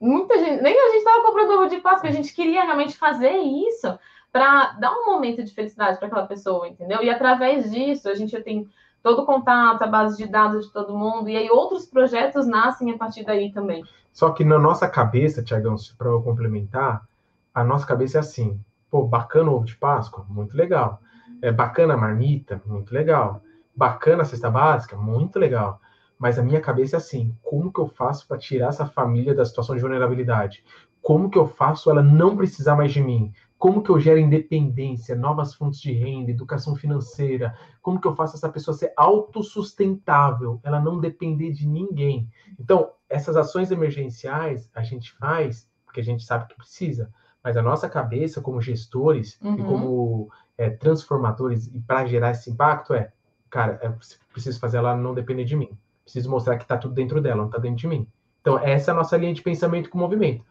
Muita 0.00 0.38
gente, 0.38 0.62
nem 0.62 0.78
a 0.78 0.92
gente 0.92 0.98
estava 0.98 1.22
comprando 1.22 1.50
ovo 1.50 1.68
de 1.68 1.78
Páscoa, 1.78 2.08
a 2.08 2.12
gente 2.12 2.34
queria 2.34 2.64
realmente 2.64 2.96
fazer 2.96 3.32
isso 3.32 3.98
para 4.32 4.72
dar 4.72 4.92
um 4.92 5.06
momento 5.06 5.42
de 5.42 5.52
felicidade 5.52 5.98
para 5.98 6.08
aquela 6.08 6.26
pessoa, 6.26 6.68
entendeu? 6.68 7.02
E 7.02 7.08
através 7.08 7.70
disso, 7.70 8.08
a 8.08 8.14
gente 8.14 8.38
tem 8.42 8.68
todo 9.02 9.22
o 9.22 9.26
contato, 9.26 9.82
a 9.82 9.86
base 9.86 10.16
de 10.16 10.28
dados 10.28 10.66
de 10.66 10.72
todo 10.72 10.96
mundo, 10.96 11.28
e 11.28 11.36
aí 11.36 11.48
outros 11.50 11.86
projetos 11.86 12.46
nascem 12.46 12.90
a 12.90 12.98
partir 12.98 13.24
daí 13.24 13.52
também. 13.52 13.84
Só 14.12 14.30
que 14.30 14.44
na 14.44 14.58
nossa 14.58 14.88
cabeça, 14.88 15.42
Tiagão, 15.42 15.76
para 15.96 16.08
eu 16.08 16.22
complementar, 16.22 17.06
a 17.54 17.62
nossa 17.62 17.86
cabeça 17.86 18.18
é 18.18 18.20
assim, 18.20 18.58
pô, 18.90 19.06
bacana 19.06 19.50
o 19.50 19.54
ovo 19.54 19.64
de 19.64 19.76
Páscoa, 19.76 20.24
muito 20.28 20.56
legal. 20.56 21.00
É 21.42 21.52
bacana 21.52 21.94
a 21.94 21.96
marmita, 21.96 22.60
muito 22.64 22.92
legal. 22.92 23.42
Bacana 23.74 24.22
a 24.22 24.24
cesta 24.24 24.50
básica, 24.50 24.96
muito 24.96 25.38
legal. 25.38 25.80
Mas 26.18 26.38
a 26.38 26.42
minha 26.42 26.60
cabeça 26.60 26.96
é 26.96 26.98
assim: 26.98 27.36
como 27.42 27.72
que 27.72 27.80
eu 27.80 27.88
faço 27.88 28.26
para 28.26 28.38
tirar 28.38 28.68
essa 28.68 28.86
família 28.86 29.34
da 29.34 29.44
situação 29.44 29.74
de 29.74 29.82
vulnerabilidade? 29.82 30.64
Como 31.02 31.30
que 31.30 31.38
eu 31.38 31.46
faço 31.46 31.90
ela 31.90 32.02
não 32.02 32.36
precisar 32.36 32.74
mais 32.74 32.92
de 32.92 33.00
mim? 33.00 33.32
Como 33.58 33.82
que 33.82 33.90
eu 33.90 33.98
gero 33.98 34.18
independência, 34.18 35.14
novas 35.14 35.54
fontes 35.54 35.80
de 35.80 35.92
renda, 35.92 36.30
educação 36.30 36.74
financeira? 36.74 37.56
Como 37.80 38.00
que 38.00 38.06
eu 38.06 38.14
faço 38.14 38.36
essa 38.36 38.48
pessoa 38.48 38.76
ser 38.76 38.92
autossustentável, 38.96 40.60
ela 40.62 40.80
não 40.80 41.00
depender 41.00 41.52
de 41.52 41.66
ninguém? 41.66 42.28
Então, 42.58 42.90
essas 43.08 43.36
ações 43.36 43.70
emergenciais 43.70 44.68
a 44.74 44.82
gente 44.82 45.12
faz 45.12 45.68
porque 45.86 46.00
a 46.00 46.04
gente 46.04 46.24
sabe 46.24 46.48
que 46.48 46.56
precisa, 46.56 47.10
mas 47.46 47.56
a 47.56 47.62
nossa 47.62 47.88
cabeça 47.88 48.40
como 48.40 48.60
gestores 48.60 49.38
uhum. 49.40 49.54
e 49.54 49.62
como 49.62 50.32
é, 50.58 50.68
transformadores 50.68 51.68
e 51.68 51.78
para 51.78 52.04
gerar 52.04 52.32
esse 52.32 52.50
impacto 52.50 52.92
é, 52.92 53.12
cara, 53.48 53.78
é 53.80 53.88
preciso 54.32 54.58
fazer 54.58 54.78
ela 54.78 54.96
não 54.96 55.14
depender 55.14 55.44
de 55.44 55.54
mim. 55.54 55.70
Preciso 56.02 56.28
mostrar 56.28 56.56
que 56.56 56.64
está 56.64 56.76
tudo 56.76 56.92
dentro 56.92 57.20
dela, 57.20 57.36
não 57.36 57.46
está 57.46 57.58
dentro 57.58 57.76
de 57.76 57.86
mim. 57.86 58.04
Então, 58.40 58.58
essa 58.58 58.90
é 58.90 58.92
a 58.92 58.96
nossa 58.96 59.16
linha 59.16 59.32
de 59.32 59.42
pensamento 59.42 59.88
com 59.88 59.96
o 59.96 60.00
movimento 60.00 60.44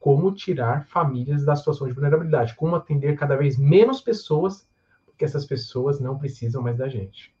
como 0.00 0.32
tirar 0.32 0.88
famílias 0.88 1.44
da 1.44 1.54
situação 1.54 1.86
de 1.86 1.92
vulnerabilidade, 1.92 2.56
como 2.56 2.74
atender 2.74 3.16
cada 3.16 3.36
vez 3.36 3.56
menos 3.56 4.00
pessoas, 4.00 4.66
porque 5.06 5.24
essas 5.24 5.46
pessoas 5.46 6.00
não 6.00 6.18
precisam 6.18 6.62
mais 6.62 6.78
da 6.78 6.88
gente. 6.88 7.32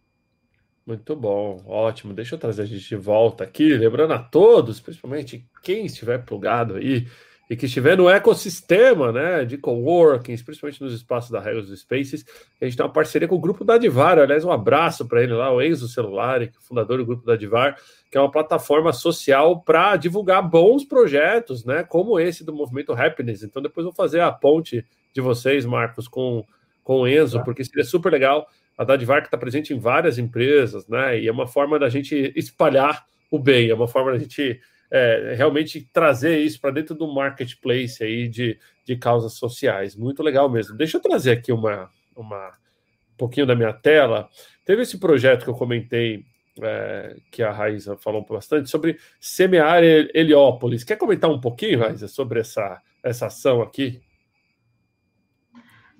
Muito 0.86 1.16
bom, 1.16 1.64
ótimo. 1.66 2.14
Deixa 2.14 2.36
eu 2.36 2.38
trazer 2.38 2.62
a 2.62 2.66
gente 2.66 2.88
de 2.88 2.96
volta 2.96 3.42
aqui, 3.42 3.76
lembrando 3.76 4.12
a 4.12 4.20
todos, 4.20 4.78
principalmente 4.78 5.48
quem 5.64 5.86
estiver 5.86 6.24
plugado 6.24 6.76
aí 6.76 7.08
e 7.50 7.56
que 7.56 7.66
estiver 7.66 7.96
no 7.96 8.08
ecossistema 8.08 9.10
né, 9.10 9.44
de 9.44 9.58
coworking, 9.58 10.36
principalmente 10.38 10.80
nos 10.80 10.94
espaços 10.94 11.30
da 11.30 11.40
Regos 11.40 11.68
Spaces, 11.80 12.24
a 12.60 12.64
gente 12.64 12.76
tem 12.76 12.86
uma 12.86 12.92
parceria 12.92 13.26
com 13.26 13.34
o 13.34 13.40
grupo 13.40 13.64
da 13.64 13.76
Divar. 13.76 14.18
Aliás, 14.20 14.44
um 14.44 14.52
abraço 14.52 15.06
para 15.06 15.20
ele 15.20 15.34
lá, 15.34 15.52
o 15.52 15.60
Enzo 15.60 15.88
Celular, 15.88 16.40
é 16.40 16.50
fundador 16.60 16.98
do 16.98 17.04
grupo 17.04 17.26
da 17.26 17.34
Divar 17.34 17.76
que 18.10 18.18
é 18.18 18.20
uma 18.20 18.30
plataforma 18.30 18.92
social 18.92 19.60
para 19.60 19.96
divulgar 19.96 20.42
bons 20.42 20.84
projetos, 20.84 21.64
né? 21.64 21.84
Como 21.84 22.18
esse 22.18 22.44
do 22.44 22.52
movimento 22.52 22.92
Happiness. 22.92 23.44
Então, 23.44 23.62
depois 23.62 23.84
vou 23.84 23.94
fazer 23.94 24.20
a 24.20 24.32
ponte 24.32 24.84
de 25.14 25.20
vocês, 25.20 25.64
Marcos, 25.64 26.08
com, 26.08 26.44
com 26.82 27.02
o 27.02 27.08
Enzo, 27.08 27.38
tá. 27.38 27.44
porque 27.44 27.64
seria 27.64 27.84
super 27.84 28.10
legal. 28.10 28.48
A 28.76 28.82
Dadivar 28.82 29.22
está 29.22 29.38
presente 29.38 29.72
em 29.72 29.78
várias 29.78 30.18
empresas, 30.18 30.88
né? 30.88 31.20
E 31.20 31.28
é 31.28 31.32
uma 31.32 31.46
forma 31.46 31.78
da 31.78 31.88
gente 31.88 32.32
espalhar 32.34 33.04
o 33.30 33.38
bem, 33.38 33.70
é 33.70 33.74
uma 33.74 33.86
forma 33.86 34.10
da 34.10 34.18
gente 34.18 34.60
é, 34.90 35.34
realmente 35.36 35.88
trazer 35.92 36.38
isso 36.38 36.60
para 36.60 36.72
dentro 36.72 36.94
do 36.94 37.12
marketplace 37.12 38.02
aí 38.02 38.28
de, 38.28 38.58
de 38.84 38.96
causas 38.96 39.34
sociais. 39.34 39.94
Muito 39.94 40.22
legal 40.22 40.48
mesmo. 40.48 40.76
Deixa 40.76 40.96
eu 40.96 41.02
trazer 41.02 41.32
aqui 41.32 41.52
uma, 41.52 41.90
uma 42.16 42.48
um 42.48 43.16
pouquinho 43.16 43.46
da 43.46 43.54
minha 43.54 43.72
tela. 43.72 44.28
Teve 44.64 44.82
esse 44.82 44.98
projeto 44.98 45.44
que 45.44 45.50
eu 45.50 45.54
comentei 45.54 46.24
é, 46.62 47.16
que 47.30 47.42
a 47.42 47.52
Raíssa 47.52 47.96
falou 47.96 48.24
bastante, 48.24 48.68
sobre 48.68 48.98
semear 49.20 49.82
Heliópolis. 49.82 50.84
Quer 50.84 50.96
comentar 50.96 51.30
um 51.30 51.40
pouquinho, 51.40 51.80
Raíssa, 51.80 52.08
sobre 52.08 52.40
essa, 52.40 52.80
essa 53.02 53.26
ação 53.26 53.62
aqui? 53.62 54.02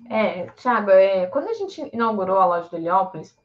É, 0.09 0.47
Tiago, 0.57 0.91
é, 0.91 1.25
quando 1.27 1.47
a 1.47 1.53
gente 1.53 1.89
inaugurou 1.93 2.37
a 2.37 2.45
loja 2.45 2.69
do 2.69 2.75
Heliópolis, 2.75 3.35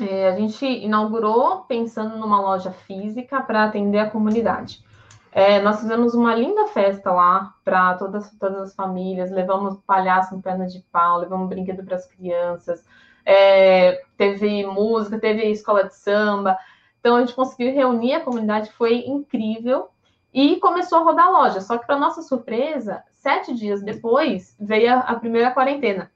é, 0.00 0.28
a 0.28 0.36
gente 0.36 0.64
inaugurou 0.64 1.62
pensando 1.62 2.16
numa 2.16 2.40
loja 2.40 2.70
física 2.70 3.40
para 3.40 3.64
atender 3.64 3.98
a 3.98 4.10
comunidade. 4.10 4.84
É, 5.32 5.60
nós 5.60 5.80
fizemos 5.80 6.14
uma 6.14 6.34
linda 6.34 6.66
festa 6.68 7.12
lá 7.12 7.54
para 7.62 7.94
todas, 7.94 8.30
todas 8.38 8.58
as 8.62 8.74
famílias, 8.74 9.30
levamos 9.30 9.78
palhaço 9.86 10.34
em 10.34 10.40
perna 10.40 10.66
de 10.66 10.80
pau, 10.90 11.18
levamos 11.18 11.48
brinquedo 11.48 11.84
para 11.84 11.96
as 11.96 12.06
crianças, 12.06 12.82
é, 13.24 14.02
teve 14.16 14.64
música, 14.64 15.18
teve 15.18 15.42
escola 15.50 15.84
de 15.84 15.94
samba. 15.94 16.56
Então 17.00 17.16
a 17.16 17.20
gente 17.20 17.34
conseguiu 17.34 17.74
reunir 17.74 18.14
a 18.14 18.20
comunidade, 18.20 18.72
foi 18.72 19.04
incrível. 19.06 19.88
E 20.32 20.56
começou 20.56 20.98
a 20.98 21.02
rodar 21.02 21.26
a 21.26 21.30
loja. 21.30 21.60
Só 21.60 21.78
que, 21.78 21.86
para 21.86 21.98
nossa 21.98 22.20
surpresa, 22.20 23.02
sete 23.14 23.54
dias 23.54 23.82
depois 23.82 24.54
veio 24.60 24.92
a, 24.92 24.98
a 25.00 25.16
primeira 25.16 25.50
quarentena. 25.50 26.10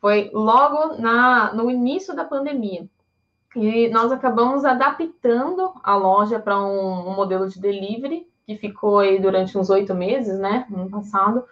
Foi 0.00 0.30
logo 0.32 0.96
na, 1.00 1.52
no 1.52 1.70
início 1.70 2.14
da 2.14 2.24
pandemia. 2.24 2.88
E 3.56 3.88
nós 3.88 4.10
acabamos 4.10 4.64
adaptando 4.64 5.72
a 5.82 5.96
loja 5.96 6.38
para 6.38 6.60
um, 6.60 7.08
um, 7.08 7.14
modelo 7.14 7.48
de 7.48 7.60
delivery, 7.60 8.26
que 8.46 8.56
ficou 8.56 8.98
aí 8.98 9.18
durante 9.18 9.56
uns 9.56 9.70
oito 9.70 9.94
meses, 9.94 10.38
né, 10.38 10.66
no 10.68 10.82
ano 10.82 10.90
passado. 10.90 11.44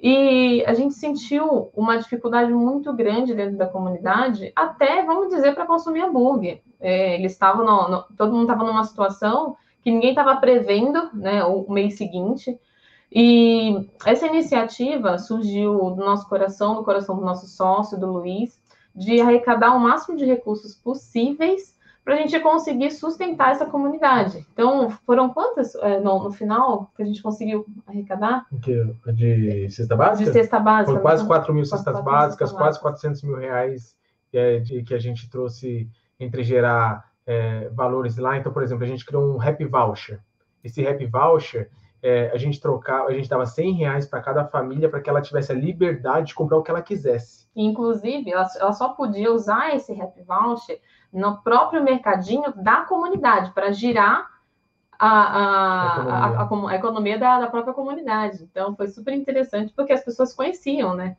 E 0.00 0.64
a 0.66 0.74
gente 0.74 0.94
sentiu 0.94 1.70
uma 1.74 1.96
dificuldade 1.96 2.52
muito 2.52 2.92
grande 2.92 3.34
dentro 3.34 3.56
da 3.56 3.66
comunidade, 3.66 4.52
até, 4.54 5.04
vamos 5.04 5.28
dizer, 5.28 5.54
para 5.54 5.66
consumir 5.66 6.02
hambúrguer. 6.02 6.62
É, 6.80 7.14
eles 7.14 7.32
estavam, 7.32 7.64
no, 7.64 7.88
no, 7.88 8.02
todo 8.16 8.32
mundo 8.32 8.42
estava 8.42 8.64
numa 8.64 8.84
situação 8.84 9.56
que 9.82 9.90
ninguém 9.90 10.10
estava 10.10 10.36
prevendo, 10.36 11.10
né, 11.14 11.44
o 11.44 11.70
mês 11.70 11.96
seguinte. 11.96 12.58
E 13.12 13.88
essa 14.04 14.26
iniciativa 14.26 15.18
surgiu 15.18 15.90
do 15.90 16.04
nosso 16.04 16.28
coração, 16.28 16.74
do 16.74 16.82
coração 16.82 17.16
do 17.16 17.24
nosso 17.24 17.46
sócio, 17.46 17.98
do 17.98 18.10
Luiz, 18.10 18.58
de 18.94 19.20
arrecadar 19.20 19.74
o 19.74 19.80
máximo 19.80 20.16
de 20.16 20.24
recursos 20.24 20.74
possíveis 20.74 21.74
para 22.04 22.14
a 22.14 22.16
gente 22.18 22.38
conseguir 22.40 22.90
sustentar 22.90 23.52
essa 23.52 23.64
comunidade. 23.64 24.46
Então, 24.52 24.90
foram 25.06 25.30
quantas 25.30 25.74
é, 25.76 25.98
no, 26.00 26.24
no, 26.24 26.32
final 26.32 26.92
que 26.94 27.02
a 27.02 27.06
gente 27.06 27.22
conseguiu 27.22 27.64
arrecadar? 27.86 28.46
De 28.52 29.70
cesta 29.70 29.96
básica? 29.96 30.30
De 30.30 30.38
cesta 30.38 30.60
básica. 30.60 30.90
Foram 30.90 31.00
quase 31.00 31.26
4 31.26 31.54
mil 31.54 31.64
cestas 31.64 32.00
básicas, 32.02 32.52
quase 32.52 32.78
400 32.78 33.22
mil 33.22 33.36
reais 33.36 33.96
é, 34.32 34.58
de, 34.58 34.82
que 34.82 34.92
a 34.92 34.98
gente 34.98 35.30
trouxe 35.30 35.88
entre 36.20 36.44
gerar 36.44 37.10
é, 37.26 37.70
valores 37.70 38.18
lá. 38.18 38.36
Então, 38.36 38.52
por 38.52 38.62
exemplo, 38.62 38.84
a 38.84 38.88
gente 38.88 39.04
criou 39.04 39.34
um 39.34 39.40
Happy 39.40 39.64
Voucher. 39.64 40.20
Esse 40.62 40.86
Happy 40.86 41.06
Voucher, 41.06 41.70
é, 42.04 42.30
a 42.34 42.36
gente 42.36 42.60
trocava, 42.60 43.08
a 43.08 43.14
gente 43.14 43.30
dava 43.30 43.46
100 43.46 43.72
reais 43.72 44.06
para 44.06 44.20
cada 44.20 44.44
família 44.44 44.90
para 44.90 45.00
que 45.00 45.08
ela 45.08 45.22
tivesse 45.22 45.50
a 45.50 45.54
liberdade 45.54 46.26
de 46.26 46.34
comprar 46.34 46.58
o 46.58 46.62
que 46.62 46.70
ela 46.70 46.82
quisesse. 46.82 47.46
Inclusive, 47.56 48.30
ela, 48.30 48.46
ela 48.60 48.72
só 48.74 48.90
podia 48.90 49.32
usar 49.32 49.74
esse 49.74 49.98
Happy 49.98 50.22
Voucher 50.22 50.82
no 51.10 51.38
próprio 51.38 51.82
mercadinho 51.82 52.52
da 52.56 52.82
comunidade, 52.82 53.52
para 53.52 53.72
girar 53.72 54.28
a, 54.98 55.08
a, 55.08 56.42
a, 56.42 56.42
a, 56.42 56.70
a 56.70 56.74
economia 56.74 57.18
da, 57.18 57.40
da, 57.40 57.46
própria 57.46 57.72
comunidade. 57.72 58.42
Então, 58.42 58.76
foi 58.76 58.88
super 58.88 59.14
interessante, 59.14 59.72
porque 59.74 59.94
as 59.94 60.04
pessoas 60.04 60.34
conheciam, 60.34 60.94
né? 60.94 61.16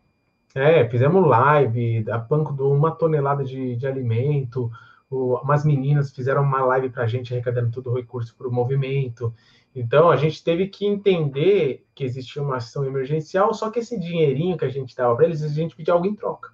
É, 0.53 0.87
fizemos 0.87 1.25
live, 1.25 2.05
a 2.11 2.19
banco 2.19 2.53
de 2.53 2.61
uma 2.61 2.91
tonelada 2.91 3.43
de, 3.43 3.75
de 3.75 3.87
alimento, 3.87 4.69
o, 5.09 5.35
umas 5.37 5.65
meninas 5.65 6.13
fizeram 6.13 6.43
uma 6.43 6.63
live 6.63 6.89
para 6.91 7.05
a 7.05 7.07
gente, 7.07 7.33
arrecadando 7.33 7.71
todo 7.71 7.89
o 7.89 7.95
recurso 7.95 8.35
para 8.37 8.47
o 8.47 8.53
movimento. 8.53 9.33
Então, 9.75 10.09
a 10.09 10.15
gente 10.15 10.41
teve 10.41 10.67
que 10.67 10.85
entender 10.85 11.85
que 11.93 12.03
existia 12.03 12.41
uma 12.41 12.57
ação 12.57 12.85
emergencial, 12.85 13.53
só 13.53 13.69
que 13.69 13.79
esse 13.79 13.99
dinheirinho 13.99 14.57
que 14.57 14.63
a 14.63 14.69
gente 14.69 14.95
dava 14.95 15.13
para 15.15 15.25
eles, 15.25 15.43
a 15.43 15.49
gente 15.49 15.75
pedia 15.75 15.93
algo 15.93 16.05
em 16.05 16.15
troca. 16.15 16.53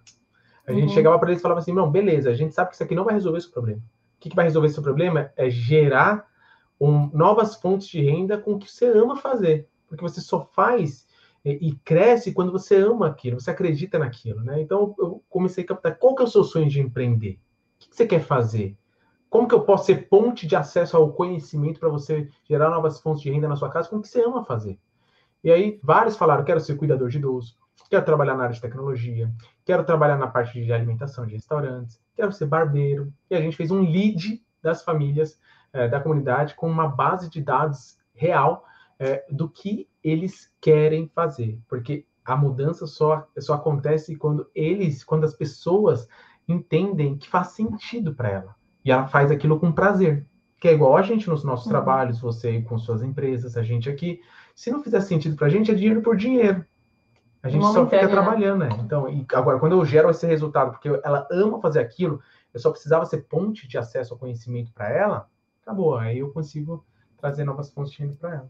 A 0.66 0.74
gente 0.74 0.88
uhum. 0.88 0.94
chegava 0.94 1.20
para 1.20 1.30
eles 1.30 1.40
e 1.40 1.42
falava 1.42 1.60
assim: 1.60 1.74
não, 1.74 1.92
beleza, 1.92 2.30
a 2.30 2.34
gente 2.34 2.54
sabe 2.54 2.70
que 2.70 2.76
isso 2.76 2.84
aqui 2.84 2.96
não 2.96 3.04
vai 3.06 3.14
resolver 3.14 3.38
esse 3.38 3.52
problema. 3.52 3.80
O 3.80 4.20
que, 4.20 4.30
que 4.30 4.36
vai 4.36 4.46
resolver 4.46 4.68
esse 4.68 4.82
problema 4.82 5.32
é 5.36 5.50
gerar 5.50 6.26
um, 6.80 7.10
novas 7.14 7.56
fontes 7.56 7.88
de 7.88 8.02
renda 8.02 8.40
com 8.40 8.54
o 8.54 8.60
que 8.60 8.72
você 8.72 8.88
ama 8.88 9.16
fazer. 9.16 9.68
Porque 9.88 10.04
você 10.04 10.20
só 10.20 10.44
faz 10.44 11.06
e, 11.46 11.70
e 11.70 11.76
cresce 11.84 12.34
quando 12.34 12.52
você 12.52 12.78
ama 12.78 13.08
aquilo, 13.08 13.40
você 13.40 13.52
acredita 13.52 14.00
naquilo, 14.00 14.44
né? 14.44 14.62
Então 14.62 14.96
eu 14.98 15.24
comecei 15.30 15.64
a 15.64 15.68
captar 15.68 15.98
qual 15.98 16.16
que 16.16 16.22
é 16.22 16.26
o 16.26 16.30
seu 16.30 16.44
sonho 16.44 16.70
de 16.70 16.80
empreender? 16.80 17.40
O 17.76 17.80
que, 17.80 17.90
que 17.90 17.96
você 17.96 18.08
quer 18.08 18.22
fazer? 18.22 18.78
Como 19.32 19.48
que 19.48 19.56
eu 19.56 19.62
posso 19.62 19.86
ser 19.86 20.10
ponte 20.10 20.46
de 20.46 20.58
acesso 20.58 20.98
ao 20.98 21.14
conhecimento 21.14 21.80
para 21.80 21.88
você 21.88 22.30
gerar 22.44 22.70
novas 22.70 23.00
fontes 23.00 23.22
de 23.22 23.32
renda 23.32 23.48
na 23.48 23.56
sua 23.56 23.70
casa 23.70 23.88
com 23.88 23.96
o 23.96 24.02
que 24.02 24.10
você 24.10 24.22
ama 24.22 24.44
fazer? 24.44 24.78
E 25.42 25.50
aí 25.50 25.80
vários 25.82 26.18
falaram: 26.18 26.44
quero 26.44 26.60
ser 26.60 26.76
cuidador 26.76 27.08
de 27.08 27.18
idoso, 27.18 27.56
quero 27.90 28.04
trabalhar 28.04 28.36
na 28.36 28.44
área 28.44 28.54
de 28.54 28.60
tecnologia, 28.60 29.34
quero 29.64 29.86
trabalhar 29.86 30.18
na 30.18 30.28
parte 30.28 30.62
de 30.62 30.74
alimentação 30.74 31.26
de 31.26 31.32
restaurantes, 31.32 31.98
quero 32.14 32.34
ser 32.34 32.46
barbeiro. 32.46 33.14
E 33.30 33.36
a 33.36 33.40
gente 33.40 33.56
fez 33.56 33.72
um 33.72 33.80
lead 33.80 34.44
das 34.62 34.84
famílias 34.84 35.40
é, 35.72 35.88
da 35.88 36.02
comunidade 36.02 36.54
com 36.54 36.70
uma 36.70 36.90
base 36.90 37.30
de 37.30 37.42
dados 37.42 37.98
real 38.14 38.66
é, 39.00 39.26
do 39.32 39.48
que 39.48 39.88
eles 40.04 40.52
querem 40.60 41.08
fazer, 41.08 41.58
porque 41.70 42.06
a 42.26 42.36
mudança 42.36 42.86
só, 42.86 43.26
só 43.40 43.54
acontece 43.54 44.14
quando 44.18 44.52
eles, 44.54 45.06
quando 45.06 45.24
as 45.24 45.34
pessoas 45.34 46.06
entendem 46.46 47.18
que 47.18 47.30
faz 47.30 47.52
sentido 47.52 48.14
para 48.14 48.30
ela 48.30 48.61
e 48.84 48.92
ela 48.92 49.08
faz 49.08 49.32
aquilo 49.32 49.60
com 49.60 49.72
prazer, 49.72 50.26
que 50.60 50.68
é 50.68 50.74
igual 50.74 50.96
a 50.96 51.02
gente 51.02 51.30
nos 51.30 51.44
nossos 51.44 51.66
uhum. 51.66 51.72
trabalhos, 51.72 52.20
você 52.20 52.62
com 52.62 52.78
suas 52.78 53.02
empresas, 53.02 53.58
a 53.58 53.64
gente 53.64 53.90
aqui. 53.90 54.22
Se 54.56 54.72
não 54.72 54.84
fizer 54.84 55.02
sentido 55.02 55.36
para 55.36 55.48
a 55.48 55.50
gente, 55.50 55.72
é 55.72 55.74
dinheiro 55.74 56.02
por 56.02 56.16
dinheiro. 56.16 56.66
A 57.44 57.50
gente 57.50 57.66
só 57.66 57.86
fica 57.86 58.04
né? 58.04 58.08
trabalhando, 58.08 58.60
né? 58.60 58.70
Então, 58.80 59.10
e 59.10 59.26
agora, 59.34 59.58
quando 59.58 59.72
eu 59.72 59.84
gero 59.84 60.10
esse 60.12 60.28
resultado, 60.28 60.72
porque 60.72 60.90
ela 61.04 61.28
ama 61.32 61.60
fazer 61.60 61.80
aquilo, 61.80 62.22
eu 62.54 62.60
só 62.60 62.70
precisava 62.70 63.06
ser 63.06 63.26
ponte 63.28 63.68
de 63.68 63.78
acesso 63.78 64.14
ao 64.14 64.20
conhecimento 64.20 64.72
para 64.72 64.90
ela, 64.90 65.28
acabou. 65.64 65.98
Aí 65.98 66.20
eu 66.20 66.32
consigo 66.32 66.86
trazer 67.18 67.44
novas 67.44 67.72
fontes 67.72 67.94
de 67.94 68.00
renda 68.00 68.16
para 68.20 68.36
ela. 68.36 68.50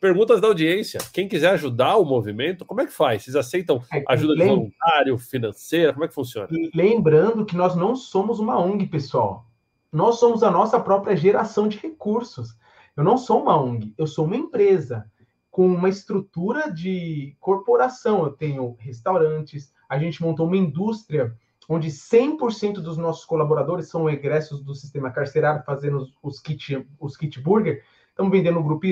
Perguntas 0.00 0.40
da 0.40 0.46
audiência. 0.46 1.00
Quem 1.12 1.28
quiser 1.28 1.50
ajudar 1.50 1.96
o 1.96 2.04
movimento, 2.04 2.64
como 2.64 2.80
é 2.80 2.86
que 2.86 2.92
faz? 2.92 3.24
Vocês 3.24 3.34
aceitam 3.34 3.82
é, 3.92 4.04
ajuda 4.08 4.36
de 4.36 4.44
voluntário, 4.44 5.18
financeira? 5.18 5.92
Como 5.92 6.04
é 6.04 6.08
que 6.08 6.14
funciona? 6.14 6.48
Lembrando 6.72 7.44
que 7.44 7.56
nós 7.56 7.74
não 7.74 7.96
somos 7.96 8.38
uma 8.38 8.58
ONG, 8.58 8.86
pessoal. 8.86 9.46
Nós 9.92 10.20
somos 10.20 10.44
a 10.44 10.50
nossa 10.50 10.78
própria 10.78 11.16
geração 11.16 11.66
de 11.66 11.78
recursos. 11.78 12.56
Eu 12.96 13.02
não 13.02 13.18
sou 13.18 13.42
uma 13.42 13.60
ONG, 13.60 13.92
eu 13.98 14.06
sou 14.06 14.24
uma 14.24 14.36
empresa 14.36 15.10
com 15.50 15.66
uma 15.66 15.88
estrutura 15.88 16.70
de 16.70 17.36
corporação. 17.40 18.22
Eu 18.22 18.30
tenho 18.30 18.76
restaurantes, 18.78 19.72
a 19.88 19.98
gente 19.98 20.22
montou 20.22 20.46
uma 20.46 20.56
indústria 20.56 21.34
onde 21.68 21.88
100% 21.88 22.74
dos 22.74 22.96
nossos 22.96 23.24
colaboradores 23.24 23.88
são 23.88 24.08
egressos 24.08 24.62
do 24.62 24.74
sistema 24.74 25.10
carcerário, 25.10 25.64
fazendo 25.64 25.98
os, 25.98 26.14
os, 26.22 26.40
kit, 26.40 26.86
os 27.00 27.16
kit 27.16 27.40
burger. 27.40 27.82
Estamos 28.08 28.32
vendendo 28.32 28.54
no 28.54 28.64
grupo 28.64 28.86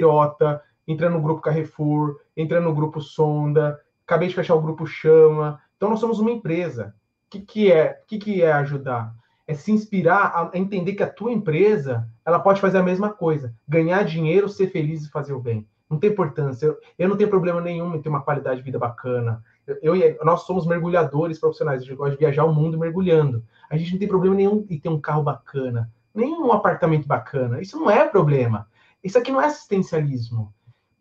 Entrando 0.86 1.14
no 1.14 1.22
grupo 1.22 1.40
Carrefour, 1.40 2.20
entrando 2.36 2.64
no 2.64 2.74
grupo 2.74 3.00
Sonda, 3.00 3.80
acabei 4.06 4.28
de 4.28 4.34
fechar 4.34 4.54
o 4.54 4.62
grupo 4.62 4.86
Chama. 4.86 5.60
Então, 5.76 5.90
nós 5.90 6.00
somos 6.00 6.20
uma 6.20 6.30
empresa. 6.30 6.94
O 7.26 7.30
que, 7.30 7.40
que 7.40 7.72
é? 7.72 8.00
O 8.02 8.06
que, 8.06 8.18
que 8.18 8.42
é 8.42 8.52
ajudar? 8.52 9.14
É 9.46 9.54
se 9.54 9.72
inspirar 9.72 10.50
a 10.52 10.58
entender 10.58 10.94
que 10.94 11.02
a 11.02 11.10
tua 11.10 11.32
empresa 11.32 12.08
ela 12.24 12.38
pode 12.38 12.60
fazer 12.60 12.78
a 12.78 12.82
mesma 12.82 13.10
coisa, 13.10 13.54
ganhar 13.66 14.04
dinheiro, 14.04 14.48
ser 14.48 14.68
feliz 14.68 15.04
e 15.04 15.10
fazer 15.10 15.32
o 15.32 15.40
bem. 15.40 15.66
Não 15.88 15.98
tem 15.98 16.10
importância. 16.10 16.66
Eu, 16.66 16.78
eu 16.98 17.08
não 17.08 17.16
tenho 17.16 17.30
problema 17.30 17.60
nenhum 17.60 17.94
em 17.94 18.02
ter 18.02 18.08
uma 18.08 18.22
qualidade 18.22 18.58
de 18.58 18.64
vida 18.64 18.78
bacana. 18.78 19.42
Eu, 19.66 19.94
eu, 19.94 20.24
nós 20.24 20.42
somos 20.42 20.66
mergulhadores 20.66 21.38
profissionais. 21.38 21.80
A 21.80 21.84
gente 21.84 21.96
gosta 21.96 22.12
de 22.12 22.18
viajar 22.18 22.44
o 22.44 22.54
mundo 22.54 22.78
mergulhando. 22.78 23.44
A 23.70 23.76
gente 23.76 23.92
não 23.92 23.98
tem 23.98 24.08
problema 24.08 24.34
nenhum 24.34 24.66
em 24.68 24.78
ter 24.78 24.88
um 24.88 25.00
carro 25.00 25.22
bacana, 25.22 25.90
nem 26.14 26.34
um 26.34 26.52
apartamento 26.52 27.06
bacana. 27.06 27.60
Isso 27.60 27.78
não 27.78 27.90
é 27.90 28.08
problema. 28.08 28.68
Isso 29.02 29.18
aqui 29.18 29.30
não 29.30 29.40
é 29.40 29.46
assistencialismo. 29.46 30.52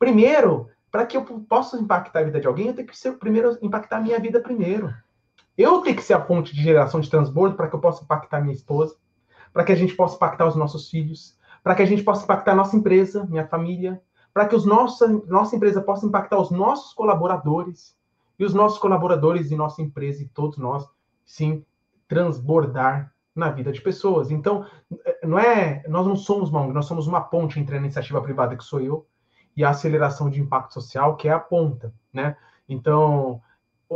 Primeiro, 0.06 0.70
para 0.92 1.04
que 1.04 1.18
eu 1.18 1.26
possa 1.26 1.80
impactar 1.80 2.20
a 2.20 2.24
vida 2.26 2.40
de 2.40 2.46
alguém, 2.46 2.68
eu 2.68 2.76
tenho 2.76 2.88
que 2.88 2.96
ser 2.96 3.14
primeiro 3.14 3.58
impactar 3.60 3.98
a 3.98 4.02
minha 4.02 4.20
vida 4.20 4.40
primeiro. 4.40 4.94
Eu 5.58 5.82
tenho 5.82 5.96
que 5.96 6.04
ser 6.04 6.14
a 6.14 6.20
ponte 6.20 6.54
de 6.54 6.62
geração 6.62 7.00
de 7.00 7.10
transbordo 7.10 7.56
para 7.56 7.68
que 7.68 7.76
eu 7.76 7.80
possa 7.80 8.04
impactar 8.04 8.40
minha 8.40 8.54
esposa, 8.54 8.96
para 9.52 9.64
que 9.64 9.72
a 9.72 9.76
gente 9.76 9.96
possa 9.96 10.16
impactar 10.16 10.46
os 10.46 10.56
nossos 10.56 10.92
filhos, 10.92 11.40
para 11.64 11.74
que 11.74 11.82
a 11.82 11.86
gente 11.88 12.04
possa 12.04 12.24
impactar 12.24 12.52
a 12.52 12.56
nossa 12.56 12.78
empresa, 12.78 13.26
minha 13.26 13.48
família, 13.48 14.00
para 14.32 14.46
que 14.46 14.56
os 14.56 14.64
nossa, 14.64 15.08
nossa 15.26 15.56
empresa 15.56 15.82
possa 15.82 16.06
impactar 16.06 16.38
os 16.38 16.52
nossos 16.52 16.94
colaboradores 16.94 17.98
e 18.38 18.46
os 18.46 18.54
nossos 18.54 18.78
colaboradores 18.78 19.50
e 19.50 19.56
nossa 19.56 19.82
empresa 19.82 20.22
e 20.22 20.28
todos 20.28 20.60
nós, 20.60 20.88
sim, 21.26 21.66
transbordar 22.08 23.12
na 23.36 23.50
vida 23.50 23.72
de 23.72 23.82
pessoas. 23.82 24.30
Então, 24.30 24.68
não 25.24 25.40
é, 25.40 25.84
nós 25.88 26.06
não 26.06 26.16
somos 26.16 26.52
uma 26.52 26.62
ONG, 26.62 26.74
nós 26.74 26.86
somos 26.86 27.08
uma 27.08 27.22
ponte 27.22 27.60
entre 27.60 27.76
a 27.76 27.80
iniciativa 27.80 28.22
privada 28.22 28.56
que 28.56 28.64
sou 28.64 28.80
eu 28.80 29.08
e 29.56 29.64
a 29.64 29.70
aceleração 29.70 30.30
de 30.30 30.42
impacto 30.42 30.74
social, 30.74 31.16
que 31.16 31.28
é 31.28 31.32
a 31.32 31.40
ponta, 31.40 31.94
né? 32.12 32.36
Então, 32.68 33.42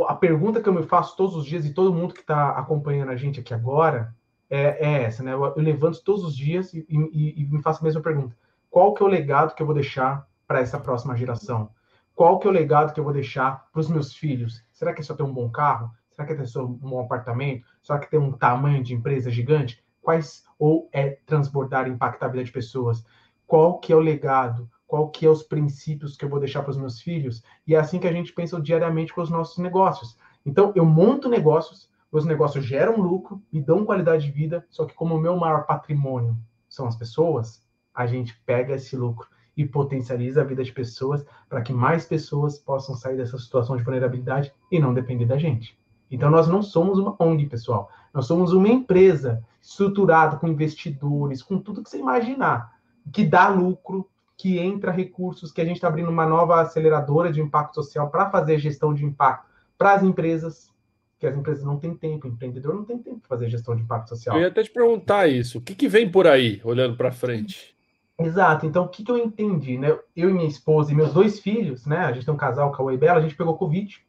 a 0.06 0.14
pergunta 0.14 0.60
que 0.60 0.68
eu 0.68 0.72
me 0.72 0.82
faço 0.84 1.16
todos 1.16 1.34
os 1.36 1.44
dias 1.44 1.66
e 1.66 1.74
todo 1.74 1.92
mundo 1.92 2.14
que 2.14 2.20
está 2.20 2.50
acompanhando 2.50 3.10
a 3.10 3.16
gente 3.16 3.40
aqui 3.40 3.52
agora 3.52 4.14
é, 4.48 4.86
é, 4.86 5.02
essa, 5.04 5.22
né? 5.22 5.32
Eu, 5.32 5.44
eu 5.44 5.62
levanto 5.62 6.02
todos 6.02 6.24
os 6.24 6.36
dias 6.36 6.72
e, 6.74 6.84
e, 6.88 7.42
e, 7.42 7.44
me 7.46 7.62
faço 7.62 7.80
a 7.80 7.84
mesma 7.84 8.00
pergunta: 8.00 8.36
qual 8.68 8.94
que 8.94 9.02
é 9.02 9.06
o 9.06 9.08
legado 9.08 9.54
que 9.54 9.62
eu 9.62 9.66
vou 9.66 9.74
deixar 9.74 10.26
para 10.46 10.60
essa 10.60 10.78
próxima 10.78 11.16
geração? 11.16 11.70
Qual 12.14 12.38
que 12.38 12.46
é 12.46 12.50
o 12.50 12.52
legado 12.52 12.92
que 12.92 13.00
eu 13.00 13.04
vou 13.04 13.12
deixar 13.12 13.68
para 13.72 13.80
os 13.80 13.88
meus 13.88 14.14
filhos? 14.14 14.64
Será 14.72 14.92
que 14.92 15.00
é 15.00 15.04
só 15.04 15.14
ter 15.14 15.22
um 15.22 15.32
bom 15.32 15.48
carro? 15.50 15.90
Será 16.10 16.26
que 16.26 16.32
é 16.34 16.36
ter 16.36 16.46
só 16.46 16.64
um 16.64 16.72
bom 16.72 17.00
apartamento? 17.00 17.66
Será 17.82 17.98
que 17.98 18.06
é 18.06 18.08
ter 18.08 18.18
um 18.18 18.32
tamanho 18.32 18.82
de 18.82 18.92
empresa 18.92 19.30
gigante? 19.30 19.82
Quais 20.02 20.44
ou 20.58 20.88
é 20.92 21.18
transbordar 21.24 21.86
e 21.86 21.90
impactar 21.90 22.26
a 22.26 22.28
vida 22.28 22.44
de 22.44 22.52
pessoas? 22.52 23.04
Qual 23.46 23.78
que 23.78 23.92
é 23.92 23.96
o 23.96 24.00
legado? 24.00 24.68
Qual 24.90 25.08
que 25.08 25.24
é 25.24 25.30
os 25.30 25.44
princípios 25.44 26.16
que 26.16 26.24
eu 26.24 26.28
vou 26.28 26.40
deixar 26.40 26.62
para 26.62 26.72
os 26.72 26.76
meus 26.76 27.00
filhos, 27.00 27.44
e 27.64 27.76
é 27.76 27.78
assim 27.78 28.00
que 28.00 28.08
a 28.08 28.12
gente 28.12 28.32
pensa 28.32 28.60
diariamente 28.60 29.14
com 29.14 29.20
os 29.20 29.30
nossos 29.30 29.56
negócios. 29.58 30.18
Então, 30.44 30.72
eu 30.74 30.84
monto 30.84 31.28
negócios, 31.28 31.88
os 32.10 32.24
negócios 32.24 32.64
geram 32.64 33.00
lucro, 33.00 33.40
me 33.52 33.62
dão 33.62 33.86
qualidade 33.86 34.26
de 34.26 34.32
vida, 34.32 34.66
só 34.68 34.84
que 34.84 34.92
como 34.92 35.14
o 35.14 35.20
meu 35.20 35.36
maior 35.36 35.64
patrimônio 35.64 36.36
são 36.68 36.88
as 36.88 36.96
pessoas, 36.96 37.64
a 37.94 38.04
gente 38.04 38.36
pega 38.44 38.74
esse 38.74 38.96
lucro 38.96 39.28
e 39.56 39.64
potencializa 39.64 40.40
a 40.40 40.44
vida 40.44 40.64
de 40.64 40.72
pessoas 40.72 41.24
para 41.48 41.62
que 41.62 41.72
mais 41.72 42.04
pessoas 42.04 42.58
possam 42.58 42.96
sair 42.96 43.16
dessa 43.16 43.38
situação 43.38 43.76
de 43.76 43.84
vulnerabilidade 43.84 44.52
e 44.72 44.80
não 44.80 44.92
depender 44.92 45.26
da 45.26 45.38
gente. 45.38 45.78
Então, 46.10 46.28
nós 46.32 46.48
não 46.48 46.64
somos 46.64 46.98
uma 46.98 47.14
ONG, 47.20 47.46
pessoal. 47.46 47.88
Nós 48.12 48.26
somos 48.26 48.52
uma 48.52 48.68
empresa 48.68 49.40
estruturada 49.62 50.36
com 50.36 50.48
investidores, 50.48 51.44
com 51.44 51.60
tudo 51.60 51.80
que 51.80 51.90
você 51.90 51.98
imaginar, 51.98 52.74
que 53.12 53.24
dá 53.24 53.48
lucro, 53.48 54.09
que 54.40 54.58
entra 54.58 54.90
recursos, 54.90 55.52
que 55.52 55.60
a 55.60 55.64
gente 55.66 55.76
está 55.76 55.88
abrindo 55.88 56.08
uma 56.08 56.24
nova 56.24 56.62
aceleradora 56.62 57.30
de 57.30 57.42
impacto 57.42 57.74
social 57.74 58.08
para 58.08 58.30
fazer 58.30 58.58
gestão 58.58 58.94
de 58.94 59.04
impacto 59.04 59.46
para 59.76 59.92
as 59.92 60.02
empresas, 60.02 60.72
que 61.18 61.26
as 61.26 61.36
empresas 61.36 61.62
não 61.62 61.78
têm 61.78 61.94
tempo, 61.94 62.26
o 62.26 62.30
empreendedor 62.30 62.74
não 62.74 62.82
tem 62.82 62.96
tempo 62.96 63.18
para 63.18 63.28
fazer 63.28 63.50
gestão 63.50 63.76
de 63.76 63.82
impacto 63.82 64.08
social. 64.08 64.36
Eu 64.36 64.42
ia 64.42 64.48
até 64.48 64.62
te 64.62 64.70
perguntar 64.70 65.28
isso, 65.28 65.58
o 65.58 65.60
que, 65.60 65.74
que 65.74 65.86
vem 65.86 66.10
por 66.10 66.26
aí, 66.26 66.58
olhando 66.64 66.96
para 66.96 67.12
frente? 67.12 67.76
Exato, 68.18 68.64
então 68.64 68.84
o 68.84 68.88
que, 68.88 69.04
que 69.04 69.10
eu 69.10 69.18
entendi, 69.18 69.76
né? 69.76 69.98
Eu 70.16 70.30
e 70.30 70.32
minha 70.32 70.48
esposa 70.48 70.90
e 70.90 70.94
meus 70.94 71.12
dois 71.12 71.38
filhos, 71.38 71.84
né? 71.84 71.98
A 71.98 72.12
gente 72.12 72.24
tem 72.24 72.32
um 72.32 72.38
casal, 72.38 72.72
Cauê 72.72 72.94
e 72.94 72.98
Bela, 72.98 73.18
a 73.18 73.22
gente 73.22 73.36
pegou 73.36 73.58
Covid 73.58 74.02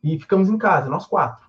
e 0.00 0.16
ficamos 0.16 0.48
em 0.48 0.56
casa, 0.56 0.88
nós 0.88 1.08
quatro. 1.08 1.44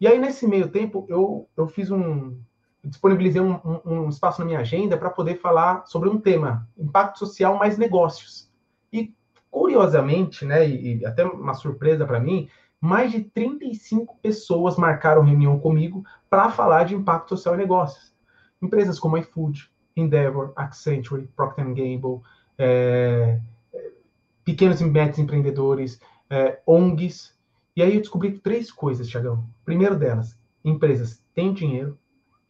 E 0.00 0.08
aí, 0.08 0.18
nesse 0.18 0.48
meio 0.48 0.68
tempo, 0.68 1.06
eu, 1.08 1.48
eu 1.56 1.68
fiz 1.68 1.92
um, 1.92 2.36
disponibilizei 2.84 3.40
um, 3.40 3.54
um, 3.64 3.80
um 3.84 4.08
espaço 4.08 4.40
na 4.40 4.44
minha 4.44 4.60
agenda 4.60 4.96
para 4.96 5.10
poder 5.10 5.36
falar 5.36 5.86
sobre 5.86 6.08
um 6.08 6.18
tema, 6.18 6.68
impacto 6.76 7.18
social 7.18 7.56
mais 7.56 7.78
negócios. 7.78 8.50
E, 8.92 9.14
curiosamente, 9.50 10.44
né, 10.44 10.68
e, 10.68 10.98
e 10.98 11.06
até 11.06 11.24
uma 11.24 11.54
surpresa 11.54 12.04
para 12.04 12.18
mim, 12.18 12.48
mais 12.80 13.12
de 13.12 13.22
35 13.22 14.18
pessoas 14.20 14.76
marcaram 14.76 15.22
reunião 15.22 15.58
comigo 15.58 16.04
para 16.28 16.50
falar 16.50 16.84
de 16.84 16.94
impacto 16.94 17.28
social 17.30 17.54
e 17.54 17.58
negócios. 17.58 18.12
Empresas 18.60 18.98
como 18.98 19.16
iFood, 19.16 19.70
Endeavor, 19.96 20.52
Accenture, 20.56 21.28
Procter 21.36 21.66
Gamble, 21.66 22.20
é, 22.58 23.38
pequenos 24.44 24.80
e 24.80 24.84
médios 24.84 25.18
empreendedores, 25.18 26.00
é, 26.28 26.60
ONGs. 26.66 27.38
E 27.76 27.82
aí 27.82 27.94
eu 27.94 28.00
descobri 28.00 28.38
três 28.38 28.72
coisas, 28.72 29.08
Tiagão. 29.08 29.44
Primeiro 29.64 29.96
delas, 29.96 30.36
empresas 30.64 31.22
têm 31.34 31.52
dinheiro, 31.52 31.96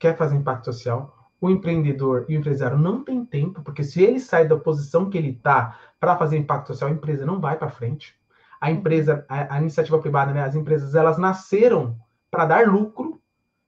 quer 0.02 0.16
fazer 0.16 0.34
impacto 0.34 0.64
social, 0.64 1.16
o 1.40 1.48
empreendedor 1.48 2.26
e 2.28 2.36
o 2.36 2.40
empresário 2.40 2.76
não 2.76 3.04
tem 3.04 3.24
tempo, 3.24 3.62
porque 3.62 3.84
se 3.84 4.02
ele 4.02 4.18
sai 4.18 4.48
da 4.48 4.56
posição 4.56 5.08
que 5.08 5.16
ele 5.16 5.30
está 5.30 5.78
para 6.00 6.16
fazer 6.16 6.36
impacto 6.36 6.66
social, 6.66 6.90
a 6.90 6.92
empresa 6.92 7.24
não 7.24 7.40
vai 7.40 7.56
para 7.56 7.70
frente. 7.70 8.12
A 8.60 8.68
empresa, 8.68 9.24
a, 9.28 9.54
a, 9.54 9.60
iniciativa 9.60 10.00
privada, 10.00 10.32
né, 10.32 10.42
as 10.42 10.56
empresas, 10.56 10.96
elas 10.96 11.18
nasceram 11.18 11.96
para 12.32 12.46
dar 12.46 12.66
lucro, 12.66 13.22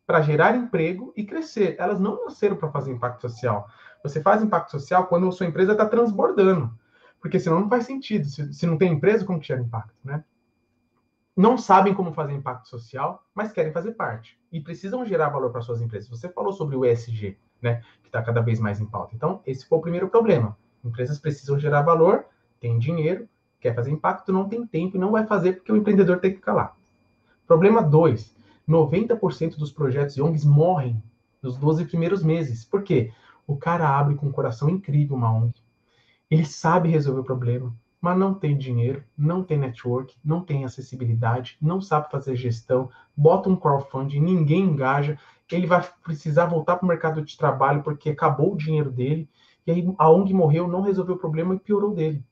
para 0.05 0.23
gerar 0.23 0.57
emprego 0.57 1.13
e 1.17 1.25
crescer. 1.25 1.77
Elas 1.79 2.01
não 2.01 2.25
nasceram 2.25 2.57
para 2.57 2.71
fazer 2.73 2.91
impacto 2.91 3.29
social. 3.29 3.69
Você 4.03 4.21
faz 4.21 4.43
impacto 4.43 4.73
social 4.73 5.07
quando 5.07 5.29
a 5.29 5.33
sua 5.33 5.47
empresa 5.47 5.71
está 5.71 5.87
transbordando, 5.87 6.77
porque 7.21 7.39
senão 7.39 7.61
não 7.61 7.69
faz 7.69 7.87
sentido. 7.87 8.27
Se, 8.27 8.53
se 8.53 8.67
não 8.67 8.77
tem 8.77 8.93
empresa, 8.93 9.25
como 9.25 9.39
que 9.39 9.47
gera 9.47 9.61
impacto, 9.61 9.95
né? 10.03 10.25
Não 11.37 11.59
sabem 11.59 11.93
como 11.93 12.13
fazer 12.13 12.33
impacto 12.33 12.69
social, 12.69 13.25
mas 13.35 13.51
querem 13.51 13.73
fazer 13.73 13.93
parte 13.93 14.39
e 14.53 14.61
precisam 14.61 15.05
gerar 15.05 15.31
valor 15.31 15.51
para 15.51 15.63
suas 15.63 15.81
empresas. 15.81 16.09
Você 16.09 16.29
falou 16.29 16.53
sobre 16.53 16.77
o 16.77 16.85
ESG, 16.85 17.37
né, 17.61 17.83
que 18.03 18.09
está 18.09 18.23
cada 18.23 18.41
vez 18.41 18.61
mais 18.61 18.81
em 18.81 18.87
pauta. 18.87 19.15
Então, 19.15 19.41
esse 19.45 19.67
foi 19.67 19.79
o 19.79 19.83
primeiro 19.83 20.09
problema. 20.09 20.57
Empresas 20.85 21.19
precisam 21.19 21.59
gerar 21.59 21.83
valor, 21.83 22.27
tem 22.61 22.79
dinheiro, 22.79 23.29
quer 23.59 23.75
fazer 23.75 23.91
impacto, 23.91 24.33
não 24.33 24.49
tem 24.49 24.67
tempo 24.67 24.97
e 24.97 25.01
não 25.01 25.11
vai 25.11 25.27
fazer 25.27 25.55
porque 25.55 25.73
o 25.73 25.77
empreendedor 25.77 26.21
tem 26.21 26.31
que 26.31 26.37
ficar 26.37 26.55
lá. 26.55 26.77
Problema 27.47 27.83
2. 27.83 28.35
90% 28.69 29.57
dos 29.57 29.73
projetos 29.73 30.15
de 30.15 30.23
ONGs 30.23 30.45
morrem 30.45 31.03
nos 31.43 31.57
12 31.57 31.85
primeiros 31.87 32.23
meses. 32.23 32.65
Por 32.65 32.83
quê? 32.83 33.13
O 33.47 33.57
cara 33.57 33.89
abre 33.89 34.15
com 34.15 34.27
um 34.27 34.33
coração 34.33 34.71
incrível 34.71 35.17
uma 35.17 35.33
ONG. 35.33 35.55
Ele 36.31 36.45
sabe 36.45 36.89
resolver 36.89 37.21
o 37.21 37.25
problema, 37.25 37.75
mas 38.05 38.19
não 38.19 38.35
tem 38.35 38.55
dinheiro, 38.55 39.03
não 39.17 39.43
tem 39.43 39.57
network, 39.57 40.15
não 40.23 40.43
tem 40.43 40.63
acessibilidade, 40.63 41.57
não 41.59 41.81
sabe 41.81 42.11
fazer 42.11 42.37
gestão, 42.37 42.91
bota 43.17 43.49
um 43.49 43.57
crowdfunding, 43.57 44.21
ninguém 44.21 44.61
engaja, 44.61 45.19
ele 45.51 45.67
vai 45.67 45.83
precisar 46.03 46.45
voltar 46.45 46.77
para 46.77 46.85
o 46.85 46.89
mercado 46.89 47.23
de 47.23 47.35
trabalho 47.35 47.83
porque 47.83 48.11
acabou 48.11 48.53
o 48.53 48.57
dinheiro 48.59 48.91
dele, 48.91 49.27
e 49.67 49.71
aí 49.71 49.95
a 49.97 50.11
ONG 50.11 50.35
morreu, 50.35 50.69
não 50.69 50.83
resolveu 50.83 51.15
o 51.15 51.19
problema 51.19 51.55
e 51.55 51.59
piorou 51.59 51.95
dele. 51.95 52.23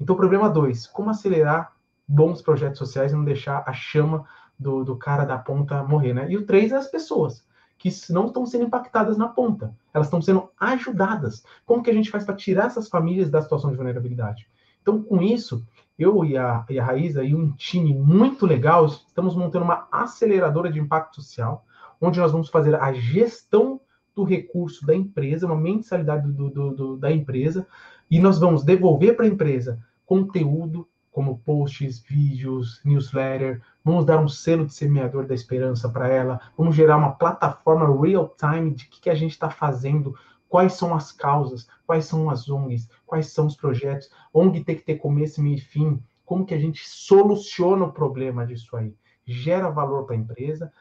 Então, 0.00 0.14
problema 0.14 0.48
dois, 0.48 0.86
como 0.86 1.10
acelerar 1.10 1.72
bons 2.06 2.40
projetos 2.40 2.78
sociais 2.78 3.10
e 3.10 3.16
não 3.16 3.24
deixar 3.24 3.64
a 3.66 3.72
chama 3.72 4.24
do, 4.56 4.84
do 4.84 4.94
cara 4.96 5.24
da 5.24 5.36
ponta 5.36 5.82
morrer, 5.82 6.14
né? 6.14 6.30
E 6.30 6.36
o 6.36 6.46
três 6.46 6.70
é 6.70 6.76
as 6.76 6.86
pessoas 6.86 7.44
que 7.76 7.90
não 8.10 8.26
estão 8.26 8.46
sendo 8.46 8.66
impactadas 8.66 9.18
na 9.18 9.26
ponta, 9.26 9.74
elas 9.92 10.06
estão 10.06 10.22
sendo 10.22 10.48
ajudadas. 10.56 11.44
Como 11.64 11.82
que 11.82 11.90
a 11.90 11.92
gente 11.92 12.08
faz 12.08 12.24
para 12.24 12.36
tirar 12.36 12.66
essas 12.66 12.88
famílias 12.88 13.28
da 13.28 13.42
situação 13.42 13.70
de 13.70 13.76
vulnerabilidade? 13.76 14.48
Então, 14.86 15.02
com 15.02 15.20
isso, 15.20 15.66
eu 15.98 16.24
e 16.24 16.36
a, 16.36 16.64
e 16.70 16.78
a 16.78 16.84
Raíza 16.84 17.24
e 17.24 17.34
um 17.34 17.50
time 17.50 17.92
muito 17.92 18.46
legal, 18.46 18.86
estamos 18.86 19.34
montando 19.34 19.64
uma 19.64 19.88
aceleradora 19.90 20.70
de 20.70 20.78
impacto 20.78 21.16
social, 21.20 21.66
onde 22.00 22.20
nós 22.20 22.30
vamos 22.30 22.48
fazer 22.48 22.76
a 22.76 22.92
gestão 22.92 23.80
do 24.14 24.22
recurso 24.22 24.86
da 24.86 24.94
empresa, 24.94 25.44
uma 25.44 25.56
mensalidade 25.56 26.30
do, 26.30 26.48
do, 26.48 26.70
do 26.70 26.96
da 26.96 27.10
empresa, 27.10 27.66
e 28.08 28.20
nós 28.20 28.38
vamos 28.38 28.62
devolver 28.62 29.16
para 29.16 29.24
a 29.24 29.28
empresa 29.28 29.84
conteúdo 30.06 30.86
como 31.10 31.38
posts, 31.38 31.98
vídeos, 31.98 32.80
newsletter, 32.84 33.60
vamos 33.84 34.04
dar 34.04 34.20
um 34.20 34.28
selo 34.28 34.66
de 34.66 34.74
semeador 34.74 35.26
da 35.26 35.34
esperança 35.34 35.88
para 35.88 36.06
ela, 36.06 36.40
vamos 36.56 36.76
gerar 36.76 36.96
uma 36.96 37.10
plataforma 37.10 37.86
real-time 38.00 38.70
de 38.70 38.86
que, 38.86 39.00
que 39.00 39.10
a 39.10 39.16
gente 39.16 39.32
está 39.32 39.50
fazendo, 39.50 40.14
quais 40.48 40.74
são 40.74 40.94
as 40.94 41.10
causas, 41.10 41.66
quais 41.86 42.06
são 42.06 42.28
as 42.28 42.48
ONGs, 42.48 42.88
quais 43.06 43.28
são 43.28 43.46
os 43.46 43.56
projetos, 43.56 44.10
ONG 44.34 44.64
tem 44.64 44.76
que 44.76 44.84
ter 44.84 44.96
começo, 44.96 45.42
meio 45.42 45.56
e 45.56 45.60
fim, 45.60 46.02
como 46.24 46.44
que 46.44 46.54
a 46.54 46.58
gente 46.58 46.86
soluciona 46.88 47.84
o 47.84 47.92
problema 47.92 48.44
disso 48.44 48.76
aí, 48.76 48.94
gera 49.24 49.70
valor 49.70 50.04
para 50.04 50.16
a 50.16 50.18
empresa, 50.18 50.72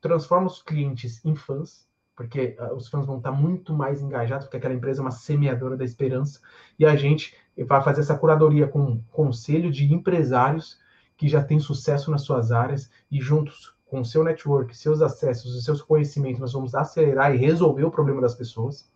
transforma 0.00 0.46
os 0.46 0.62
clientes 0.62 1.24
em 1.24 1.34
fãs, 1.34 1.86
porque 2.14 2.56
uh, 2.60 2.74
os 2.74 2.88
fãs 2.88 3.06
vão 3.06 3.16
estar 3.16 3.32
muito 3.32 3.74
mais 3.74 4.00
engajados, 4.00 4.46
porque 4.46 4.58
aquela 4.58 4.74
empresa 4.74 5.00
é 5.00 5.04
uma 5.04 5.10
semeadora 5.10 5.76
da 5.76 5.84
esperança, 5.84 6.40
e 6.78 6.86
a 6.86 6.94
gente 6.94 7.34
vai 7.66 7.82
fazer 7.82 8.00
essa 8.00 8.16
curadoria 8.16 8.68
com 8.68 8.80
um 8.80 9.02
conselho 9.10 9.70
de 9.70 9.92
empresários 9.92 10.78
que 11.16 11.28
já 11.28 11.42
têm 11.42 11.58
sucesso 11.58 12.10
nas 12.10 12.22
suas 12.22 12.52
áreas, 12.52 12.90
e 13.10 13.20
juntos 13.20 13.74
com 13.86 14.00
o 14.00 14.04
seu 14.04 14.24
network, 14.24 14.76
seus 14.76 15.02
acessos, 15.02 15.54
os 15.54 15.64
seus 15.64 15.82
conhecimentos, 15.82 16.40
nós 16.40 16.52
vamos 16.52 16.74
acelerar 16.74 17.34
e 17.34 17.38
resolver 17.38 17.84
o 17.84 17.90
problema 17.90 18.20
das 18.20 18.34
pessoas. 18.34 18.90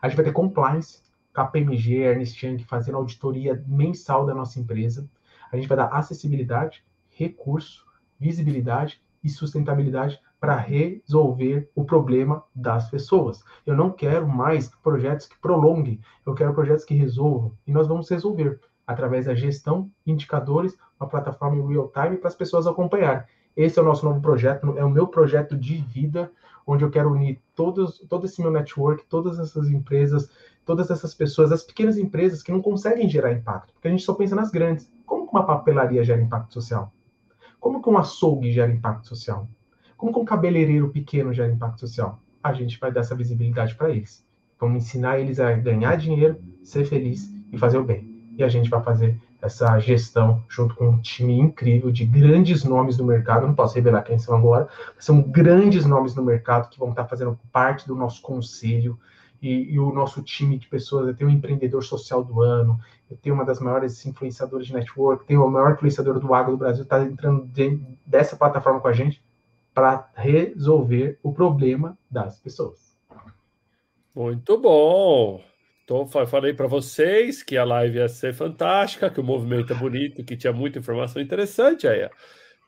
A 0.00 0.08
gente 0.08 0.16
vai 0.16 0.24
ter 0.24 0.32
compliance, 0.32 1.02
KPMG, 1.34 1.98
Ernst 1.98 2.42
Young 2.42 2.64
fazendo 2.64 2.96
auditoria 2.96 3.62
mensal 3.66 4.26
da 4.26 4.34
nossa 4.34 4.58
empresa. 4.58 5.08
A 5.52 5.56
gente 5.56 5.68
vai 5.68 5.76
dar 5.76 5.86
acessibilidade, 5.86 6.84
recurso, 7.10 7.84
visibilidade 8.18 9.00
e 9.22 9.28
sustentabilidade 9.28 10.20
para 10.40 10.56
resolver 10.56 11.70
o 11.74 11.84
problema 11.84 12.42
das 12.54 12.88
pessoas. 12.88 13.44
Eu 13.66 13.76
não 13.76 13.90
quero 13.90 14.26
mais 14.26 14.68
projetos 14.82 15.26
que 15.26 15.38
prolonguem, 15.38 16.00
eu 16.24 16.34
quero 16.34 16.54
projetos 16.54 16.84
que 16.84 16.94
resolvam. 16.94 17.52
E 17.66 17.72
nós 17.72 17.86
vamos 17.86 18.08
resolver 18.08 18.58
através 18.86 19.26
da 19.26 19.34
gestão, 19.34 19.90
indicadores, 20.06 20.76
uma 20.98 21.08
plataforma 21.08 21.56
em 21.56 21.68
real 21.68 21.88
time 21.88 22.16
para 22.16 22.28
as 22.28 22.34
pessoas 22.34 22.66
acompanharem. 22.66 23.22
Esse 23.56 23.78
é 23.78 23.82
o 23.82 23.84
nosso 23.84 24.04
novo 24.04 24.20
projeto, 24.20 24.78
é 24.78 24.84
o 24.84 24.90
meu 24.90 25.06
projeto 25.06 25.56
de 25.56 25.76
vida, 25.76 26.32
onde 26.66 26.84
eu 26.84 26.90
quero 26.90 27.12
unir 27.12 27.40
todos, 27.54 27.98
todo 28.08 28.26
esse 28.26 28.40
meu 28.40 28.50
network, 28.50 29.04
todas 29.06 29.38
essas 29.38 29.68
empresas, 29.68 30.30
todas 30.64 30.90
essas 30.90 31.14
pessoas, 31.14 31.52
as 31.52 31.62
pequenas 31.62 31.98
empresas 31.98 32.42
que 32.42 32.52
não 32.52 32.62
conseguem 32.62 33.08
gerar 33.08 33.32
impacto, 33.32 33.72
porque 33.72 33.88
a 33.88 33.90
gente 33.90 34.04
só 34.04 34.14
pensa 34.14 34.36
nas 34.36 34.50
grandes. 34.50 34.90
Como 35.04 35.26
que 35.26 35.32
uma 35.32 35.46
papelaria 35.46 36.04
gera 36.04 36.20
impacto 36.20 36.54
social? 36.54 36.92
Como 37.58 37.82
que 37.82 37.88
um 37.88 37.98
açougue 37.98 38.52
gera 38.52 38.72
impacto 38.72 39.08
social? 39.08 39.48
Como 39.96 40.12
que 40.12 40.18
um 40.18 40.24
cabeleireiro 40.24 40.88
pequeno 40.90 41.32
gera 41.32 41.52
impacto 41.52 41.80
social? 41.80 42.20
A 42.42 42.52
gente 42.52 42.78
vai 42.78 42.90
dar 42.90 43.00
essa 43.00 43.14
visibilidade 43.14 43.74
para 43.74 43.90
eles. 43.90 44.24
Vamos 44.58 44.84
ensinar 44.84 45.18
eles 45.18 45.40
a 45.40 45.52
ganhar 45.52 45.96
dinheiro, 45.96 46.40
ser 46.62 46.84
feliz 46.84 47.30
e 47.52 47.58
fazer 47.58 47.78
o 47.78 47.84
bem. 47.84 48.32
E 48.36 48.42
a 48.42 48.48
gente 48.48 48.70
vai 48.70 48.82
fazer 48.82 49.20
essa 49.42 49.78
gestão 49.78 50.42
junto 50.48 50.74
com 50.74 50.88
um 50.88 51.00
time 51.00 51.38
incrível 51.38 51.90
de 51.90 52.04
grandes 52.04 52.64
nomes 52.64 52.96
do 52.96 53.04
mercado. 53.04 53.46
Não 53.46 53.54
posso 53.54 53.74
revelar 53.74 54.02
quem 54.02 54.18
são 54.18 54.36
agora, 54.36 54.68
mas 54.94 55.04
são 55.04 55.22
grandes 55.22 55.86
nomes 55.86 56.14
no 56.14 56.22
mercado 56.22 56.68
que 56.68 56.78
vão 56.78 56.90
estar 56.90 57.06
fazendo 57.06 57.38
parte 57.52 57.86
do 57.86 57.94
nosso 57.94 58.20
conselho 58.22 58.98
e, 59.40 59.72
e, 59.72 59.78
o 59.78 59.92
nosso 59.92 60.22
time 60.22 60.58
de 60.58 60.68
pessoas. 60.68 61.08
Eu 61.08 61.14
tenho 61.14 61.30
um 61.30 61.32
empreendedor 61.32 61.82
social 61.82 62.22
do 62.22 62.42
ano, 62.42 62.78
eu 63.10 63.16
tenho 63.16 63.34
uma 63.34 63.44
das 63.44 63.58
maiores 63.58 64.04
influenciadoras 64.04 64.66
de 64.66 64.74
network, 64.74 65.26
tenho 65.26 65.44
o 65.44 65.50
maior 65.50 65.72
influenciador 65.72 66.20
do 66.20 66.34
agro 66.34 66.52
do 66.52 66.58
Brasil, 66.58 66.82
está 66.82 67.02
entrando 67.02 67.44
dentro 67.46 67.86
dessa 68.04 68.36
plataforma 68.36 68.80
com 68.80 68.88
a 68.88 68.92
gente 68.92 69.22
para 69.72 70.10
resolver 70.14 71.18
o 71.22 71.32
problema 71.32 71.96
das 72.10 72.38
pessoas. 72.38 72.94
Muito 74.14 74.58
bom. 74.58 75.40
Então, 75.90 76.06
falei 76.06 76.54
para 76.54 76.68
vocês 76.68 77.42
que 77.42 77.56
a 77.56 77.64
live 77.64 77.98
ia 77.98 78.08
ser 78.08 78.32
fantástica, 78.32 79.10
que 79.10 79.18
o 79.18 79.24
movimento 79.24 79.72
é 79.72 79.76
bonito, 79.76 80.22
que 80.22 80.36
tinha 80.36 80.52
muita 80.52 80.78
informação 80.78 81.20
interessante 81.20 81.88
aí. 81.88 82.08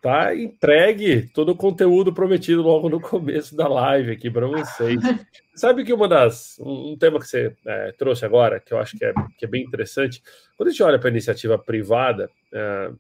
Tá 0.01 0.35
entregue 0.35 1.31
todo 1.33 1.51
o 1.51 1.57
conteúdo 1.57 2.13
prometido 2.13 2.63
logo 2.63 2.89
no 2.89 3.01
começo 3.01 3.55
da 3.55 3.69
live 3.69 4.11
aqui 4.11 4.29
para 4.29 4.49
vocês. 4.49 5.01
Sabe 5.55 5.85
que 5.85 5.93
uma 5.93 6.09
das 6.09 6.59
um, 6.59 6.97
tema 6.99 7.21
que 7.21 7.29
você 7.29 7.55
é, 7.65 7.93
trouxe 7.93 8.25
agora, 8.25 8.59
que 8.59 8.75
eu 8.75 8.79
acho 8.79 8.99
que 8.99 9.05
é, 9.05 9.15
que 9.39 9.45
é 9.45 9.49
bem 9.49 9.63
interessante, 9.63 10.21
quando 10.57 10.71
a 10.71 10.73
gente 10.73 10.83
olha 10.83 10.99
para 10.99 11.09
a 11.09 11.13
iniciativa 11.13 11.57
privada, 11.57 12.29
é, 12.53 12.91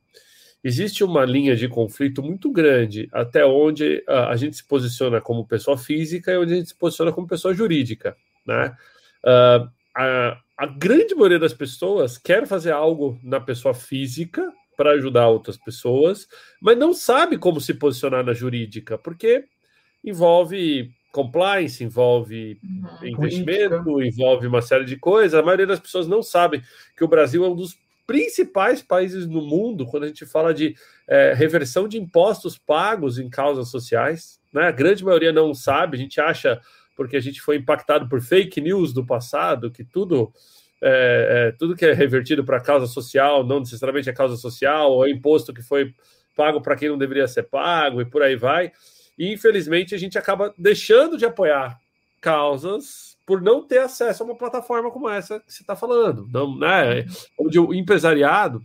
existe 0.62 1.02
uma 1.02 1.24
linha 1.24 1.56
de 1.56 1.66
conflito 1.66 2.22
muito 2.22 2.48
grande 2.52 3.08
até 3.11 3.44
onde 3.44 4.04
a, 4.06 4.28
a, 4.28 4.37
gente 4.37 4.54
se 4.54 4.64
posiciona 4.64 5.20
como 5.20 5.48
pessoa 5.48 5.76
física 5.76 6.30
e 6.30 6.38
onde 6.38 6.52
a 6.52 6.56
gente 6.58 6.68
se 6.68 6.76
posiciona 6.76 7.11
como 7.11 7.26
pessoa 7.26 7.52
jurídica, 7.52 8.16
né? 8.46 8.72
Uh, 9.24 9.81
a, 9.96 10.38
a 10.57 10.66
grande 10.66 11.14
maioria 11.14 11.38
das 11.38 11.55
pessoas 11.55 12.18
quer 12.18 12.46
fazer 12.46 12.72
algo 12.72 13.18
na 13.22 13.40
pessoa 13.40 13.74
física 13.74 14.50
para 14.76 14.92
ajudar 14.92 15.28
outras 15.28 15.57
pessoas, 15.57 16.26
mas 16.61 16.78
não 16.78 16.92
sabe 16.94 17.38
como 17.38 17.61
se 17.61 17.74
posicionar 17.74 18.24
na 18.24 18.33
jurídica, 18.33 18.96
porque 18.98 19.44
envolve 20.05 20.90
compliance, 21.12 21.85
envolve 21.85 22.59
uhum. 22.64 23.07
investimento, 23.07 23.85
Política. 23.85 24.22
envolve 24.22 24.46
uma 24.46 24.62
série 24.62 24.85
de 24.85 24.96
coisas. 24.96 25.38
A 25.38 25.42
maioria 25.42 25.66
das 25.66 25.78
pessoas 25.78 26.09
não 26.09 26.22
sabe 26.22 26.62
que 26.96 27.05
o 27.05 27.09
Brasil 27.09 27.44
é 27.44 27.48
um 27.48 27.55
dos 27.55 27.76
principais 28.07 28.83
países 28.83 29.26
no 29.26 29.42
mundo 29.42 29.87
quando 29.87 30.05
a 30.05 30.07
gente 30.09 30.26
fala 30.26 30.52
de 30.52 30.74
é, 31.09 31.35
reversão 31.35 31.87
de 31.87 31.98
impostos 31.98 32.59
pagos 32.59 33.18
em 33.18 33.28
causas 33.28 33.68
sociais. 33.68 34.40
Né? 34.52 34.62
A 34.62 34.72
grande 34.72 35.05
maioria 35.05 35.33
não 35.33 35.55
sabe, 35.55 35.96
a 35.96 36.00
gente 36.00 36.20
acha, 36.20 36.61
porque 37.02 37.16
a 37.16 37.20
gente 37.20 37.40
foi 37.40 37.56
impactado 37.56 38.08
por 38.08 38.20
fake 38.20 38.60
news 38.60 38.92
do 38.92 39.04
passado, 39.04 39.70
que 39.70 39.84
tudo. 39.84 40.32
É, 40.84 41.48
é, 41.50 41.56
tudo 41.56 41.76
que 41.76 41.86
é 41.86 41.92
revertido 41.92 42.44
para 42.44 42.60
causa 42.60 42.88
social 42.88 43.46
não 43.46 43.60
necessariamente 43.60 44.10
é 44.10 44.12
causa 44.12 44.36
social, 44.36 44.90
ou 44.90 45.06
é 45.06 45.10
imposto 45.10 45.54
que 45.54 45.62
foi 45.62 45.94
pago 46.36 46.60
para 46.60 46.74
quem 46.74 46.88
não 46.88 46.98
deveria 46.98 47.28
ser 47.28 47.44
pago, 47.44 48.00
e 48.00 48.04
por 48.04 48.22
aí 48.22 48.34
vai. 48.34 48.72
E 49.16 49.32
infelizmente 49.32 49.94
a 49.94 49.98
gente 49.98 50.18
acaba 50.18 50.52
deixando 50.58 51.16
de 51.16 51.24
apoiar 51.24 51.78
causas 52.20 53.16
por 53.24 53.40
não 53.40 53.62
ter 53.64 53.78
acesso 53.78 54.22
a 54.22 54.26
uma 54.26 54.36
plataforma 54.36 54.90
como 54.90 55.08
essa 55.08 55.38
que 55.40 55.52
você 55.52 55.62
está 55.62 55.76
falando, 55.76 56.26
não, 56.32 56.56
né? 56.56 57.06
Onde 57.38 57.58
o 57.58 57.72
empresariado 57.72 58.64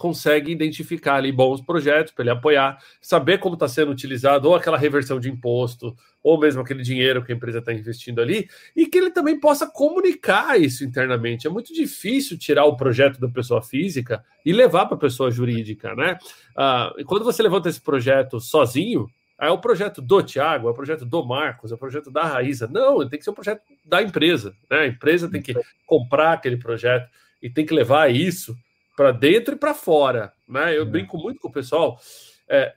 consegue 0.00 0.50
identificar 0.50 1.16
ali 1.16 1.30
bons 1.30 1.60
projetos 1.60 2.10
para 2.10 2.22
ele 2.22 2.30
apoiar, 2.30 2.82
saber 3.02 3.36
como 3.36 3.52
está 3.52 3.68
sendo 3.68 3.92
utilizado, 3.92 4.48
ou 4.48 4.54
aquela 4.54 4.78
reversão 4.78 5.20
de 5.20 5.30
imposto, 5.30 5.94
ou 6.22 6.40
mesmo 6.40 6.62
aquele 6.62 6.82
dinheiro 6.82 7.22
que 7.22 7.30
a 7.30 7.34
empresa 7.34 7.58
está 7.58 7.70
investindo 7.70 8.18
ali, 8.18 8.48
e 8.74 8.86
que 8.86 8.96
ele 8.96 9.10
também 9.10 9.38
possa 9.38 9.66
comunicar 9.66 10.58
isso 10.58 10.84
internamente. 10.84 11.46
É 11.46 11.50
muito 11.50 11.74
difícil 11.74 12.38
tirar 12.38 12.64
o 12.64 12.78
projeto 12.78 13.20
da 13.20 13.28
pessoa 13.28 13.60
física 13.60 14.24
e 14.42 14.54
levar 14.54 14.86
para 14.86 14.96
a 14.96 15.00
pessoa 15.00 15.30
jurídica, 15.30 15.94
né? 15.94 16.16
Ah, 16.56 16.94
quando 17.04 17.22
você 17.22 17.42
levanta 17.42 17.68
esse 17.68 17.80
projeto 17.82 18.40
sozinho, 18.40 19.06
é 19.38 19.50
o 19.50 19.58
projeto 19.58 20.00
do 20.00 20.22
Tiago, 20.22 20.68
é 20.68 20.70
o 20.70 20.74
projeto 20.74 21.04
do 21.04 21.22
Marcos, 21.26 21.72
é 21.72 21.74
o 21.74 21.78
projeto 21.78 22.10
da 22.10 22.24
Raíza. 22.24 22.66
Não, 22.66 23.06
tem 23.06 23.18
que 23.18 23.24
ser 23.24 23.32
um 23.32 23.34
projeto 23.34 23.60
da 23.84 24.02
empresa. 24.02 24.54
Né? 24.70 24.78
A 24.78 24.86
empresa 24.86 25.30
tem 25.30 25.42
que 25.42 25.54
comprar 25.86 26.32
aquele 26.32 26.56
projeto 26.56 27.06
e 27.42 27.50
tem 27.50 27.66
que 27.66 27.74
levar 27.74 28.10
isso 28.10 28.56
para 29.00 29.12
dentro 29.12 29.54
e 29.54 29.58
para 29.58 29.72
fora. 29.72 30.30
Né? 30.46 30.76
Eu 30.76 30.82
é. 30.82 30.84
brinco 30.84 31.16
muito 31.16 31.40
com 31.40 31.48
o 31.48 31.52
pessoal. 31.52 31.98
É, 32.46 32.74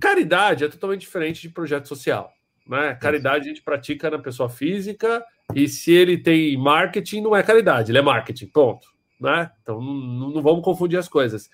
caridade 0.00 0.64
é 0.64 0.68
totalmente 0.68 1.02
diferente 1.02 1.42
de 1.42 1.50
projeto 1.50 1.86
social. 1.86 2.32
Né? 2.66 2.94
Caridade 2.94 3.44
a 3.44 3.48
gente 3.48 3.60
pratica 3.60 4.08
na 4.08 4.18
pessoa 4.18 4.48
física 4.48 5.22
e 5.54 5.68
se 5.68 5.92
ele 5.92 6.16
tem 6.16 6.56
marketing, 6.56 7.20
não 7.20 7.36
é 7.36 7.42
caridade, 7.42 7.90
ele 7.90 7.98
é 7.98 8.02
marketing, 8.02 8.46
ponto. 8.46 8.88
Né? 9.20 9.50
Então 9.62 9.78
não, 9.78 10.30
não 10.30 10.42
vamos 10.42 10.64
confundir 10.64 10.98
as 10.98 11.06
coisas. 11.06 11.50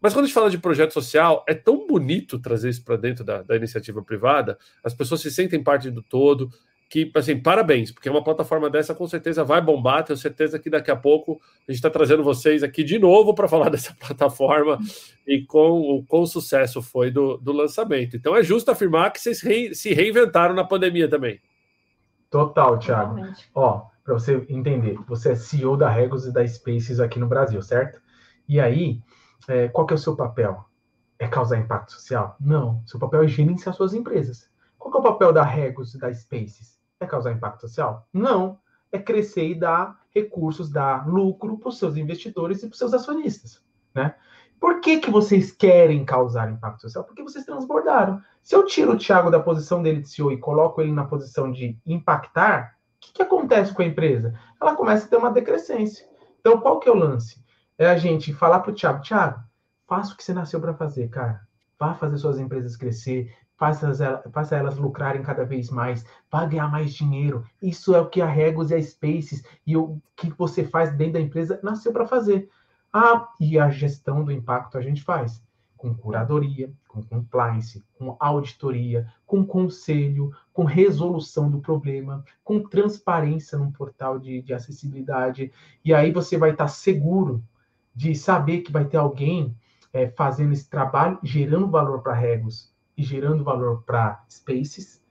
Mas 0.00 0.12
quando 0.12 0.24
a 0.24 0.26
gente 0.26 0.34
fala 0.34 0.50
de 0.50 0.58
projeto 0.58 0.92
social, 0.92 1.44
é 1.46 1.54
tão 1.54 1.86
bonito 1.86 2.36
trazer 2.36 2.70
isso 2.70 2.84
para 2.84 2.96
dentro 2.96 3.22
da, 3.22 3.42
da, 3.42 3.54
iniciativa 3.54 4.02
privada, 4.02 4.58
as 4.82 4.92
pessoas 4.92 5.20
se 5.20 5.30
sentem 5.30 5.62
parte 5.62 5.88
do 5.88 6.02
todo, 6.02 6.50
que, 6.90 7.08
assim, 7.14 7.40
parabéns, 7.40 7.92
porque 7.92 8.10
uma 8.10 8.22
plataforma 8.22 8.68
dessa 8.68 8.92
com 8.92 9.06
certeza 9.06 9.44
vai 9.44 9.60
bombar, 9.60 10.02
tenho 10.02 10.16
certeza 10.16 10.58
que 10.58 10.68
daqui 10.68 10.90
a 10.90 10.96
pouco 10.96 11.40
a 11.68 11.70
gente 11.70 11.76
está 11.76 11.88
trazendo 11.88 12.24
vocês 12.24 12.64
aqui 12.64 12.82
de 12.82 12.98
novo 12.98 13.32
para 13.32 13.46
falar 13.46 13.68
dessa 13.70 13.94
plataforma 13.94 14.76
e 15.24 15.40
com 15.46 15.80
o 15.80 16.04
quão 16.04 16.26
sucesso 16.26 16.82
foi 16.82 17.12
do, 17.12 17.36
do 17.36 17.52
lançamento. 17.52 18.16
Então 18.16 18.34
é 18.34 18.42
justo 18.42 18.72
afirmar 18.72 19.12
que 19.12 19.20
vocês 19.20 19.40
rei, 19.40 19.72
se 19.72 19.94
reinventaram 19.94 20.52
na 20.52 20.64
pandemia 20.64 21.08
também. 21.08 21.40
Total, 22.28 22.76
Thiago. 22.76 23.14
Totalmente. 23.14 23.48
Ó, 23.54 23.86
para 24.02 24.14
você 24.14 24.44
entender, 24.48 24.98
você 25.06 25.30
é 25.30 25.36
CEO 25.36 25.76
da 25.76 25.88
Regos 25.88 26.26
e 26.26 26.32
da 26.32 26.44
Spaces 26.44 26.98
aqui 26.98 27.20
no 27.20 27.28
Brasil, 27.28 27.62
certo? 27.62 28.00
E 28.48 28.58
aí, 28.58 29.00
é, 29.48 29.68
qual 29.68 29.86
que 29.86 29.94
é 29.94 29.96
o 29.96 29.98
seu 29.98 30.16
papel? 30.16 30.64
É 31.20 31.28
causar 31.28 31.56
impacto 31.56 31.92
social? 31.92 32.34
Não. 32.40 32.82
Seu 32.84 32.98
papel 32.98 33.22
é 33.22 33.28
gerenciar 33.28 33.76
suas 33.76 33.94
empresas. 33.94 34.50
Qual 34.76 34.90
que 34.90 34.96
é 34.96 35.00
o 35.00 35.04
papel 35.04 35.32
da 35.32 35.44
Regos 35.44 35.94
e 35.94 35.98
da 35.98 36.12
Spaces? 36.12 36.79
É 37.00 37.06
causar 37.06 37.32
impacto 37.32 37.62
social? 37.62 38.06
Não. 38.12 38.58
É 38.92 38.98
crescer 38.98 39.48
e 39.48 39.54
dar 39.54 39.98
recursos, 40.14 40.70
dar 40.70 41.08
lucro 41.08 41.56
para 41.58 41.70
os 41.70 41.78
seus 41.78 41.96
investidores 41.96 42.62
e 42.62 42.66
para 42.66 42.72
os 42.72 42.78
seus 42.78 42.92
acionistas. 42.92 43.62
Né? 43.94 44.14
Por 44.60 44.80
que, 44.80 44.98
que 44.98 45.10
vocês 45.10 45.50
querem 45.50 46.04
causar 46.04 46.50
impacto 46.50 46.82
social? 46.82 47.04
Porque 47.04 47.22
vocês 47.22 47.46
transbordaram. 47.46 48.22
Se 48.42 48.54
eu 48.54 48.66
tiro 48.66 48.92
o 48.92 48.98
Thiago 48.98 49.30
da 49.30 49.40
posição 49.40 49.82
dele 49.82 50.02
de 50.02 50.10
CEO 50.10 50.32
e 50.32 50.38
coloco 50.38 50.82
ele 50.82 50.92
na 50.92 51.04
posição 51.04 51.50
de 51.50 51.78
impactar, 51.86 52.76
o 52.96 53.00
que, 53.00 53.12
que 53.14 53.22
acontece 53.22 53.72
com 53.72 53.80
a 53.80 53.86
empresa? 53.86 54.38
Ela 54.60 54.76
começa 54.76 55.06
a 55.06 55.08
ter 55.08 55.16
uma 55.16 55.30
decrescência. 55.30 56.06
Então, 56.38 56.60
qual 56.60 56.78
que 56.78 56.88
é 56.88 56.92
o 56.92 56.96
lance? 56.96 57.42
É 57.78 57.88
a 57.88 57.96
gente 57.96 58.34
falar 58.34 58.60
para 58.60 58.72
o 58.72 58.74
Thiago, 58.74 59.02
Thiago, 59.02 59.40
faça 59.86 60.12
o 60.12 60.16
que 60.16 60.22
você 60.22 60.34
nasceu 60.34 60.60
para 60.60 60.74
fazer, 60.74 61.08
cara. 61.08 61.40
Vá 61.78 61.94
fazer 61.94 62.18
suas 62.18 62.38
empresas 62.38 62.76
crescer, 62.76 63.34
faça, 63.60 64.22
faça 64.32 64.56
elas 64.56 64.78
lucrarem 64.78 65.22
cada 65.22 65.44
vez 65.44 65.68
mais, 65.68 66.02
vá 66.30 66.46
ganhar 66.46 66.66
mais 66.68 66.94
dinheiro. 66.94 67.44
Isso 67.60 67.94
é 67.94 68.00
o 68.00 68.08
que 68.08 68.22
a 68.22 68.26
Regos 68.26 68.70
e 68.70 68.74
a 68.74 68.82
Spaces 68.82 69.44
e 69.66 69.76
o 69.76 70.00
que 70.16 70.30
você 70.30 70.64
faz 70.64 70.90
dentro 70.96 71.14
da 71.14 71.20
empresa 71.20 71.60
nasceu 71.62 71.92
para 71.92 72.06
fazer. 72.06 72.48
Ah, 72.90 73.28
e 73.38 73.58
a 73.58 73.68
gestão 73.68 74.24
do 74.24 74.32
impacto 74.32 74.78
a 74.78 74.80
gente 74.80 75.02
faz 75.02 75.42
com 75.76 75.94
curadoria, 75.94 76.72
com 76.88 77.02
compliance, 77.02 77.84
com 77.98 78.16
auditoria, 78.18 79.06
com 79.26 79.44
conselho, 79.44 80.34
com 80.52 80.64
resolução 80.64 81.50
do 81.50 81.60
problema, 81.60 82.24
com 82.42 82.62
transparência 82.62 83.58
no 83.58 83.70
portal 83.72 84.18
de, 84.18 84.40
de 84.40 84.54
acessibilidade. 84.54 85.52
E 85.84 85.92
aí 85.92 86.10
você 86.12 86.38
vai 86.38 86.52
estar 86.52 86.68
seguro 86.68 87.44
de 87.94 88.14
saber 88.14 88.60
que 88.62 88.72
vai 88.72 88.86
ter 88.86 88.96
alguém 88.96 89.54
é, 89.92 90.08
fazendo 90.08 90.52
esse 90.52 90.68
trabalho, 90.68 91.18
gerando 91.22 91.70
valor 91.70 92.02
para 92.02 92.14
Regos 92.14 92.70
e 93.00 93.02
gerando 93.02 93.42
valor 93.42 93.82
para 93.86 94.22
Spaces, 94.30 95.02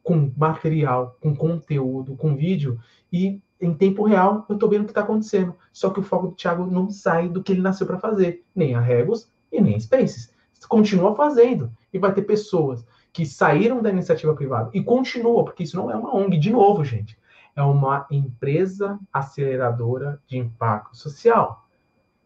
com 0.00 0.32
material, 0.36 1.16
com 1.20 1.34
conteúdo, 1.34 2.14
com 2.14 2.36
vídeo, 2.36 2.78
e 3.12 3.42
em 3.60 3.74
tempo 3.74 4.04
real, 4.04 4.46
eu 4.48 4.54
estou 4.54 4.68
vendo 4.68 4.82
o 4.82 4.84
que 4.84 4.92
está 4.92 5.00
acontecendo. 5.00 5.54
Só 5.72 5.90
que 5.90 5.98
o 5.98 6.04
foco 6.04 6.28
do 6.28 6.34
Thiago 6.34 6.66
não 6.66 6.88
sai 6.88 7.28
do 7.28 7.42
que 7.42 7.52
ele 7.52 7.60
nasceu 7.60 7.86
para 7.86 7.98
fazer, 7.98 8.44
nem 8.54 8.74
a 8.76 8.80
Regos 8.80 9.28
e 9.50 9.60
nem 9.60 9.74
a 9.74 9.80
Spaces. 9.80 10.32
Continua 10.68 11.16
fazendo. 11.16 11.72
E 11.92 11.98
vai 11.98 12.14
ter 12.14 12.22
pessoas 12.22 12.86
que 13.12 13.26
saíram 13.26 13.82
da 13.82 13.90
iniciativa 13.90 14.34
privada 14.34 14.70
e 14.72 14.82
continuam, 14.82 15.44
porque 15.44 15.64
isso 15.64 15.76
não 15.76 15.90
é 15.90 15.96
uma 15.96 16.16
ONG, 16.16 16.38
de 16.38 16.50
novo, 16.50 16.84
gente. 16.84 17.18
É 17.54 17.62
uma 17.62 18.06
empresa 18.10 18.98
aceleradora 19.12 20.20
de 20.28 20.38
impacto 20.38 20.96
social. 20.96 21.68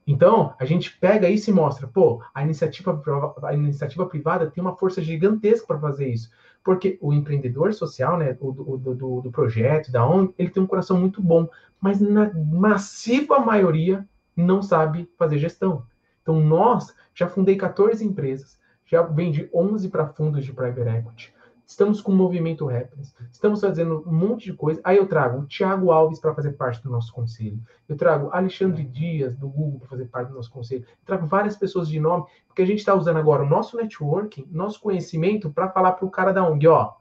Então, 0.06 0.54
a 0.58 0.64
gente 0.64 0.96
pega 0.98 1.28
isso 1.28 1.50
e 1.50 1.52
mostra, 1.52 1.88
pô, 1.88 2.22
a 2.32 2.42
iniciativa, 2.42 3.02
a 3.42 3.54
iniciativa 3.54 4.06
privada 4.06 4.48
tem 4.48 4.62
uma 4.62 4.76
força 4.76 5.02
gigantesca 5.02 5.66
para 5.66 5.80
fazer 5.80 6.08
isso. 6.08 6.30
Porque 6.62 6.96
o 7.00 7.12
empreendedor 7.12 7.74
social, 7.74 8.16
né, 8.16 8.36
o, 8.40 8.52
do, 8.52 8.94
do, 8.94 9.20
do 9.22 9.30
projeto, 9.32 9.90
da 9.90 10.06
ONG, 10.06 10.32
ele 10.38 10.50
tem 10.50 10.62
um 10.62 10.66
coração 10.66 10.96
muito 10.96 11.20
bom, 11.20 11.48
mas 11.80 12.00
na 12.00 12.32
massiva 12.34 13.40
maioria 13.40 14.06
não 14.36 14.62
sabe 14.62 15.10
fazer 15.18 15.38
gestão. 15.38 15.84
Então, 16.22 16.40
nós 16.40 16.94
já 17.12 17.26
fundei 17.26 17.56
14 17.56 18.04
empresas, 18.04 18.58
já 18.84 19.02
vendi 19.02 19.48
11 19.52 19.88
para 19.88 20.06
fundos 20.06 20.44
de 20.44 20.52
private 20.52 20.88
equity. 20.88 21.34
Estamos 21.66 22.00
com 22.00 22.12
o 22.12 22.14
movimento 22.14 22.70
Happiness. 22.70 23.12
Estamos 23.32 23.60
fazendo 23.60 24.04
um 24.06 24.12
monte 24.12 24.44
de 24.44 24.52
coisa. 24.52 24.80
Aí 24.84 24.98
eu 24.98 25.06
trago 25.08 25.40
o 25.40 25.46
Thiago 25.46 25.90
Alves 25.90 26.20
para 26.20 26.32
fazer 26.32 26.52
parte 26.52 26.80
do 26.80 26.88
nosso 26.88 27.12
conselho. 27.12 27.60
Eu 27.88 27.96
trago 27.96 28.30
Alexandre 28.32 28.84
Dias, 28.84 29.36
do 29.36 29.48
Google, 29.48 29.80
para 29.80 29.88
fazer 29.88 30.04
parte 30.06 30.28
do 30.28 30.36
nosso 30.36 30.50
conselho. 30.50 30.82
Eu 30.82 31.04
trago 31.04 31.26
várias 31.26 31.56
pessoas 31.56 31.88
de 31.88 31.98
nome, 31.98 32.24
porque 32.46 32.62
a 32.62 32.66
gente 32.66 32.78
está 32.78 32.94
usando 32.94 33.16
agora 33.16 33.42
o 33.42 33.48
nosso 33.48 33.76
networking, 33.76 34.46
nosso 34.48 34.80
conhecimento, 34.80 35.50
para 35.50 35.68
falar 35.68 35.92
para 35.92 36.06
o 36.06 36.10
cara 36.10 36.32
da 36.32 36.48
ONG, 36.48 36.68
ó, 36.68 36.94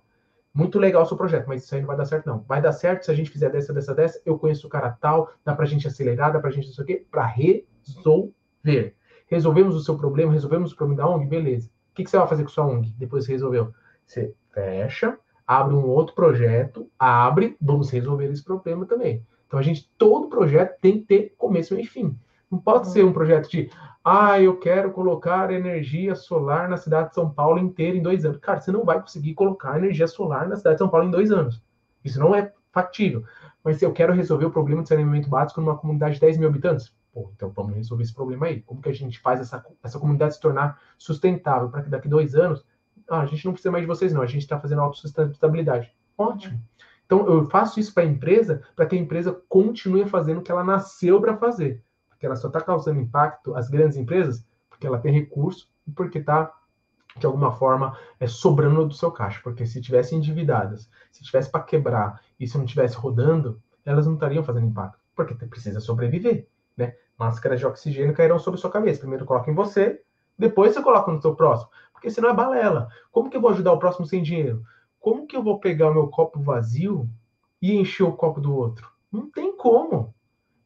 muito 0.51 0.79
legal 0.79 1.03
o 1.03 1.05
seu 1.05 1.15
projeto, 1.15 1.47
mas 1.47 1.63
isso 1.63 1.75
aí 1.75 1.81
não 1.81 1.87
vai 1.87 1.97
dar 1.97 2.05
certo, 2.05 2.25
não. 2.25 2.39
Vai 2.47 2.61
dar 2.61 2.71
certo 2.71 3.03
se 3.03 3.11
a 3.11 3.13
gente 3.13 3.29
fizer 3.29 3.51
dessa, 3.51 3.71
dessa, 3.71 3.93
dessa. 3.93 4.19
Eu 4.25 4.39
conheço 4.39 4.65
o 4.65 4.69
cara 4.69 4.89
tal, 4.89 5.31
dá 5.43 5.53
para 5.53 5.65
a 5.65 5.67
gente 5.67 5.87
acelerar, 5.87 6.33
dá 6.33 6.39
para 6.39 6.49
a 6.49 6.53
gente 6.53 6.67
não 6.67 6.73
sei 6.73 6.83
o 6.83 6.87
quê, 6.87 7.05
para 7.11 7.25
resolver. 7.25 8.95
Resolvemos 9.27 9.75
o 9.75 9.81
seu 9.81 9.95
problema, 9.95 10.33
resolvemos 10.33 10.71
o 10.71 10.75
problema 10.75 11.03
da 11.03 11.07
ONG, 11.07 11.27
beleza. 11.27 11.67
O 11.91 11.95
que, 11.95 12.03
que 12.03 12.09
você 12.09 12.17
vai 12.17 12.27
fazer 12.27 12.43
com 12.43 12.49
sua 12.49 12.65
ONG 12.65 12.93
depois 12.97 13.25
que 13.25 13.33
resolveu? 13.33 13.71
Você 14.07 14.33
fecha, 14.55 15.19
abre 15.45 15.75
um 15.75 15.85
outro 15.85 16.15
projeto, 16.15 16.89
abre, 16.97 17.55
vamos 17.61 17.91
resolver 17.91 18.25
esse 18.31 18.43
problema 18.43 18.85
também. 18.85 19.21
Então 19.45 19.59
a 19.59 19.61
gente, 19.61 19.87
todo 19.97 20.29
projeto 20.29 20.79
tem 20.81 20.99
que 20.99 21.05
ter 21.05 21.35
começo 21.37 21.77
e 21.77 21.85
fim. 21.85 22.17
Não 22.49 22.57
pode 22.57 22.89
ser 22.89 23.03
um 23.03 23.13
projeto 23.13 23.49
de, 23.49 23.69
ah, 24.03 24.39
eu 24.41 24.57
quero 24.57 24.91
colocar 24.91 25.51
energia 25.51 26.15
solar 26.15 26.69
na 26.69 26.77
cidade 26.77 27.09
de 27.09 27.15
São 27.15 27.29
Paulo 27.29 27.59
inteira 27.59 27.97
em 27.97 28.01
dois 28.01 28.25
anos. 28.25 28.37
Cara, 28.39 28.61
você 28.61 28.71
não 28.71 28.85
vai 28.85 28.99
conseguir 28.99 29.33
colocar 29.33 29.77
energia 29.77 30.07
solar 30.07 30.47
na 30.47 30.55
cidade 30.55 30.75
de 30.75 30.79
São 30.79 30.89
Paulo 30.89 31.07
em 31.07 31.11
dois 31.11 31.31
anos. 31.31 31.61
Isso 32.03 32.19
não 32.19 32.33
é 32.33 32.51
factível. 32.71 33.23
Mas 33.63 33.77
se 33.77 33.85
eu 33.85 33.91
quero 33.91 34.13
resolver 34.13 34.45
o 34.45 34.51
problema 34.51 34.83
de 34.83 34.89
saneamento 34.89 35.29
básico 35.29 35.59
numa 35.59 35.77
comunidade 35.77 36.15
de 36.15 36.21
10 36.21 36.37
mil 36.37 36.49
habitantes, 36.49 36.93
pô, 37.11 37.31
então 37.35 37.49
vamos 37.49 37.75
resolver 37.75 38.03
esse 38.03 38.13
problema 38.13 38.45
aí. 38.45 38.61
Como 38.61 38.81
que 38.81 38.89
a 38.89 38.93
gente 38.93 39.19
faz 39.19 39.39
essa, 39.39 39.65
essa 39.83 39.99
comunidade 39.99 40.35
se 40.35 40.39
tornar 40.39 40.79
sustentável 40.97 41.69
para 41.69 41.81
que 41.81 41.89
daqui 41.89 42.07
dois 42.07 42.35
anos 42.35 42.63
ah, 43.09 43.21
a 43.21 43.25
gente 43.25 43.45
não 43.45 43.53
precisa 43.53 43.71
mais 43.71 43.83
de 43.83 43.87
vocês, 43.87 44.13
não, 44.13 44.21
a 44.21 44.27
gente 44.27 44.41
está 44.41 44.59
fazendo 44.59 44.81
autossustentabilidade. 44.81 45.91
Ótimo. 46.17 46.59
Então, 47.05 47.27
eu 47.27 47.45
faço 47.49 47.79
isso 47.79 47.93
para 47.93 48.03
a 48.03 48.07
empresa, 48.07 48.63
para 48.75 48.85
que 48.85 48.95
a 48.95 48.99
empresa 48.99 49.39
continue 49.47 50.07
fazendo 50.07 50.39
o 50.39 50.41
que 50.41 50.51
ela 50.51 50.63
nasceu 50.63 51.21
para 51.21 51.37
fazer. 51.37 51.83
Porque 52.09 52.25
ela 52.25 52.35
só 52.35 52.47
está 52.47 52.59
causando 52.61 52.99
impacto, 52.99 53.55
as 53.55 53.69
grandes 53.69 53.97
empresas, 53.97 54.43
porque 54.69 54.87
ela 54.87 54.97
tem 54.97 55.13
recurso 55.13 55.69
e 55.87 55.91
porque 55.91 56.17
está, 56.17 56.51
de 57.17 57.25
alguma 57.25 57.51
forma, 57.51 57.95
é, 58.19 58.25
sobrando 58.25 58.87
do 58.87 58.93
seu 58.93 59.11
caixa. 59.11 59.39
Porque 59.43 59.67
se 59.67 59.81
tivessem 59.81 60.17
endividadas, 60.17 60.89
se 61.11 61.23
tivesse 61.23 61.51
para 61.51 61.63
quebrar 61.63 62.21
e 62.39 62.47
se 62.47 62.57
não 62.57 62.65
tivesse 62.65 62.95
rodando, 62.95 63.61
elas 63.85 64.07
não 64.07 64.15
estariam 64.15 64.43
fazendo 64.43 64.65
impacto. 64.65 64.99
Porque 65.15 65.35
precisa 65.45 65.79
sobreviver. 65.79 66.47
Né? 66.75 66.95
Máscaras 67.19 67.59
de 67.59 67.67
oxigênio 67.67 68.15
cairão 68.15 68.39
sobre 68.39 68.59
sua 68.59 68.71
cabeça. 68.71 68.99
Primeiro 68.99 69.25
coloca 69.25 69.51
em 69.51 69.53
você, 69.53 70.01
depois 70.37 70.73
você 70.73 70.81
coloca 70.81 71.11
no 71.11 71.21
seu 71.21 71.35
próximo. 71.35 71.69
Porque 72.05 72.13
senão 72.13 72.29
é 72.29 72.33
balela. 72.35 72.87
Como 73.11 73.31
que 73.31 73.35
eu 73.35 73.41
vou 73.41 73.49
ajudar 73.49 73.73
o 73.73 73.79
próximo 73.79 74.05
sem 74.05 74.21
dinheiro? 74.21 74.61
Como 74.99 75.25
que 75.25 75.35
eu 75.35 75.41
vou 75.41 75.59
pegar 75.59 75.89
o 75.89 75.93
meu 75.93 76.07
copo 76.07 76.39
vazio 76.39 77.09
e 77.59 77.73
encher 77.73 78.03
o 78.03 78.13
copo 78.13 78.39
do 78.39 78.55
outro? 78.55 78.87
Não 79.11 79.27
tem 79.31 79.57
como. 79.57 80.13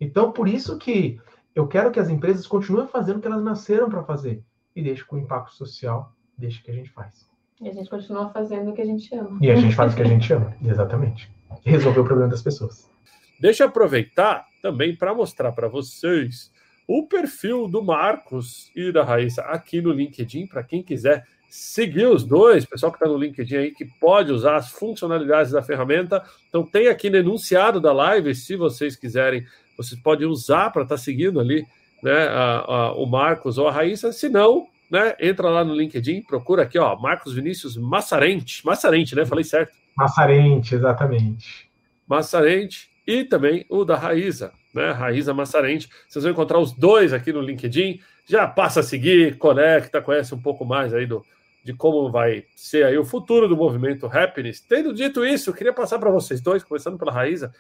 Então, 0.02 0.34
por 0.34 0.50
isso 0.50 0.78
que 0.78 1.18
eu 1.56 1.66
quero 1.66 1.92
que 1.92 2.00
as 2.00 2.10
empresas 2.10 2.46
continuem 2.46 2.88
fazendo 2.88 3.20
o 3.20 3.22
que 3.22 3.28
elas 3.28 3.42
nasceram 3.42 3.90
para 3.90 4.04
fazer. 4.04 4.44
E 4.76 4.84
deixe 4.84 5.06
com 5.06 5.16
o 5.16 5.20
impacto 5.20 5.54
social, 5.54 6.12
deixe 6.38 6.62
que 6.62 6.72
a 6.72 6.74
gente 6.74 6.90
faz. 6.90 7.26
E 7.62 7.70
a 7.70 7.72
gente 7.72 7.90
continua 7.90 8.28
fazendo 8.32 8.72
o 8.72 8.74
que 8.74 8.82
a 8.82 8.86
gente 8.86 9.16
ama. 9.16 9.40
E 9.42 9.50
a 9.50 9.56
gente 9.56 9.74
faz 9.74 9.94
o 9.94 9.96
que 9.96 10.02
a 10.02 10.08
gente 10.08 10.34
ama, 10.34 10.54
exatamente. 10.62 11.32
resolver 11.64 12.02
o 12.02 12.06
problema 12.06 12.30
das 12.30 12.42
pessoas. 12.42 12.92
Deixa 13.40 13.64
eu 13.64 13.70
aproveitar 13.70 14.46
também 14.62 14.94
para 14.94 15.16
mostrar 15.16 15.54
para 15.54 15.70
vocês 15.70 16.52
o 16.90 17.04
perfil 17.04 17.68
do 17.68 17.84
Marcos 17.84 18.72
e 18.76 18.92
da 18.92 19.04
Raíssa 19.04 19.44
aqui 19.44 19.80
no 19.80 19.92
LinkedIn, 19.92 20.48
para 20.48 20.64
quem 20.64 20.82
quiser 20.82 21.24
seguir 21.48 22.08
os 22.08 22.24
dois, 22.24 22.66
pessoal 22.66 22.92
que 22.92 22.98
está 22.98 23.08
no 23.08 23.16
LinkedIn 23.16 23.56
aí, 23.58 23.72
que 23.72 23.86
pode 23.86 24.32
usar 24.32 24.56
as 24.56 24.72
funcionalidades 24.72 25.52
da 25.52 25.62
ferramenta. 25.62 26.24
Então, 26.48 26.64
tem 26.64 26.88
aqui 26.88 27.08
no 27.08 27.18
enunciado 27.18 27.80
da 27.80 27.94
live, 27.94 28.34
se 28.34 28.56
vocês 28.56 28.96
quiserem, 28.96 29.46
vocês 29.78 30.02
podem 30.02 30.28
usar 30.28 30.72
para 30.72 30.82
estar 30.82 30.96
tá 30.96 31.00
seguindo 31.00 31.40
ali 31.40 31.64
né, 32.02 32.28
a, 32.28 32.58
a, 32.58 32.94
o 32.94 33.06
Marcos 33.06 33.60
ou 33.60 33.68
a 33.68 33.72
Raíssa. 33.72 34.12
Se 34.12 34.28
não, 34.28 34.66
né, 34.90 35.16
entra 35.20 35.48
lá 35.48 35.64
no 35.64 35.76
LinkedIn, 35.76 36.24
procura 36.24 36.64
aqui, 36.64 36.80
ó, 36.80 37.00
Marcos 37.00 37.36
Vinícius 37.36 37.78
Massarente. 37.78 38.66
Massarente, 38.66 39.16
né? 39.16 39.28
Falei 39.28 39.44
certo. 39.44 39.76
Massarente, 39.96 40.74
exatamente. 40.74 41.70
Massarente 42.08 42.90
e 43.06 43.24
também 43.24 43.64
o 43.70 43.86
da 43.86 43.96
Raíssa 43.96 44.52
né? 44.74 44.92
Raíza 44.92 45.34
Massarente. 45.34 45.90
Vocês 46.08 46.24
vão 46.24 46.32
encontrar 46.32 46.60
os 46.60 46.74
dois 46.74 47.14
aqui 47.14 47.32
no 47.34 47.42
LinkedIn. 47.42 48.00
Já 48.26 48.48
passa 48.48 48.82
a 48.82 48.84
seguir, 48.84 49.38
conecta, 49.38 50.02
conhece 50.02 50.34
um 50.36 50.42
pouco 50.42 50.64
mais 50.66 50.94
aí 50.94 51.06
do, 51.06 51.24
de 51.64 51.74
como 51.74 52.12
vai 52.12 52.46
ser 52.56 52.86
aí 52.86 52.98
o 52.98 53.06
futuro 53.06 53.48
do 53.48 53.58
movimento 53.58 54.06
Happiness. 54.06 54.62
Tendo 54.62 54.94
dito 54.94 55.26
isso, 55.26 55.50
eu 55.50 55.54
queria 55.54 55.74
passar 55.74 56.00
para 56.00 56.12
vocês 56.12 56.42
dois, 56.42 56.64
começando 56.64 56.98
pela 56.98 57.12
Raíza, 57.12 57.54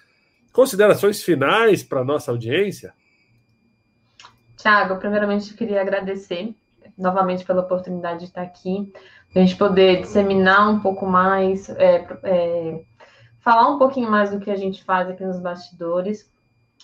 considerações 0.53 1.23
finais 1.23 1.83
para 1.83 2.01
a 2.01 2.05
nossa 2.05 2.31
audiência. 2.31 2.93
Tiago, 4.57 4.97
primeiramente 4.97 5.51
eu 5.51 5.57
queria 5.57 5.81
agradecer 5.81 6.53
novamente 6.97 7.45
pela 7.45 7.61
oportunidade 7.61 8.19
de 8.19 8.25
estar 8.25 8.41
aqui, 8.41 8.91
a 9.33 9.39
gente 9.39 9.55
poder 9.55 10.01
disseminar 10.01 10.69
um 10.69 10.79
pouco 10.79 11.05
mais, 11.05 11.69
é, 11.69 12.05
é, 12.23 12.81
falar 13.39 13.69
um 13.69 13.77
pouquinho 13.77 14.09
mais 14.09 14.31
do 14.31 14.39
que 14.39 14.51
a 14.51 14.55
gente 14.55 14.83
faz 14.83 15.07
aqui 15.07 15.23
nos 15.23 15.39
bastidores. 15.39 16.29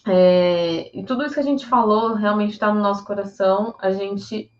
É, 0.08 0.91
e 0.98 1.04
tudo 1.04 1.24
isso 1.26 1.34
que 1.34 1.39
a 1.39 1.44
gente 1.44 1.65
falou 1.65 2.13
realmente 2.13 2.52
está 2.52 2.74
no 2.74 2.82
nosso 2.82 3.04
coração. 3.06 3.76
A 3.80 3.91
gente 3.91 4.52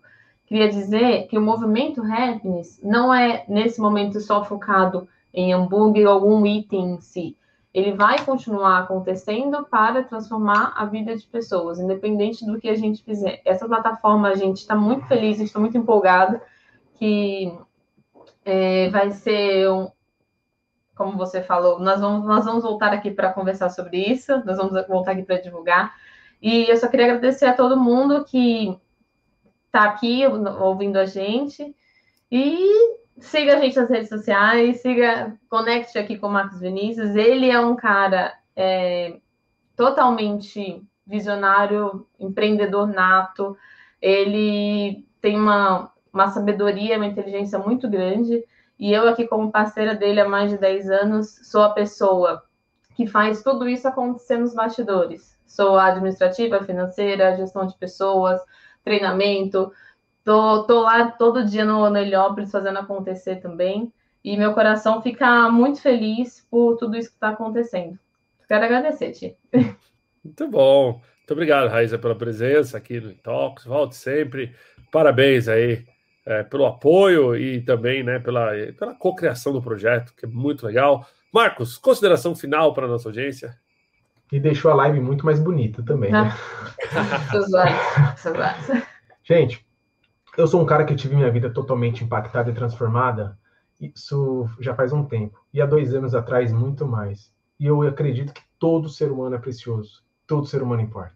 queria 0.46 0.70
dizer 0.70 1.28
que 1.28 1.38
o 1.38 1.42
movimento 1.42 2.02
happiness 2.02 2.80
não 2.84 3.14
é, 3.14 3.46
nesse 3.48 3.80
momento, 3.80 4.20
só 4.20 4.44
focado 4.44 5.08
em 5.34 5.54
hambúrguer 5.54 6.08
ou 6.08 6.14
algum 6.14 6.46
item 6.46 6.94
em 6.94 7.00
si. 7.00 7.38
Ele 7.74 7.92
vai 7.92 8.24
continuar 8.24 8.80
acontecendo 8.80 9.66
para 9.70 10.02
transformar 10.02 10.74
a 10.78 10.86
vida 10.86 11.16
de 11.16 11.28
pessoas, 11.28 11.78
independente 11.78 12.46
do 12.46 12.60
que 12.60 12.70
a 12.70 12.76
gente 12.76 13.04
fizer. 13.04 13.42
Essa 13.44 13.68
plataforma, 13.68 14.30
a 14.30 14.36
gente 14.36 14.58
está 14.58 14.76
muito 14.76 15.06
feliz, 15.08 15.40
está 15.40 15.60
muito 15.60 15.78
empolgado 15.78 16.40
que 16.98 17.54
é, 18.46 18.90
vai 18.90 19.12
ser 19.12 19.70
um, 19.70 19.90
como 20.96 21.18
você 21.18 21.42
falou, 21.42 21.80
nós 21.80 22.00
vamos, 22.00 22.26
nós 22.26 22.46
vamos 22.46 22.64
voltar 22.64 22.94
aqui 22.94 23.12
para 23.12 23.34
conversar 23.34 23.70
sobre 23.70 23.98
isso, 23.98 24.32
nós 24.46 24.58
vamos 24.58 24.88
voltar 24.88 25.12
aqui 25.12 25.24
para 25.24 25.42
divulgar. 25.42 25.94
E 26.42 26.70
eu 26.70 26.78
só 26.78 26.88
queria 26.88 27.08
agradecer 27.08 27.46
a 27.46 27.54
todo 27.54 27.80
mundo 27.80 28.24
que 28.24 28.78
tá 29.72 29.84
aqui 29.84 30.24
ouvindo 30.26 30.98
a 30.98 31.06
gente. 31.06 31.76
E 32.32 32.98
siga 33.20 33.58
a 33.58 33.60
gente 33.60 33.76
nas 33.76 33.90
redes 33.90 34.10
sociais, 34.10 34.82
siga, 34.82 35.38
conecte 35.50 35.98
aqui 35.98 36.18
com 36.18 36.28
o 36.28 36.32
Marcos 36.32 36.60
Vinícius. 36.60 37.16
Ele 37.16 37.50
é 37.50 37.60
um 37.60 37.76
cara 37.76 38.34
é, 38.56 39.18
totalmente 39.76 40.82
visionário, 41.06 42.08
empreendedor 42.20 42.88
nato. 42.88 43.58
Ele 44.02 45.06
tem 45.22 45.38
uma, 45.38 45.92
uma 46.14 46.30
sabedoria, 46.30 46.98
uma 46.98 47.06
inteligência 47.06 47.60
muito 47.60 47.90
grande. 47.90 48.44
E 48.78 48.92
eu, 48.92 49.08
aqui, 49.08 49.26
como 49.26 49.52
parceira 49.52 49.96
dele 49.96 50.22
há 50.22 50.28
mais 50.28 50.52
de 50.52 50.58
10 50.58 50.90
anos, 50.90 51.40
sou 51.44 51.64
a 51.64 51.70
pessoa 51.70 52.44
que 52.96 53.08
faz 53.08 53.42
tudo 53.42 53.68
isso 53.68 53.88
acontecer 53.88 54.38
nos 54.38 54.54
bastidores. 54.54 55.38
Sou 55.46 55.78
a 55.78 55.88
administrativa, 55.88 56.64
financeira, 56.64 57.36
gestão 57.38 57.66
de 57.66 57.78
pessoas, 57.78 58.42
treinamento. 58.84 59.72
Tô, 60.24 60.64
tô 60.64 60.82
lá 60.82 61.12
todo 61.12 61.46
dia 61.46 61.64
no, 61.64 61.90
no 61.90 61.98
Heliópolis 61.98 62.52
fazendo 62.52 62.80
acontecer 62.80 63.38
também. 63.38 63.92
E 64.24 64.36
meu 64.36 64.54
coração 64.54 65.02
fica 65.02 65.50
muito 65.50 65.82
feliz 65.82 66.46
por 66.50 66.78
tudo 66.78 66.98
isso 66.98 67.10
que 67.10 67.16
está 67.16 67.30
acontecendo. 67.30 67.98
Quero 68.48 68.66
agradecer, 68.66 69.12
Ti. 69.12 69.38
Muito 70.24 70.48
bom. 70.48 70.94
Muito 70.94 71.32
obrigado, 71.32 71.70
Raíssa, 71.70 71.98
pela 71.98 72.16
presença 72.16 72.78
aqui 72.78 73.00
no 73.00 73.14
Talks. 73.14 73.66
Volte 73.66 73.96
sempre. 73.96 74.56
Parabéns 74.92 75.48
aí 75.48 75.86
é, 76.26 76.44
pelo 76.44 76.66
apoio 76.66 77.36
e 77.36 77.62
também 77.62 78.04
né, 78.04 78.20
pela, 78.20 78.52
pela 78.78 78.96
cocriação 78.96 79.54
do 79.54 79.62
projeto, 79.62 80.14
que 80.16 80.26
é 80.26 80.28
muito 80.28 80.66
legal. 80.66 81.08
Marcos, 81.32 81.78
consideração 81.78 82.36
final 82.36 82.74
para 82.74 82.86
a 82.86 82.90
nossa 82.90 83.10
audiência? 83.10 83.56
E 84.32 84.40
deixou 84.40 84.72
a 84.72 84.76
live 84.76 85.00
muito 85.00 85.26
mais 85.26 85.40
bonita 85.40 85.84
também, 85.84 86.12
né? 86.12 86.34
Gente, 89.24 89.66
eu 90.38 90.48
sou 90.48 90.62
um 90.62 90.66
cara 90.66 90.84
que 90.84 90.96
tive 90.96 91.16
minha 91.16 91.32
vida 91.32 91.50
totalmente 91.50 92.04
impactada 92.04 92.50
e 92.50 92.54
transformada, 92.54 93.38
isso 93.80 94.50
já 94.60 94.74
faz 94.74 94.92
um 94.92 95.04
tempo. 95.04 95.40
E 95.54 95.62
há 95.62 95.66
dois 95.66 95.94
anos 95.94 96.16
atrás, 96.16 96.52
muito 96.52 96.88
mais. 96.88 97.32
E 97.60 97.66
eu 97.66 97.82
acredito 97.84 98.34
que 98.34 98.42
todo 98.58 98.90
ser 98.90 99.12
humano 99.12 99.36
é 99.36 99.40
precioso, 99.40 100.04
todo 100.26 100.48
ser 100.48 100.64
humano 100.64 100.82
importa. 100.82 101.16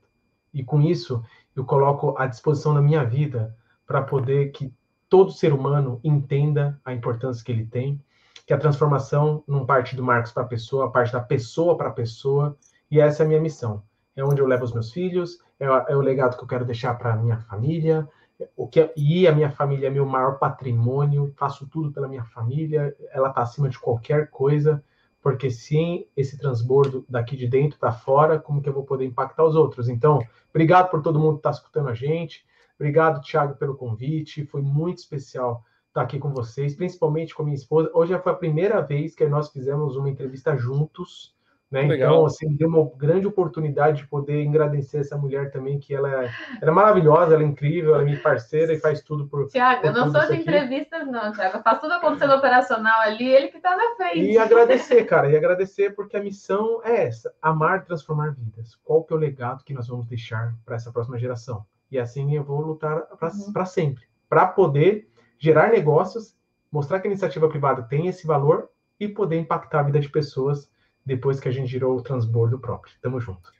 E 0.53 0.63
com 0.63 0.81
isso, 0.81 1.23
eu 1.55 1.65
coloco 1.65 2.15
à 2.17 2.27
disposição 2.27 2.73
da 2.73 2.81
minha 2.81 3.03
vida 3.03 3.55
para 3.85 4.01
poder 4.01 4.51
que 4.51 4.73
todo 5.09 5.31
ser 5.31 5.51
humano 5.51 5.99
entenda 6.03 6.79
a 6.85 6.93
importância 6.93 7.43
que 7.43 7.51
ele 7.51 7.65
tem, 7.65 8.01
que 8.45 8.53
a 8.53 8.57
transformação 8.57 9.43
não 9.47 9.65
parte 9.65 9.95
do 9.95 10.03
Marcos 10.03 10.31
para 10.31 10.43
a 10.43 10.47
pessoa, 10.47 10.91
parte 10.91 11.11
da 11.11 11.19
pessoa 11.19 11.75
para 11.75 11.89
a 11.89 11.93
pessoa, 11.93 12.55
e 12.89 12.99
essa 12.99 13.23
é 13.23 13.25
a 13.25 13.27
minha 13.27 13.41
missão. 13.41 13.83
É 14.15 14.23
onde 14.23 14.41
eu 14.41 14.47
levo 14.47 14.63
os 14.63 14.73
meus 14.73 14.91
filhos, 14.91 15.39
é, 15.59 15.65
é 15.65 15.95
o 15.95 16.01
legado 16.01 16.37
que 16.37 16.43
eu 16.43 16.47
quero 16.47 16.65
deixar 16.65 16.95
para 16.97 17.13
a 17.13 17.15
minha 17.15 17.37
família, 17.37 18.07
o 18.55 18.67
que 18.67 18.81
é, 18.81 18.93
e 18.95 19.27
a 19.27 19.33
minha 19.33 19.51
família 19.51 19.87
é 19.87 19.89
meu 19.89 20.05
maior 20.05 20.39
patrimônio, 20.39 21.33
faço 21.37 21.67
tudo 21.67 21.91
pela 21.91 22.07
minha 22.07 22.23
família, 22.23 22.95
ela 23.11 23.29
está 23.29 23.41
acima 23.41 23.67
de 23.67 23.77
qualquer 23.77 24.29
coisa, 24.29 24.83
porque 25.21 25.51
sem 25.51 26.07
esse 26.15 26.37
transbordo 26.37 27.05
daqui 27.09 27.35
de 27.35 27.47
dentro 27.47 27.77
para 27.77 27.91
fora, 27.91 28.39
como 28.39 28.61
que 28.61 28.69
eu 28.69 28.73
vou 28.73 28.83
poder 28.83 29.05
impactar 29.05 29.43
os 29.43 29.55
outros? 29.55 29.89
Então, 29.89 30.25
obrigado 30.49 30.89
por 30.89 31.01
todo 31.01 31.19
mundo 31.19 31.33
que 31.33 31.39
está 31.39 31.51
escutando 31.51 31.89
a 31.89 31.93
gente, 31.93 32.45
obrigado, 32.79 33.21
Thiago, 33.21 33.55
pelo 33.55 33.75
convite, 33.75 34.45
foi 34.45 34.61
muito 34.61 34.99
especial 34.99 35.63
estar 35.87 36.01
aqui 36.01 36.17
com 36.17 36.31
vocês, 36.31 36.75
principalmente 36.75 37.35
com 37.35 37.41
a 37.41 37.45
minha 37.45 37.55
esposa. 37.55 37.91
Hoje 37.93 38.17
foi 38.19 38.31
a 38.31 38.35
primeira 38.35 38.81
vez 38.81 39.13
que 39.13 39.27
nós 39.27 39.51
fizemos 39.51 39.95
uma 39.95 40.09
entrevista 40.09 40.55
juntos, 40.55 41.35
né? 41.71 41.83
Então, 41.83 42.25
assim, 42.25 42.55
deu 42.55 42.67
uma 42.67 42.89
grande 42.97 43.27
oportunidade 43.27 44.01
de 44.01 44.07
poder 44.07 44.47
agradecer 44.47 44.99
essa 44.99 45.15
mulher 45.15 45.51
também, 45.51 45.77
que 45.77 45.93
ela 45.93 46.09
é, 46.09 46.31
ela 46.59 46.71
é 46.71 46.73
maravilhosa, 46.73 47.35
ela 47.35 47.43
é 47.43 47.45
incrível, 47.45 47.93
ela 47.93 48.01
é 48.01 48.05
minha 48.05 48.21
parceira 48.21 48.73
e 48.73 48.79
faz 48.79 49.03
tudo 49.03 49.27
por. 49.27 49.47
Tiago, 49.47 49.85
eu 49.85 49.93
não 49.93 50.11
sou 50.11 50.25
de 50.27 50.37
entrevistas, 50.37 51.05
não, 51.05 51.31
Tiago. 51.31 51.57
Eu 51.57 51.61
faço 51.61 51.81
tudo 51.81 51.93
acontecendo 51.93 52.33
operacional 52.33 53.01
ali, 53.01 53.27
ele 53.27 53.49
que 53.49 53.57
está 53.57 53.77
na 53.77 53.95
frente. 53.95 54.31
E 54.31 54.37
agradecer, 54.37 55.05
cara, 55.05 55.29
e 55.29 55.37
agradecer 55.37 55.93
porque 55.93 56.17
a 56.17 56.23
missão 56.23 56.81
é 56.83 57.05
essa: 57.05 57.31
amar, 57.39 57.85
transformar 57.85 58.33
vidas. 58.33 58.75
Qual 58.83 59.03
que 59.03 59.13
é 59.13 59.15
o 59.15 59.19
legado 59.19 59.63
que 59.63 59.73
nós 59.73 59.87
vamos 59.87 60.07
deixar 60.07 60.55
para 60.65 60.75
essa 60.75 60.91
próxima 60.91 61.19
geração? 61.19 61.63
E 61.91 61.97
assim 61.97 62.35
eu 62.35 62.43
vou 62.43 62.61
lutar 62.61 63.01
para 63.17 63.29
uhum. 63.29 63.65
sempre, 63.65 64.03
para 64.27 64.47
poder 64.47 65.09
gerar 65.37 65.71
negócios, 65.71 66.35
mostrar 66.71 66.99
que 66.99 67.07
a 67.07 67.11
iniciativa 67.11 67.49
privada 67.49 67.83
tem 67.83 68.07
esse 68.07 68.27
valor 68.27 68.69
e 68.99 69.07
poder 69.07 69.39
impactar 69.39 69.79
a 69.79 69.83
vida 69.83 69.99
de 69.99 70.09
pessoas 70.09 70.69
depois 71.05 71.39
que 71.39 71.47
a 71.47 71.51
gente 71.51 71.67
girou 71.67 71.97
o 71.97 72.01
transbordo 72.03 72.59
próprio. 72.59 72.93
Tamo 73.01 73.19
junto. 73.19 73.51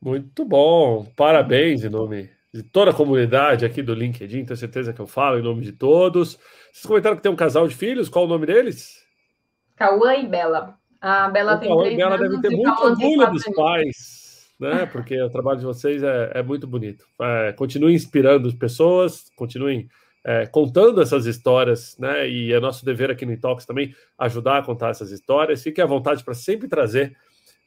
Muito 0.00 0.44
bom. 0.44 1.04
Parabéns 1.16 1.82
em 1.82 1.88
nome 1.88 2.30
de 2.52 2.62
toda 2.62 2.90
a 2.90 2.94
comunidade 2.94 3.64
aqui 3.64 3.82
do 3.82 3.94
LinkedIn. 3.94 4.44
Tenho 4.44 4.56
certeza 4.56 4.92
que 4.92 5.00
eu 5.00 5.06
falo 5.06 5.38
em 5.38 5.42
nome 5.42 5.62
de 5.62 5.72
todos. 5.72 6.38
Vocês 6.72 6.86
comentaram 6.86 7.16
que 7.16 7.22
tem 7.22 7.32
um 7.32 7.36
casal 7.36 7.66
de 7.66 7.74
filhos. 7.74 8.08
Qual 8.08 8.24
o 8.24 8.28
nome 8.28 8.46
deles? 8.46 9.04
Cauã 9.74 10.14
e 10.14 10.26
Bela. 10.26 10.78
A 11.00 11.28
Bela 11.28 11.56
o 11.56 11.58
tem 11.58 11.68
Cauã 11.68 11.82
três 11.82 11.94
e 11.94 11.96
Bela 11.96 12.18
devem 12.18 12.40
ter 12.40 12.50
muito 12.50 12.82
orgulho 12.82 13.30
dos 13.30 13.44
pais, 13.54 14.25
né? 14.58 14.86
Porque 14.86 15.20
o 15.20 15.30
trabalho 15.30 15.58
de 15.58 15.64
vocês 15.64 16.02
é, 16.02 16.32
é 16.34 16.42
muito 16.42 16.66
bonito. 16.66 17.06
É, 17.20 17.52
continuem 17.52 17.94
inspirando 17.94 18.48
as 18.48 18.54
pessoas, 18.54 19.30
continuem 19.36 19.88
é, 20.24 20.46
contando 20.46 21.00
essas 21.00 21.26
histórias, 21.26 21.96
né? 21.98 22.28
E 22.28 22.52
é 22.52 22.58
nosso 22.58 22.84
dever 22.84 23.10
aqui 23.10 23.24
no 23.24 23.32
Intox 23.32 23.64
também 23.64 23.94
ajudar 24.18 24.58
a 24.58 24.62
contar 24.62 24.90
essas 24.90 25.10
histórias. 25.10 25.62
Fique 25.62 25.80
à 25.80 25.86
vontade 25.86 26.24
para 26.24 26.34
sempre 26.34 26.66
trazer 26.66 27.16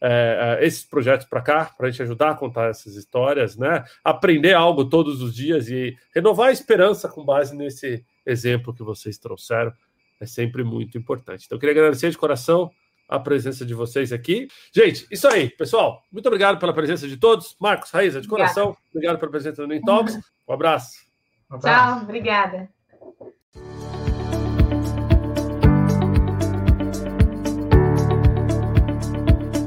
é, 0.02 0.58
é, 0.60 0.66
esses 0.66 0.84
projetos 0.84 1.26
para 1.28 1.42
cá, 1.42 1.66
para 1.78 1.88
a 1.88 1.92
gente 1.92 2.02
ajudar 2.04 2.32
a 2.32 2.36
contar 2.36 2.70
essas 2.70 2.96
histórias, 2.96 3.56
né? 3.56 3.84
Aprender 4.04 4.54
algo 4.54 4.86
todos 4.86 5.22
os 5.22 5.34
dias 5.34 5.70
e 5.70 5.96
renovar 6.14 6.50
a 6.50 6.52
esperança 6.52 7.08
com 7.08 7.24
base 7.24 7.56
nesse 7.56 8.04
exemplo 8.26 8.74
que 8.74 8.84
vocês 8.84 9.18
trouxeram. 9.18 9.72
É 10.20 10.26
sempre 10.26 10.64
muito 10.64 10.98
importante. 10.98 11.46
Então, 11.46 11.56
eu 11.56 11.60
queria 11.60 11.74
agradecer 11.74 12.10
de 12.10 12.18
coração 12.18 12.70
a 13.10 13.20
presença 13.20 13.66
de 13.66 13.74
vocês 13.74 14.14
aqui. 14.14 14.48
Gente, 14.72 15.08
isso 15.12 15.28
aí, 15.28 15.50
pessoal. 15.50 16.04
Muito 16.12 16.28
obrigado 16.28 16.60
pela 16.60 16.74
presença 16.74 17.08
de 17.08 17.18
todos. 17.18 17.56
Marcos, 17.60 17.90
Raíza, 17.90 18.22
de 18.22 18.28
coração, 18.28 18.66
obrigado, 18.66 18.88
obrigado 18.94 19.20
pela 19.20 19.32
presença 19.32 19.62
do 19.64 19.68
Nintox. 19.68 20.20
Um 20.48 20.54
abraço. 20.54 21.00
Tchau, 21.60 22.04
obrigada. 22.04 22.70